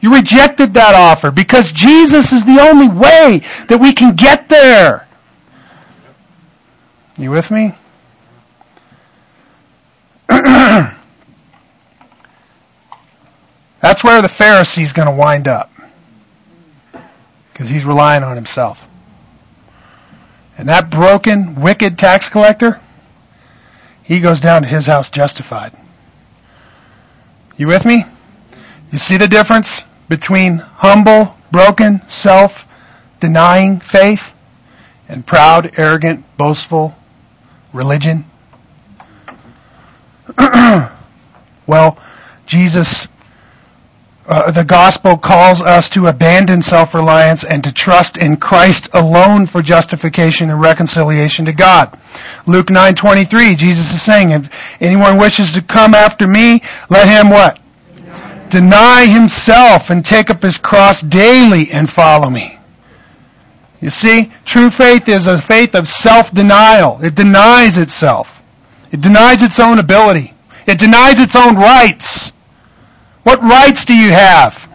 You 0.00 0.14
rejected 0.14 0.74
that 0.74 0.94
offer 0.94 1.30
because 1.30 1.72
Jesus 1.72 2.32
is 2.32 2.44
the 2.44 2.60
only 2.60 2.88
way 2.88 3.42
that 3.68 3.78
we 3.80 3.92
can 3.92 4.14
get 4.14 4.48
there. 4.48 5.08
You 7.16 7.30
with 7.30 7.50
me? 7.50 7.74
That's 10.28 10.94
where 14.02 14.20
the 14.22 14.28
Pharisee's 14.28 14.92
going 14.92 15.08
to 15.08 15.14
wind 15.14 15.48
up. 15.48 15.72
Because 17.52 17.68
he's 17.68 17.84
relying 17.84 18.22
on 18.22 18.34
himself. 18.34 18.83
And 20.64 20.70
that 20.70 20.88
broken, 20.88 21.60
wicked 21.60 21.98
tax 21.98 22.30
collector, 22.30 22.80
he 24.02 24.20
goes 24.20 24.40
down 24.40 24.62
to 24.62 24.68
his 24.68 24.86
house 24.86 25.10
justified. 25.10 25.76
You 27.58 27.66
with 27.66 27.84
me? 27.84 28.06
You 28.90 28.96
see 28.96 29.18
the 29.18 29.28
difference 29.28 29.82
between 30.08 30.56
humble, 30.56 31.36
broken, 31.52 32.00
self-denying 32.08 33.80
faith 33.80 34.32
and 35.06 35.26
proud, 35.26 35.74
arrogant, 35.76 36.24
boastful 36.38 36.96
religion? 37.74 38.24
well, 41.66 41.98
Jesus 42.46 43.06
uh, 44.26 44.50
the 44.50 44.64
gospel 44.64 45.18
calls 45.18 45.60
us 45.60 45.90
to 45.90 46.06
abandon 46.06 46.62
self-reliance 46.62 47.44
and 47.44 47.62
to 47.64 47.72
trust 47.72 48.16
in 48.16 48.36
Christ 48.36 48.88
alone 48.94 49.46
for 49.46 49.60
justification 49.60 50.50
and 50.50 50.60
reconciliation 50.60 51.44
to 51.44 51.52
God. 51.52 51.98
Luke 52.46 52.68
9:23, 52.68 53.56
Jesus 53.56 53.92
is 53.92 54.02
saying, 54.02 54.30
if 54.30 54.50
anyone 54.80 55.18
wishes 55.18 55.52
to 55.52 55.62
come 55.62 55.94
after 55.94 56.26
me, 56.26 56.62
let 56.88 57.08
him 57.08 57.28
what? 57.28 57.58
Deny. 57.96 58.48
Deny 58.48 59.06
himself 59.06 59.90
and 59.90 60.04
take 60.04 60.30
up 60.30 60.42
his 60.42 60.56
cross 60.56 61.00
daily 61.02 61.70
and 61.70 61.90
follow 61.90 62.30
me. 62.30 62.58
You 63.80 63.90
see, 63.90 64.32
true 64.46 64.70
faith 64.70 65.08
is 65.08 65.26
a 65.26 65.38
faith 65.38 65.74
of 65.74 65.88
self-denial. 65.88 67.00
It 67.02 67.14
denies 67.14 67.76
itself. 67.76 68.42
It 68.90 69.02
denies 69.02 69.42
its 69.42 69.60
own 69.60 69.78
ability. 69.78 70.32
It 70.66 70.78
denies 70.78 71.20
its 71.20 71.36
own 71.36 71.56
rights. 71.56 72.32
What 73.24 73.42
rights 73.42 73.84
do 73.84 73.94
you 73.94 74.12
have? 74.12 74.70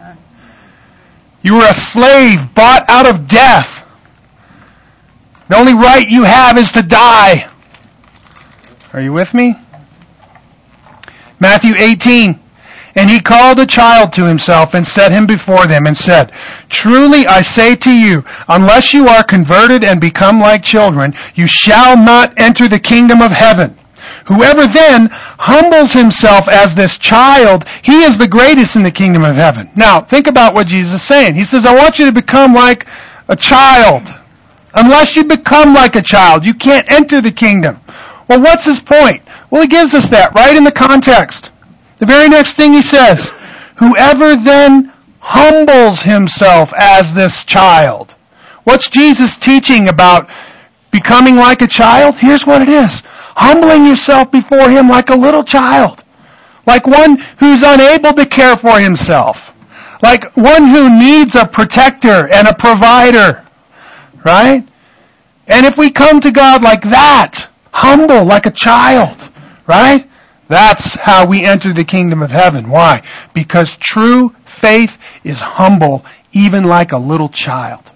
You 1.42 1.54
were 1.54 1.68
a 1.68 1.74
slave 1.74 2.54
bought 2.54 2.84
out 2.88 3.08
of 3.08 3.26
death. 3.26 3.86
The 5.48 5.56
only 5.56 5.74
right 5.74 6.06
you 6.06 6.22
have 6.24 6.58
is 6.58 6.70
to 6.72 6.82
die. 6.82 7.48
Are 8.92 9.00
you 9.00 9.12
with 9.12 9.32
me? 9.34 9.54
Matthew 11.40 11.74
18. 11.74 12.38
And 12.96 13.08
he 13.08 13.20
called 13.20 13.60
a 13.60 13.66
child 13.66 14.12
to 14.14 14.26
himself 14.26 14.74
and 14.74 14.86
set 14.86 15.12
him 15.12 15.26
before 15.26 15.66
them 15.66 15.86
and 15.86 15.96
said, 15.96 16.32
Truly 16.68 17.26
I 17.26 17.40
say 17.40 17.76
to 17.76 17.90
you, 17.90 18.24
unless 18.48 18.92
you 18.92 19.06
are 19.06 19.22
converted 19.22 19.84
and 19.84 20.00
become 20.00 20.40
like 20.40 20.62
children, 20.62 21.14
you 21.34 21.46
shall 21.46 21.96
not 21.96 22.38
enter 22.38 22.68
the 22.68 22.80
kingdom 22.80 23.22
of 23.22 23.30
heaven. 23.30 23.76
Whoever 24.30 24.68
then 24.68 25.08
humbles 25.10 25.92
himself 25.92 26.46
as 26.46 26.72
this 26.72 26.98
child, 26.98 27.66
he 27.82 28.04
is 28.04 28.16
the 28.16 28.28
greatest 28.28 28.76
in 28.76 28.84
the 28.84 28.90
kingdom 28.92 29.24
of 29.24 29.34
heaven. 29.34 29.68
Now, 29.74 30.00
think 30.00 30.28
about 30.28 30.54
what 30.54 30.68
Jesus 30.68 30.94
is 30.94 31.02
saying. 31.02 31.34
He 31.34 31.42
says, 31.42 31.66
I 31.66 31.74
want 31.74 31.98
you 31.98 32.06
to 32.06 32.12
become 32.12 32.54
like 32.54 32.86
a 33.26 33.34
child. 33.34 34.08
Unless 34.72 35.16
you 35.16 35.24
become 35.24 35.74
like 35.74 35.96
a 35.96 36.02
child, 36.02 36.44
you 36.44 36.54
can't 36.54 36.88
enter 36.92 37.20
the 37.20 37.32
kingdom. 37.32 37.80
Well, 38.28 38.40
what's 38.40 38.64
his 38.64 38.78
point? 38.78 39.20
Well, 39.50 39.62
he 39.62 39.68
gives 39.68 39.94
us 39.94 40.08
that 40.10 40.32
right 40.36 40.56
in 40.56 40.62
the 40.62 40.70
context. 40.70 41.50
The 41.98 42.06
very 42.06 42.28
next 42.28 42.52
thing 42.52 42.72
he 42.72 42.82
says, 42.82 43.32
whoever 43.78 44.36
then 44.36 44.92
humbles 45.18 46.02
himself 46.02 46.72
as 46.78 47.14
this 47.14 47.44
child. 47.44 48.14
What's 48.62 48.90
Jesus 48.90 49.36
teaching 49.36 49.88
about 49.88 50.30
becoming 50.92 51.34
like 51.34 51.62
a 51.62 51.66
child? 51.66 52.14
Here's 52.14 52.46
what 52.46 52.62
it 52.62 52.68
is. 52.68 53.02
Humbling 53.40 53.86
yourself 53.86 54.30
before 54.30 54.68
him 54.68 54.86
like 54.86 55.08
a 55.08 55.14
little 55.14 55.42
child, 55.42 56.04
like 56.66 56.86
one 56.86 57.16
who's 57.38 57.62
unable 57.64 58.12
to 58.12 58.26
care 58.26 58.54
for 58.54 58.78
himself, 58.78 59.54
like 60.02 60.36
one 60.36 60.66
who 60.66 61.00
needs 61.00 61.34
a 61.34 61.46
protector 61.46 62.28
and 62.28 62.46
a 62.46 62.54
provider, 62.54 63.42
right? 64.26 64.62
And 65.46 65.64
if 65.64 65.78
we 65.78 65.90
come 65.90 66.20
to 66.20 66.30
God 66.30 66.62
like 66.62 66.82
that, 66.82 67.48
humble 67.72 68.24
like 68.24 68.44
a 68.44 68.50
child, 68.50 69.16
right? 69.66 70.06
That's 70.48 70.92
how 70.94 71.26
we 71.26 71.42
enter 71.42 71.72
the 71.72 71.84
kingdom 71.84 72.22
of 72.22 72.30
heaven. 72.30 72.68
Why? 72.68 73.02
Because 73.32 73.78
true 73.78 74.34
faith 74.44 74.98
is 75.24 75.40
humble, 75.40 76.04
even 76.32 76.64
like 76.64 76.92
a 76.92 76.98
little 76.98 77.30
child. 77.30 77.90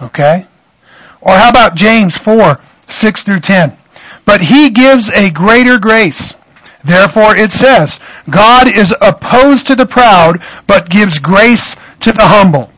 Okay? 0.00 0.46
Or 1.20 1.34
how 1.34 1.50
about 1.50 1.74
James 1.74 2.16
4, 2.16 2.58
6 2.88 3.22
through 3.24 3.40
10? 3.40 3.76
But 4.28 4.42
he 4.42 4.68
gives 4.68 5.08
a 5.08 5.30
greater 5.30 5.78
grace. 5.78 6.34
Therefore 6.84 7.34
it 7.34 7.50
says, 7.50 7.98
God 8.28 8.68
is 8.68 8.94
opposed 9.00 9.66
to 9.68 9.74
the 9.74 9.86
proud, 9.86 10.42
but 10.66 10.90
gives 10.90 11.18
grace 11.18 11.76
to 12.00 12.12
the 12.12 12.26
humble. 12.26 12.70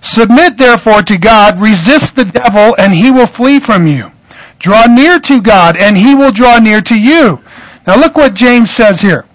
Submit 0.00 0.56
therefore 0.56 1.02
to 1.02 1.18
God, 1.18 1.60
resist 1.60 2.16
the 2.16 2.24
devil, 2.24 2.74
and 2.78 2.94
he 2.94 3.10
will 3.10 3.26
flee 3.26 3.60
from 3.60 3.86
you. 3.86 4.12
Draw 4.60 4.86
near 4.86 5.20
to 5.20 5.42
God, 5.42 5.76
and 5.76 5.94
he 5.94 6.14
will 6.14 6.32
draw 6.32 6.58
near 6.58 6.80
to 6.80 6.98
you. 6.98 7.38
Now 7.86 7.96
look 8.00 8.16
what 8.16 8.32
James 8.32 8.70
says 8.70 9.02
here. 9.02 9.26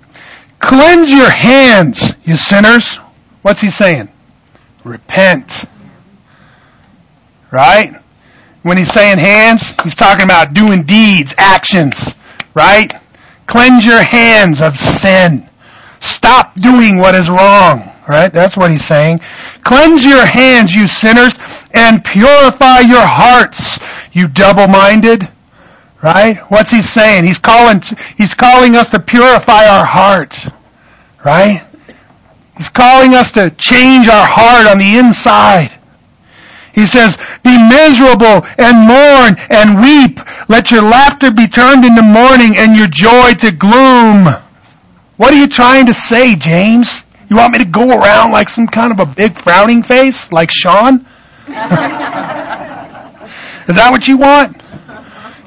Cleanse 0.58 1.14
your 1.14 1.30
hands, 1.30 2.16
you 2.24 2.36
sinners. 2.36 2.96
What's 3.44 3.62
he 3.62 3.70
saying? 3.70 4.10
Repent. 4.84 5.66
Right? 7.52 7.94
When 8.62 8.78
he's 8.78 8.92
saying 8.92 9.20
hands, 9.20 9.74
he's 9.84 9.96
talking 9.96 10.26
about 10.26 10.54
doing 10.54 10.84
deeds, 10.84 11.34
actions. 11.38 12.14
Right? 12.54 12.94
Cleanse 13.48 13.86
your 13.86 14.04
hands 14.04 14.62
of 14.62 14.78
sin. 14.78 15.50
Stop 16.02 16.56
doing 16.56 16.98
what 16.98 17.16
is 17.16 17.30
wrong. 17.30 17.90
Right? 18.08 18.32
That's 18.34 18.58
what 18.58 18.72
he's 18.72 18.86
saying. 18.86 19.20
Cleanse 19.64 20.04
your 20.04 20.26
hands, 20.26 20.74
you 20.74 20.88
sinners, 20.88 21.36
and 21.74 22.04
purify 22.04 22.80
your 22.80 23.06
hearts, 23.06 23.80
you 24.12 24.28
double-minded. 24.28 25.28
Right? 26.02 26.38
What's 26.50 26.72
he 26.72 26.82
saying? 26.82 27.26
He's 27.26 27.38
calling, 27.38 27.82
he's 28.18 28.34
calling 28.34 28.76
us 28.76 28.90
to 28.90 29.00
purify 29.00 29.68
our 29.68 29.86
heart. 29.86 30.36
Right? 31.24 31.66
He's 32.58 32.70
calling 32.70 33.14
us 33.14 33.32
to 33.34 33.52
change 33.52 34.08
our 34.08 34.26
heart 34.26 34.68
on 34.68 34.80
the 34.80 34.98
inside. 34.98 35.79
He 36.80 36.88
says, 36.88 37.18
be 37.44 37.58
miserable 37.58 38.48
and 38.58 38.88
mourn 38.88 39.36
and 39.50 39.82
weep. 39.82 40.20
Let 40.48 40.72
your 40.72 40.82
laughter 40.82 41.30
be 41.30 41.48
turned 41.48 41.84
into 41.84 42.02
mourning 42.02 42.56
and 42.56 42.76
your 42.76 42.88
joy 42.88 43.34
to 43.40 43.52
gloom. 43.52 44.34
What 45.18 45.34
are 45.34 45.38
you 45.38 45.48
trying 45.48 45.88
to 45.88 45.94
say, 45.94 46.36
James? 46.36 47.04
You 47.30 47.36
want 47.36 47.52
me 47.52 47.60
to 47.60 47.66
go 47.66 47.90
around 47.90 48.32
like 48.32 48.48
some 48.48 48.66
kind 48.66 48.94
of 48.94 49.00
a 49.02 49.06
big 49.06 49.38
frowning 49.38 49.84
face, 49.84 50.32
like 50.32 50.52
Sean? 50.52 51.06
Is 53.68 53.76
that 53.76 53.90
what 53.92 54.08
you 54.08 54.18
want? 54.18 54.56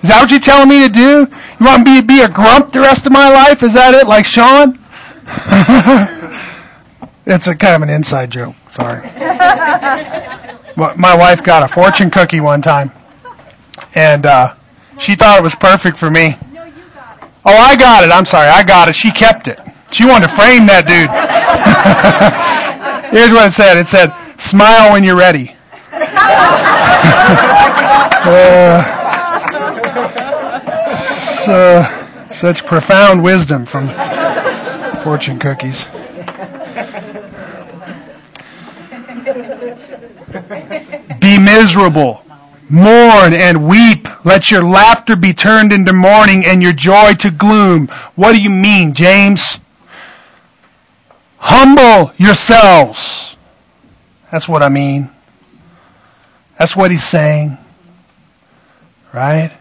Is 0.02 0.10
that 0.10 0.20
what 0.20 0.30
you're 0.30 0.38
telling 0.38 0.68
me 0.68 0.86
to 0.86 0.92
do? 0.92 1.26
You 1.58 1.66
want 1.66 1.84
me 1.84 2.00
to 2.00 2.06
be 2.06 2.20
a 2.20 2.28
grump 2.28 2.72
the 2.72 2.80
rest 2.80 3.06
of 3.06 3.12
my 3.12 3.30
life? 3.30 3.62
Is 3.62 3.72
that 3.72 3.94
it, 3.94 4.06
like 4.06 4.26
Sean? 4.26 4.78
it's 7.26 7.46
a 7.46 7.54
kind 7.54 7.76
of 7.76 7.82
an 7.82 7.88
inside 7.88 8.30
joke. 8.30 8.54
Sorry. 8.74 9.08
My 10.76 11.16
wife 11.16 11.42
got 11.42 11.62
a 11.62 11.68
fortune 11.68 12.10
cookie 12.10 12.40
one 12.40 12.62
time, 12.62 12.90
and 13.94 14.24
uh, 14.26 14.54
she 14.98 15.14
thought 15.14 15.38
it 15.38 15.42
was 15.42 15.54
perfect 15.54 15.98
for 15.98 16.10
me. 16.10 16.36
Oh, 17.44 17.56
I 17.56 17.76
got 17.76 18.04
it. 18.04 18.10
I'm 18.10 18.24
sorry. 18.24 18.48
I 18.48 18.62
got 18.62 18.88
it. 18.88 18.94
She 18.94 19.10
kept 19.10 19.48
it. 19.48 19.60
She 19.90 20.06
wanted 20.06 20.28
to 20.28 20.34
frame 20.34 20.66
that 20.66 20.86
dude. 20.86 21.10
Here's 23.12 23.30
what 23.30 23.48
it 23.48 23.52
said. 23.52 23.76
It 23.76 23.88
said, 23.88 24.12
"Smile 24.38 24.92
when 24.92 25.04
you're 25.04 25.16
ready." 25.16 25.56
uh, 31.48 32.30
such 32.30 32.64
profound 32.64 33.22
wisdom 33.22 33.66
from 33.66 33.88
fortune 35.02 35.38
cookies. 35.38 35.86
Be 41.20 41.38
miserable. 41.38 42.24
Mourn 42.68 43.34
and 43.34 43.68
weep. 43.68 44.08
Let 44.24 44.50
your 44.50 44.64
laughter 44.64 45.16
be 45.16 45.34
turned 45.34 45.72
into 45.72 45.92
mourning 45.92 46.44
and 46.46 46.62
your 46.62 46.72
joy 46.72 47.14
to 47.20 47.30
gloom. 47.30 47.88
What 48.14 48.34
do 48.34 48.42
you 48.42 48.50
mean, 48.50 48.94
James? 48.94 49.58
Humble 51.36 52.12
yourselves. 52.16 53.36
That's 54.30 54.48
what 54.48 54.62
I 54.62 54.68
mean. 54.68 55.10
That's 56.58 56.74
what 56.74 56.90
he's 56.90 57.04
saying. 57.04 57.58
Right? 59.12 59.52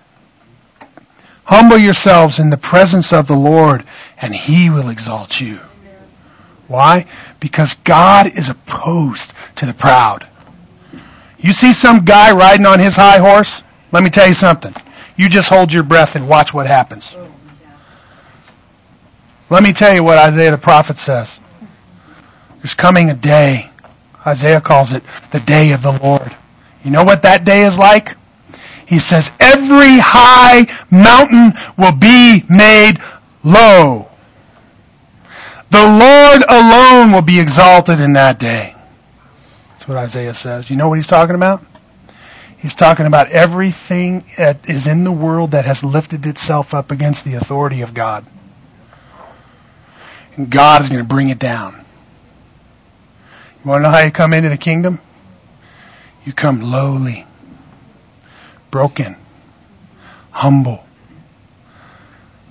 Humble 1.44 1.78
yourselves 1.78 2.40
in 2.40 2.50
the 2.50 2.58
presence 2.58 3.12
of 3.12 3.28
the 3.28 3.36
Lord 3.36 3.84
and 4.22 4.34
he 4.34 4.70
will 4.70 4.90
exalt 4.90 5.42
you. 5.42 5.60
Why? 6.68 7.08
Because 7.42 7.74
God 7.74 8.38
is 8.38 8.48
opposed 8.48 9.34
to 9.58 9.66
the 9.66 9.74
proud. 9.74 10.28
You 11.42 11.54
see 11.54 11.74
some 11.74 12.06
guy 12.06 12.32
riding 12.32 12.66
on 12.66 12.80
his 12.80 12.96
high 12.96 13.18
horse? 13.18 13.64
Let 13.92 14.04
me 14.04 14.10
tell 14.10 14.28
you 14.28 14.34
something. 14.34 14.74
You 15.18 15.28
just 15.28 15.50
hold 15.50 15.74
your 15.74 15.84
breath 15.84 16.16
and 16.16 16.30
watch 16.30 16.54
what 16.54 16.68
happens. 16.68 17.14
Let 19.50 19.64
me 19.64 19.74
tell 19.74 19.94
you 19.94 20.04
what 20.04 20.18
Isaiah 20.18 20.52
the 20.52 20.58
prophet 20.58 20.98
says. 20.98 21.40
There's 22.60 22.76
coming 22.76 23.10
a 23.10 23.16
day. 23.16 23.70
Isaiah 24.26 24.62
calls 24.62 24.94
it 24.94 25.04
the 25.32 25.40
day 25.40 25.72
of 25.72 25.82
the 25.82 25.92
Lord. 25.92 26.36
You 26.86 26.92
know 26.92 27.04
what 27.04 27.24
that 27.24 27.44
day 27.44 27.66
is 27.66 27.78
like? 27.78 28.16
He 28.86 29.00
says, 29.00 29.32
every 29.40 29.98
high 30.00 30.68
mountain 30.92 31.54
will 31.78 31.94
be 31.96 32.44
made 32.50 32.96
low. 33.44 34.10
The 35.70 35.82
Lord 35.82 36.44
alone 36.50 37.12
will 37.12 37.22
be 37.22 37.40
exalted 37.40 38.02
in 38.02 38.14
that 38.14 38.40
day. 38.40 38.76
That's 39.82 39.90
what 39.90 39.98
Isaiah 39.98 40.36
says. 40.36 40.70
You 40.70 40.76
know 40.76 40.90
what 40.90 41.00
he's 41.00 41.08
talking 41.08 41.34
about? 41.34 41.66
He's 42.60 42.76
talking 42.76 43.08
about 43.08 43.32
everything 43.32 44.24
that 44.38 44.70
is 44.70 44.86
in 44.86 45.04
the 45.04 45.12
world 45.12 45.52
that 45.52 45.66
has 45.66 45.84
lifted 45.84 46.28
itself 46.28 46.76
up 46.76 46.92
against 46.92 47.26
the 47.26 47.34
authority 47.34 47.82
of 47.82 47.96
God. 47.96 48.24
And 50.36 50.52
God 50.52 50.84
is 50.84 50.90
going 50.90 51.02
to 51.02 51.08
bring 51.08 51.30
it 51.30 51.40
down. 51.40 51.84
You 53.64 53.72
want 53.72 53.80
to 53.80 53.90
know 53.90 53.90
how 53.90 54.04
you 54.04 54.12
come 54.12 54.34
into 54.34 54.50
the 54.50 54.58
kingdom? 54.58 55.00
You 56.26 56.34
come 56.34 56.62
lowly, 56.62 57.26
broken, 58.70 59.16
humble, 60.30 60.86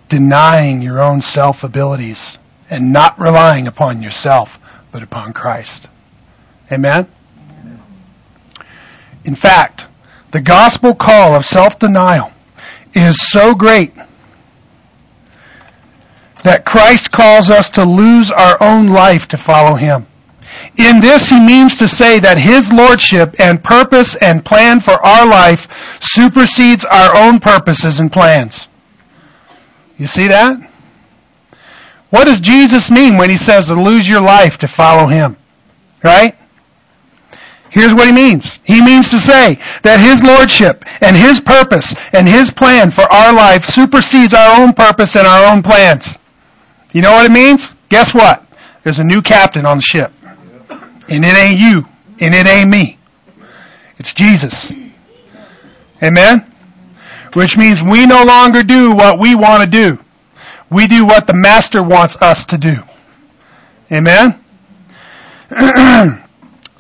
denying 0.09 0.83
your 0.83 1.01
own 1.01 1.21
self 1.21 1.63
abilities 1.63 2.39
and 2.69 2.93
not 2.93 3.21
relying 3.21 3.69
upon 3.69 4.03
yourself, 4.03 4.59
but 4.91 5.05
upon 5.05 5.33
Christ. 5.33 5.87
Amen? 6.73 7.07
In 9.25 9.35
fact, 9.35 9.87
the 10.31 10.41
gospel 10.41 10.95
call 10.95 11.35
of 11.35 11.45
self-denial 11.45 12.33
is 12.95 13.17
so 13.31 13.55
great 13.55 13.93
that 16.43 16.65
Christ 16.65 17.11
calls 17.11 17.51
us 17.51 17.71
to 17.71 17.85
lose 17.85 18.31
our 18.31 18.57
own 18.63 18.89
life 18.89 19.29
to 19.29 19.37
follow 19.37 19.75
Him. 19.75 20.07
In 20.77 21.01
this, 21.01 21.29
he 21.29 21.39
means 21.39 21.77
to 21.77 21.89
say 21.89 22.19
that 22.21 22.39
his 22.39 22.73
lordship 22.73 23.39
and 23.39 23.63
purpose 23.63 24.15
and 24.17 24.45
plan 24.45 24.81
for 24.81 24.95
our 25.05 25.27
life 25.27 26.03
supersedes 26.03 26.85
our 26.85 27.17
own 27.17 27.39
purposes 27.39 28.01
and 28.01 28.13
plans. 28.13 28.67
You 29.99 30.07
see 30.07 30.29
that? 30.29 30.59
What 32.11 32.25
does 32.25 32.41
Jesus 32.41 32.91
mean 32.91 33.17
when 33.17 33.31
he 33.31 33.37
says 33.37 33.67
to 33.67 33.75
lose 33.75 34.09
your 34.09 34.23
life 34.23 34.59
to 34.59 34.69
follow 34.69 35.07
him? 35.07 35.37
Right? 36.03 36.37
Here's 37.71 37.95
what 37.95 38.07
he 38.07 38.13
means. 38.13 38.59
He 38.65 38.85
means 38.85 39.11
to 39.11 39.21
say 39.21 39.55
that 39.83 40.01
his 40.01 40.23
lordship 40.25 40.85
and 41.01 41.17
his 41.17 41.41
purpose 41.41 41.95
and 42.13 42.29
his 42.29 42.51
plan 42.51 42.91
for 42.91 43.03
our 43.03 43.33
life 43.33 43.65
supersedes 43.65 44.35
our 44.35 44.61
own 44.61 44.73
purpose 44.73 45.15
and 45.15 45.27
our 45.27 45.53
own 45.53 45.63
plans. 45.63 46.17
You 46.93 47.03
know 47.03 47.13
what 47.13 47.27
it 47.27 47.33
means? 47.33 47.71
Guess 47.89 48.13
what? 48.13 48.45
There's 48.83 48.99
a 48.99 49.05
new 49.05 49.23
captain 49.23 49.67
on 49.67 49.79
the 49.79 49.83
ship. 49.83 50.13
And 51.09 51.25
it 51.25 51.37
ain't 51.37 51.61
you. 51.61 51.87
And 52.21 52.35
it 52.35 52.47
ain't 52.47 52.69
me. 52.69 52.99
It's 53.99 54.13
Jesus. 54.15 54.73
Amen? 56.03 56.47
Which 57.35 57.57
means 57.57 57.83
we 57.83 58.07
no 58.07 58.25
longer 58.25 58.63
do 58.63 58.93
what 58.95 59.19
we 59.19 59.37
want 59.37 59.63
to 59.63 59.71
do. 59.71 59.99
We 60.71 60.87
do 60.87 61.05
what 61.05 61.27
the 61.27 61.35
Master 61.35 61.83
wants 61.83 62.17
us 62.21 62.45
to 62.47 62.59
do. 62.59 62.77
Amen? 63.93 64.43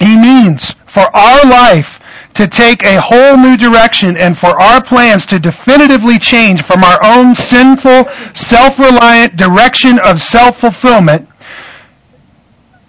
he 0.01 0.16
means 0.16 0.74
for 0.91 1.09
our 1.14 1.45
life 1.45 2.01
to 2.34 2.49
take 2.49 2.84
a 2.84 3.01
whole 3.01 3.36
new 3.36 3.57
direction 3.57 4.16
and 4.16 4.36
for 4.36 4.61
our 4.61 4.82
plans 4.82 5.24
to 5.26 5.38
definitively 5.38 6.18
change 6.18 6.62
from 6.62 6.82
our 6.82 6.99
own 7.05 7.34
sinful, 7.34 8.05
self-reliant 8.34 9.36
direction 9.36 9.99
of 10.01 10.20
self-fulfillment 10.20 11.28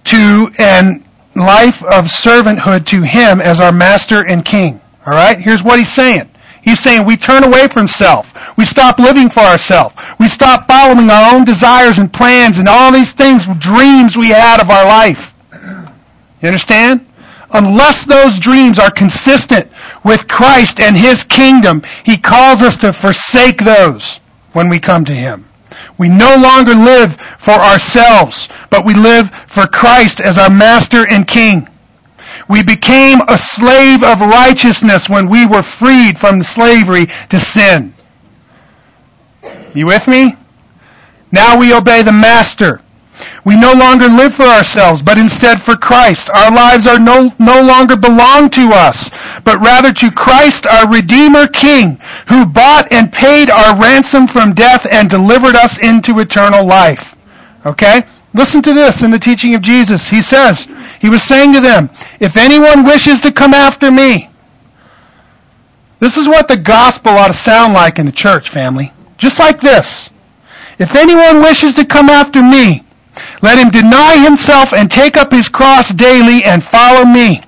to 0.03 0.51
an 0.57 1.03
life 1.35 1.83
of 1.83 2.05
servanthood 2.05 2.85
to 2.87 3.03
Him 3.03 3.39
as 3.39 3.59
our 3.59 3.71
Master 3.71 4.25
and 4.25 4.43
King. 4.43 4.81
All 5.05 5.13
right? 5.13 5.39
Here's 5.39 5.63
what 5.63 5.79
He's 5.79 5.91
saying. 5.91 6.29
He's 6.63 6.79
saying 6.79 7.05
we 7.05 7.17
turn 7.17 7.43
away 7.43 7.67
from 7.67 7.87
self. 7.87 8.33
We 8.57 8.65
stop 8.65 8.99
living 8.99 9.29
for 9.29 9.39
ourselves. 9.39 9.95
We 10.19 10.27
stop 10.27 10.67
following 10.67 11.09
our 11.09 11.33
own 11.35 11.45
desires 11.45 11.97
and 11.97 12.11
plans 12.11 12.57
and 12.57 12.67
all 12.67 12.91
these 12.91 13.13
things, 13.13 13.45
dreams 13.59 14.17
we 14.17 14.29
had 14.29 14.59
of 14.59 14.69
our 14.69 14.85
life. 14.85 15.33
You 16.41 16.47
understand? 16.47 17.07
Unless 17.53 18.05
those 18.05 18.39
dreams 18.39 18.79
are 18.79 18.91
consistent 18.91 19.69
with 20.03 20.27
Christ 20.27 20.79
and 20.79 20.95
His 20.95 21.23
kingdom, 21.23 21.83
He 22.05 22.17
calls 22.17 22.61
us 22.61 22.77
to 22.77 22.93
forsake 22.93 23.63
those 23.63 24.19
when 24.53 24.69
we 24.69 24.79
come 24.79 25.05
to 25.05 25.15
Him. 25.15 25.45
We 25.97 26.09
no 26.09 26.35
longer 26.35 26.73
live 26.73 27.15
for 27.15 27.51
ourselves, 27.51 28.49
but 28.69 28.85
we 28.85 28.93
live 28.93 29.29
for 29.47 29.67
Christ 29.67 30.21
as 30.21 30.37
our 30.37 30.49
Master 30.49 31.05
and 31.09 31.27
King. 31.27 31.67
We 32.47 32.63
became 32.63 33.21
a 33.27 33.37
slave 33.37 34.03
of 34.03 34.19
righteousness 34.19 35.09
when 35.09 35.29
we 35.29 35.45
were 35.45 35.63
freed 35.63 36.19
from 36.19 36.43
slavery 36.43 37.07
to 37.29 37.39
sin. 37.39 37.93
You 39.73 39.85
with 39.85 40.07
me? 40.07 40.35
Now 41.31 41.57
we 41.57 41.73
obey 41.73 42.01
the 42.01 42.11
Master. 42.11 42.81
We 43.43 43.59
no 43.59 43.73
longer 43.73 44.07
live 44.07 44.35
for 44.35 44.43
ourselves, 44.43 45.01
but 45.01 45.17
instead 45.17 45.61
for 45.61 45.75
Christ. 45.75 46.29
Our 46.29 46.53
lives 46.53 46.85
are 46.85 46.99
no, 46.99 47.33
no 47.39 47.61
longer 47.63 47.95
belong 47.95 48.51
to 48.51 48.71
us, 48.71 49.09
but 49.43 49.59
rather 49.59 49.91
to 49.93 50.11
Christ, 50.11 50.67
our 50.67 50.87
Redeemer 50.87 51.47
King, 51.47 51.99
who 52.27 52.45
bought 52.45 52.91
and 52.91 53.11
paid 53.11 53.49
our 53.49 53.79
ransom 53.81 54.27
from 54.27 54.53
death 54.53 54.85
and 54.89 55.09
delivered 55.09 55.55
us 55.55 55.79
into 55.79 56.19
eternal 56.19 56.65
life. 56.65 57.15
Okay? 57.65 58.03
Listen 58.33 58.61
to 58.61 58.73
this 58.73 59.01
in 59.01 59.09
the 59.09 59.19
teaching 59.19 59.55
of 59.55 59.61
Jesus. 59.61 60.07
He 60.07 60.21
says, 60.21 60.67
He 60.99 61.09
was 61.09 61.23
saying 61.23 61.53
to 61.53 61.61
them, 61.61 61.89
if 62.19 62.37
anyone 62.37 62.85
wishes 62.85 63.21
to 63.21 63.31
come 63.31 63.53
after 63.53 63.89
me, 63.91 64.29
this 65.99 66.17
is 66.17 66.27
what 66.27 66.47
the 66.47 66.57
gospel 66.57 67.11
ought 67.11 67.27
to 67.27 67.33
sound 67.33 67.73
like 67.73 67.99
in 67.99 68.05
the 68.05 68.11
church, 68.11 68.49
family. 68.49 68.91
Just 69.17 69.37
like 69.37 69.59
this. 69.59 70.09
If 70.79 70.95
anyone 70.95 71.43
wishes 71.43 71.75
to 71.75 71.85
come 71.85 72.09
after 72.09 72.41
me, 72.41 72.83
let 73.41 73.57
him 73.57 73.69
deny 73.69 74.17
himself 74.23 74.73
and 74.73 74.89
take 74.89 75.17
up 75.17 75.31
his 75.31 75.49
cross 75.49 75.89
daily 75.89 76.43
and 76.43 76.63
follow 76.63 77.05
me. 77.05 77.41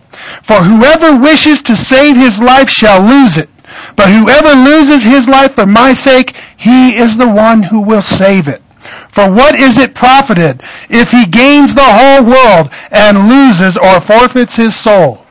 For 0.44 0.64
whoever 0.64 1.18
wishes 1.18 1.62
to 1.64 1.76
save 1.76 2.16
his 2.16 2.40
life 2.40 2.70
shall 2.70 3.02
lose 3.02 3.38
it. 3.38 3.50
But 3.96 4.10
whoever 4.10 4.56
loses 4.56 5.04
his 5.04 5.28
life 5.28 5.56
for 5.56 5.66
my 5.66 5.94
sake, 5.94 6.36
he 6.58 6.96
is 6.96 7.18
the 7.18 7.28
one 7.28 7.64
who 7.64 7.82
will 7.82 8.02
save 8.02 8.48
it. 8.48 8.62
For 9.10 9.30
what 9.30 9.56
is 9.56 9.78
it 9.78 9.94
profited 9.94 10.62
if 10.90 11.12
he 11.12 11.26
gains 11.26 11.76
the 11.76 11.84
whole 11.84 12.24
world 12.24 12.72
and 12.92 13.30
loses 13.30 13.78
or 13.78 14.02
forfeits 14.02 14.56
his 14.56 14.76
soul? 14.76 15.26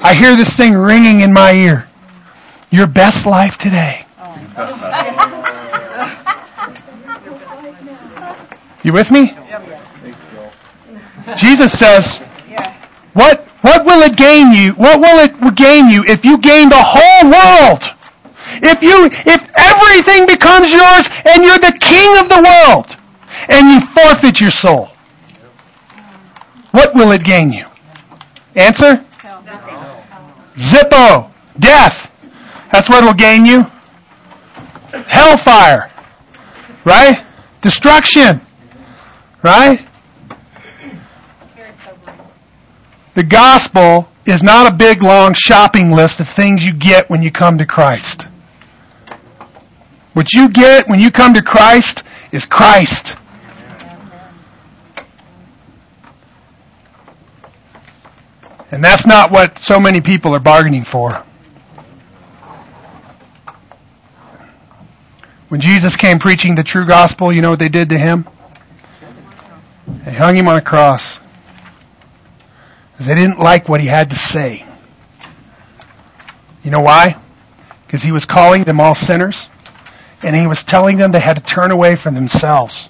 I 0.00 0.14
hear 0.14 0.36
this 0.36 0.56
thing 0.56 0.74
ringing 0.74 1.20
in 1.20 1.32
my 1.32 1.52
ear. 1.52 1.88
Your 2.70 2.86
best 2.86 3.26
life 3.26 3.58
today. 3.58 4.06
You 8.82 8.92
with 8.92 9.10
me? 9.10 9.34
Jesus 11.36 11.76
says, 11.78 12.18
what, 13.12 13.46
what 13.62 13.84
will 13.84 14.02
it 14.02 14.16
gain 14.16 14.52
you? 14.52 14.72
What 14.72 15.00
will 15.00 15.18
it 15.18 15.54
gain 15.56 15.88
you 15.88 16.04
if 16.06 16.24
you 16.24 16.38
gain 16.38 16.68
the 16.68 16.76
whole 16.78 17.30
world? 17.30 17.82
If 18.62 18.82
you, 18.82 19.06
if 19.06 19.50
everything 19.56 20.26
becomes 20.26 20.72
yours 20.72 21.08
and 21.26 21.44
you're 21.44 21.58
the 21.58 21.76
king 21.80 22.18
of 22.18 22.28
the 22.28 22.42
world 22.42 22.96
and 23.48 23.68
you 23.68 23.80
forfeit 23.80 24.40
your 24.40 24.50
soul, 24.50 24.90
what 26.70 26.94
will 26.94 27.12
it 27.12 27.24
gain 27.24 27.52
you? 27.52 27.66
Answer? 28.56 29.04
Zippo. 30.56 31.30
Death. 31.58 32.12
That's 32.72 32.88
what 32.88 33.02
it'll 33.02 33.14
gain 33.14 33.44
you. 33.44 33.66
Hellfire. 35.06 35.90
Right? 36.84 37.24
Destruction. 37.62 38.40
Right? 39.42 39.87
The 43.18 43.24
gospel 43.24 44.08
is 44.26 44.44
not 44.44 44.72
a 44.72 44.76
big 44.76 45.02
long 45.02 45.34
shopping 45.34 45.90
list 45.90 46.20
of 46.20 46.28
things 46.28 46.64
you 46.64 46.72
get 46.72 47.10
when 47.10 47.20
you 47.20 47.32
come 47.32 47.58
to 47.58 47.66
Christ. 47.66 48.22
What 50.12 50.32
you 50.32 50.48
get 50.48 50.86
when 50.86 51.00
you 51.00 51.10
come 51.10 51.34
to 51.34 51.42
Christ 51.42 52.04
is 52.30 52.46
Christ. 52.46 53.16
And 58.70 58.84
that's 58.84 59.04
not 59.04 59.32
what 59.32 59.58
so 59.58 59.80
many 59.80 60.00
people 60.00 60.32
are 60.32 60.38
bargaining 60.38 60.84
for. 60.84 61.10
When 65.48 65.60
Jesus 65.60 65.96
came 65.96 66.20
preaching 66.20 66.54
the 66.54 66.62
true 66.62 66.86
gospel, 66.86 67.32
you 67.32 67.42
know 67.42 67.50
what 67.50 67.58
they 67.58 67.68
did 67.68 67.88
to 67.88 67.98
him? 67.98 68.28
They 70.04 70.12
hung 70.12 70.36
him 70.36 70.46
on 70.46 70.54
a 70.54 70.62
cross. 70.62 71.18
They 73.00 73.14
didn't 73.14 73.38
like 73.38 73.68
what 73.68 73.80
he 73.80 73.86
had 73.86 74.10
to 74.10 74.16
say. 74.16 74.64
You 76.64 76.70
know 76.70 76.80
why? 76.80 77.16
Because 77.86 78.02
he 78.02 78.12
was 78.12 78.26
calling 78.26 78.64
them 78.64 78.80
all 78.80 78.94
sinners. 78.94 79.48
And 80.22 80.34
he 80.34 80.46
was 80.46 80.64
telling 80.64 80.96
them 80.96 81.12
they 81.12 81.20
had 81.20 81.36
to 81.36 81.42
turn 81.42 81.70
away 81.70 81.94
from 81.94 82.14
themselves 82.14 82.88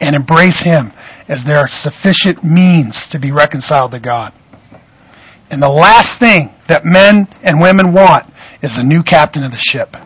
and 0.00 0.14
embrace 0.14 0.60
him 0.60 0.92
as 1.28 1.44
their 1.44 1.66
sufficient 1.68 2.44
means 2.44 3.08
to 3.08 3.18
be 3.18 3.32
reconciled 3.32 3.90
to 3.90 3.98
God. 3.98 4.32
And 5.50 5.60
the 5.60 5.68
last 5.68 6.18
thing 6.18 6.54
that 6.68 6.84
men 6.84 7.26
and 7.42 7.60
women 7.60 7.92
want 7.92 8.32
is 8.62 8.78
a 8.78 8.84
new 8.84 9.02
captain 9.02 9.42
of 9.42 9.50
the 9.50 9.56
ship. 9.56 9.96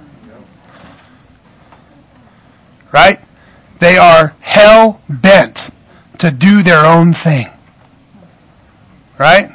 Right? 2.92 3.20
They 3.78 3.98
are 3.98 4.34
hell 4.40 5.02
bent 5.08 5.68
to 6.18 6.30
do 6.30 6.62
their 6.62 6.84
own 6.86 7.12
thing. 7.12 7.48
Right? 9.18 9.50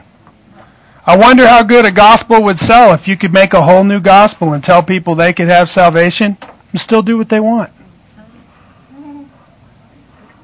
I 1.06 1.18
wonder 1.18 1.48
how 1.48 1.64
good 1.64 1.86
a 1.86 1.92
gospel 1.92 2.44
would 2.44 2.60
sell 2.60 2.94
if 2.94 3.08
you 3.08 3.18
could 3.18 3.34
make 3.34 3.54
a 3.54 3.62
whole 3.62 3.84
new 3.84 4.00
gospel 4.00 4.54
and 4.54 4.64
tell 4.64 4.84
people 4.84 5.16
they 5.16 5.34
could 5.34 5.48
have 5.48 5.70
salvation 5.70 6.38
and 6.72 6.80
still 6.80 7.02
do 7.02 7.18
what 7.18 7.30
they 7.30 7.40
want. 7.40 7.72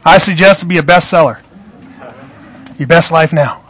I 0.03 0.17
suggest 0.17 0.63
it 0.63 0.67
be 0.67 0.77
a 0.77 0.83
bestseller. 0.83 1.39
Your 2.77 2.87
best 2.87 3.11
life 3.11 3.31
now. 3.31 3.61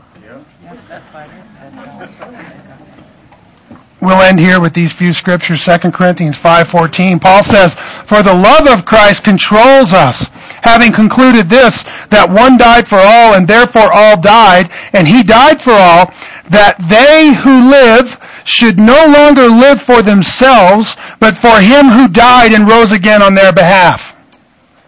We'll 4.02 4.22
end 4.22 4.40
here 4.40 4.60
with 4.60 4.74
these 4.74 4.94
few 4.94 5.14
scriptures, 5.14 5.64
2 5.64 5.92
Corinthians 5.92 6.38
5:14. 6.38 7.20
Paul 7.20 7.44
says, 7.44 7.74
"For 7.74 8.22
the 8.22 8.34
love 8.34 8.68
of 8.68 8.86
Christ 8.86 9.24
controls 9.24 9.94
us, 9.94 10.30
having 10.66 10.92
concluded 10.92 11.48
this, 11.48 11.84
that 12.10 12.28
one 12.28 12.58
died 12.58 12.88
for 12.88 12.98
all, 12.98 13.36
and 13.36 13.48
therefore 13.48 13.94
all 13.94 14.20
died, 14.20 14.70
and 14.94 15.08
he 15.08 15.22
died 15.24 15.62
for 15.62 15.72
all, 15.72 16.12
that 16.50 16.76
they 16.90 17.34
who 17.34 17.70
live 17.70 18.20
should 18.44 18.78
no 18.78 19.06
longer 19.06 19.48
live 19.48 19.80
for 19.82 20.02
themselves, 20.02 20.98
but 21.20 21.38
for 21.38 21.62
him 21.62 21.88
who 21.88 22.08
died 22.08 22.52
and 22.52 22.68
rose 22.68 22.92
again 22.92 23.22
on 23.22 23.36
their 23.36 23.54
behalf." 23.54 24.16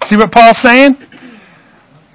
See 0.03 0.17
what 0.17 0.32
Paul's 0.32 0.57
saying? 0.57 0.97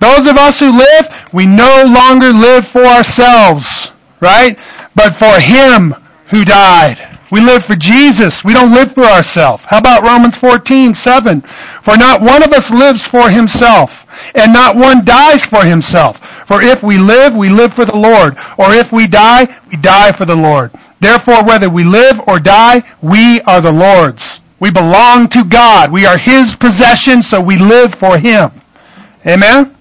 Those 0.01 0.27
of 0.27 0.37
us 0.37 0.59
who 0.59 0.77
live, 0.77 1.09
we 1.33 1.47
no 1.47 1.85
longer 1.87 2.33
live 2.33 2.67
for 2.67 2.85
ourselves, 2.85 3.91
right? 4.19 4.59
But 4.97 5.15
for 5.15 5.39
him 5.39 5.95
who 6.31 6.45
died. 6.45 7.12
We 7.33 7.41
live 7.41 7.65
for 7.65 7.75
Jesus. 7.75 8.45
We 8.45 8.53
don't 8.53 8.75
live 8.75 8.93
for 8.93 9.05
ourselves. 9.05 9.65
How 9.65 9.79
about 9.79 10.03
Romans 10.03 10.37
14, 10.37 10.93
7? 10.93 11.41
For 11.41 11.97
not 11.97 12.21
one 12.21 12.43
of 12.43 12.53
us 12.53 12.71
lives 12.71 13.07
for 13.07 13.31
himself, 13.31 14.07
and 14.35 14.53
not 14.53 14.77
one 14.77 15.03
dies 15.03 15.43
for 15.43 15.65
himself. 15.65 16.19
For 16.47 16.61
if 16.61 16.83
we 16.83 16.99
live, 16.99 17.35
we 17.35 17.49
live 17.49 17.73
for 17.73 17.87
the 17.87 17.97
Lord. 17.97 18.37
Or 18.59 18.75
if 18.75 18.93
we 18.93 19.07
die, 19.07 19.49
we 19.71 19.79
die 19.79 20.13
for 20.13 20.27
the 20.27 20.37
Lord. 20.37 20.73
Therefore, 21.01 21.43
whether 21.43 21.71
we 21.71 21.85
live 21.85 22.21
or 22.29 22.39
die, 22.39 22.83
we 23.01 23.41
are 23.41 23.63
the 23.63 23.73
Lord's. 23.73 24.41
We 24.61 24.71
belong 24.71 25.29
to 25.29 25.43
God. 25.43 25.91
We 25.91 26.05
are 26.05 26.19
His 26.19 26.55
possession, 26.55 27.23
so 27.23 27.41
we 27.41 27.57
live 27.57 27.95
for 27.95 28.19
Him. 28.19 28.51
Amen? 29.27 29.75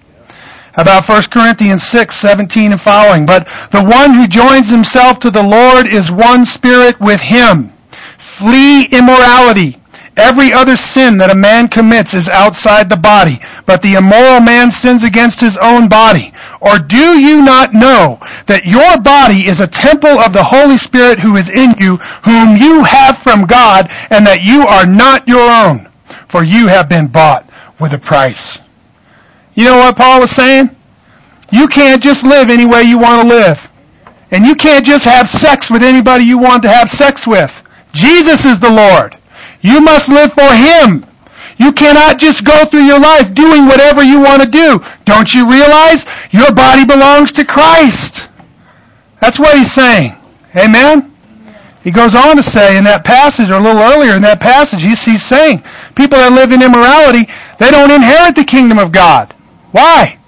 About 0.74 1.08
1 1.08 1.22
Corinthians 1.24 1.82
6, 1.82 2.14
17 2.14 2.72
and 2.72 2.80
following. 2.80 3.26
But 3.26 3.46
the 3.70 3.82
one 3.82 4.14
who 4.14 4.26
joins 4.26 4.70
himself 4.70 5.20
to 5.20 5.30
the 5.30 5.42
Lord 5.42 5.86
is 5.86 6.10
one 6.10 6.44
spirit 6.44 7.00
with 7.00 7.20
him. 7.20 7.72
Flee 8.18 8.86
immorality. 8.86 9.78
Every 10.16 10.52
other 10.52 10.76
sin 10.76 11.16
that 11.18 11.30
a 11.30 11.34
man 11.34 11.68
commits 11.68 12.12
is 12.12 12.28
outside 12.28 12.90
the 12.90 12.96
body, 12.96 13.40
but 13.64 13.80
the 13.80 13.94
immoral 13.94 14.40
man 14.40 14.70
sins 14.70 15.04
against 15.04 15.40
his 15.40 15.56
own 15.56 15.88
body. 15.88 16.34
Or 16.60 16.78
do 16.78 17.18
you 17.18 17.42
not 17.42 17.72
know 17.72 18.18
that 18.46 18.66
your 18.66 19.00
body 19.00 19.46
is 19.46 19.60
a 19.60 19.66
temple 19.66 20.18
of 20.18 20.34
the 20.34 20.44
Holy 20.44 20.76
Spirit 20.76 21.18
who 21.18 21.36
is 21.36 21.48
in 21.48 21.74
you, 21.78 21.96
whom 21.96 22.56
you 22.56 22.84
have 22.84 23.18
from 23.18 23.46
God, 23.46 23.90
and 24.10 24.26
that 24.26 24.42
you 24.44 24.66
are 24.66 24.84
not 24.84 25.26
your 25.26 25.50
own? 25.50 25.88
For 26.28 26.44
you 26.44 26.68
have 26.68 26.90
been 26.90 27.08
bought 27.08 27.48
with 27.80 27.94
a 27.94 27.98
price. 27.98 28.58
You 29.54 29.64
know 29.64 29.76
what 29.76 29.96
Paul 29.96 30.20
was 30.20 30.30
saying? 30.30 30.74
You 31.52 31.68
can't 31.68 32.02
just 32.02 32.24
live 32.24 32.48
any 32.48 32.64
way 32.64 32.82
you 32.82 32.98
want 32.98 33.22
to 33.22 33.28
live. 33.28 33.70
And 34.30 34.46
you 34.46 34.54
can't 34.54 34.84
just 34.84 35.04
have 35.04 35.28
sex 35.28 35.70
with 35.70 35.82
anybody 35.82 36.24
you 36.24 36.38
want 36.38 36.62
to 36.62 36.70
have 36.70 36.88
sex 36.88 37.26
with. 37.26 37.62
Jesus 37.92 38.46
is 38.46 38.58
the 38.58 38.70
Lord. 38.70 39.16
You 39.60 39.80
must 39.80 40.08
live 40.08 40.32
for 40.32 40.50
Him. 40.54 41.04
You 41.58 41.72
cannot 41.72 42.18
just 42.18 42.44
go 42.44 42.64
through 42.64 42.84
your 42.84 42.98
life 42.98 43.34
doing 43.34 43.66
whatever 43.66 44.02
you 44.02 44.20
want 44.20 44.42
to 44.42 44.48
do. 44.48 44.82
Don't 45.04 45.32
you 45.32 45.50
realize 45.50 46.06
your 46.30 46.52
body 46.52 46.84
belongs 46.86 47.30
to 47.32 47.44
Christ? 47.44 48.28
That's 49.20 49.38
what 49.38 49.56
he's 49.56 49.70
saying. 49.70 50.16
Amen? 50.56 51.14
He 51.84 51.90
goes 51.90 52.14
on 52.14 52.36
to 52.36 52.42
say 52.42 52.76
in 52.78 52.84
that 52.84 53.04
passage, 53.04 53.50
or 53.50 53.54
a 53.54 53.60
little 53.60 53.82
earlier 53.82 54.14
in 54.14 54.22
that 54.22 54.40
passage, 54.40 54.82
he's, 54.82 55.04
he's 55.04 55.22
saying, 55.22 55.62
people 55.94 56.18
that 56.18 56.32
live 56.32 56.52
in 56.52 56.62
immorality, 56.62 57.30
they 57.58 57.70
don't 57.70 57.90
inherit 57.90 58.34
the 58.34 58.44
kingdom 58.44 58.78
of 58.78 58.90
God. 58.90 59.34
Why? 59.72 60.18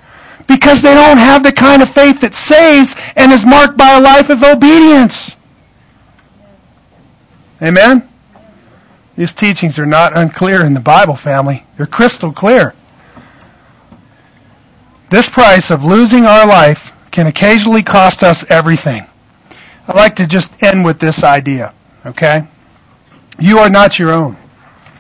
Because 0.47 0.83
they 0.83 0.95
don't 0.95 1.19
have 1.19 1.43
the 1.43 1.53
kind 1.53 1.83
of 1.83 1.89
faith 1.89 2.21
that 2.21 2.35
saves 2.35 2.97
and 3.17 3.33
is 3.33 3.47
marked 3.47 3.77
by 3.77 3.97
a 3.97 4.01
life 4.01 4.29
of 4.29 4.43
obedience. 4.43 5.35
Amen? 7.63 8.09
These 9.17 9.33
teachings 9.35 9.79
are 9.79 9.87
not 9.87 10.17
unclear 10.17 10.67
in 10.67 10.75
the 10.75 10.81
Bible, 10.81 11.15
family. 11.15 11.65
They're 11.77 11.87
crystal 11.87 12.33
clear. 12.33 12.75
This 15.11 15.29
price 15.29 15.71
of 15.71 15.85
losing 15.85 16.25
our 16.25 16.47
life 16.47 16.93
can 17.13 17.27
occasionally 17.27 17.83
cost 17.83 18.25
us 18.25 18.45
everything. 18.51 19.07
I'd 19.87 19.97
like 19.97 20.17
to 20.17 20.27
just 20.27 20.51
end 20.63 20.85
with 20.85 20.99
this 20.99 21.23
idea, 21.23 21.73
okay? 22.05 22.47
You 23.39 23.59
are 23.59 23.71
not 23.71 23.99
your 23.99 24.11
own. 24.11 24.37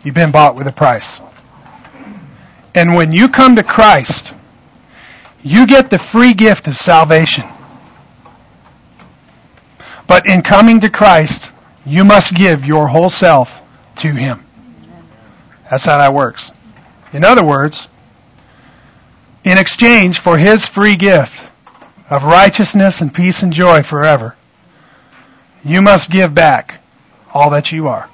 You've 0.05 0.14
been 0.14 0.30
bought 0.30 0.55
with 0.55 0.66
a 0.66 0.72
price. 0.72 1.20
And 2.74 2.95
when 2.95 3.12
you 3.12 3.28
come 3.28 3.57
to 3.57 3.62
Christ, 3.62 4.34
you 5.45 5.66
get 5.66 5.90
the 5.90 5.99
free 5.99 6.32
gift 6.32 6.66
of 6.66 6.76
salvation. 6.76 7.45
But 10.07 10.26
in 10.26 10.42
coming 10.42 10.80
to 10.80 10.88
Christ, 10.88 11.51
you 11.84 12.03
must 12.03 12.34
give 12.34 12.64
your 12.64 12.88
whole 12.88 13.11
self 13.11 13.61
to 13.97 14.11
Him. 14.11 14.45
That's 15.70 15.84
how 15.84 15.99
that 15.99 16.14
works. 16.14 16.51
In 17.12 17.24
other 17.24 17.45
words, 17.45 17.86
in 19.45 19.59
exchange 19.59 20.18
for 20.18 20.38
His 20.38 20.64
free 20.66 20.97
gift 20.97 21.47
of 22.09 22.24
righteousness 22.24 23.03
and 23.03 23.14
peace 23.14 23.42
and 23.42 23.53
joy 23.53 23.82
forever, 23.82 24.36
you 25.62 25.82
must 25.82 26.11
give 26.11 26.34
back 26.34 26.80
all 27.32 27.51
that 27.51 27.70
you 27.70 27.88
are. 27.88 28.09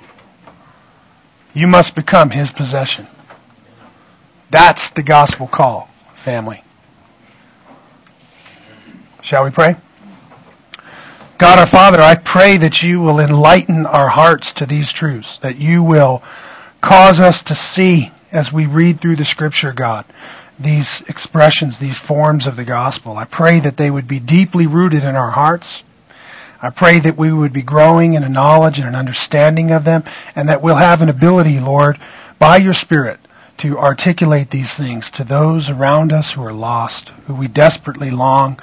You 1.55 1.69
must 1.69 1.95
become 1.95 2.31
His 2.31 2.51
possession. 2.51 3.07
That's 4.51 4.91
the 4.91 5.05
gospel 5.05 5.47
call, 5.47 5.89
family. 6.15 6.65
Shall 9.23 9.45
we 9.45 9.51
pray? 9.51 9.77
God 11.37 11.59
our 11.59 11.67
Father, 11.67 12.01
I 12.01 12.17
pray 12.17 12.57
that 12.57 12.83
you 12.83 13.01
will 13.01 13.21
enlighten 13.21 13.87
our 13.87 14.09
hearts 14.09 14.55
to 14.55 14.67
these 14.67 14.93
truths, 14.93 15.39
that 15.39 15.57
you 15.57 15.83
will 15.83 16.23
cause 16.81 17.21
us 17.21 17.43
to 17.45 17.55
see 17.55 18.11
as 18.33 18.53
we 18.53 18.67
read 18.67 19.01
through 19.01 19.17
the 19.17 19.25
scripture, 19.25 19.73
God, 19.73 20.07
these 20.59 21.03
expressions, 21.03 21.79
these 21.79 21.97
forms 21.97 22.47
of 22.47 22.57
the 22.57 22.65
gospel. 22.65 23.17
I 23.17 23.25
pray 23.25 23.61
that 23.61 23.77
they 23.77 23.91
would 23.91 24.09
be 24.09 24.21
deeply 24.21 24.67
rooted 24.67 25.05
in 25.05 25.17
our 25.17 25.31
hearts. 25.31 25.83
I 26.63 26.71
pray 26.71 27.01
that 27.01 27.17
we 27.17 27.33
would 27.33 27.53
be 27.53 27.63
growing 27.63 28.15
in 28.15 28.23
a 28.23 28.29
knowledge 28.29 28.79
and 28.79 28.89
an 28.89 28.95
understanding 28.95 29.71
of 29.71 29.85
them, 29.85 30.05
and 30.35 30.49
that 30.49 30.63
we'll 30.63 30.77
have 30.77 31.03
an 31.03 31.09
ability, 31.09 31.61
Lord, 31.61 31.99
by 32.39 32.57
your 32.57 32.75
Spirit, 32.75 33.21
to 33.59 33.79
articulate 33.79 34.51
these 34.51 34.73
things 34.73 35.11
to 35.13 35.25
those 35.25 35.69
around 35.69 36.13
us 36.13 36.33
who 36.33 36.43
are 36.43 36.53
lost, 36.53 37.11
who 37.27 37.35
we 37.35 37.49
desperately 37.49 38.11
long 38.11 38.59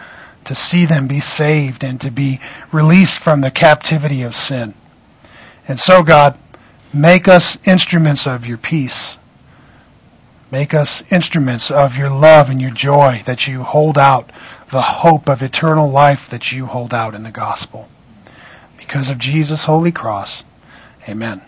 to 0.48 0.56
see 0.56 0.86
them 0.86 1.08
be 1.08 1.20
saved 1.20 1.84
and 1.84 2.02
to 2.02 2.12
be 2.12 2.40
released 2.72 3.18
from 3.18 3.42
the 3.42 3.52
captivity 3.52 4.24
of 4.24 4.36
sin. 4.36 4.74
And 5.68 5.80
so, 5.80 6.04
God, 6.04 6.38
make 6.94 7.28
us 7.28 7.58
instruments 7.66 8.26
of 8.28 8.46
your 8.46 8.58
peace. 8.58 9.18
Make 10.50 10.74
us 10.74 11.04
instruments 11.12 11.72
of 11.72 11.98
your 11.98 12.10
love 12.10 12.50
and 12.50 12.62
your 12.62 12.72
joy 12.72 13.22
that 13.26 13.48
you 13.48 13.64
hold 13.64 13.98
out, 13.98 14.32
the 14.72 14.82
hope 14.82 15.28
of 15.28 15.44
eternal 15.44 15.92
life 15.92 16.30
that 16.30 16.52
you 16.52 16.66
hold 16.66 16.94
out 16.94 17.14
in 17.14 17.24
the 17.24 17.32
gospel. 17.32 17.90
Because 18.78 19.10
of 19.10 19.18
Jesus' 19.18 19.66
holy 19.66 19.92
cross. 19.92 20.44
Amen. 21.10 21.42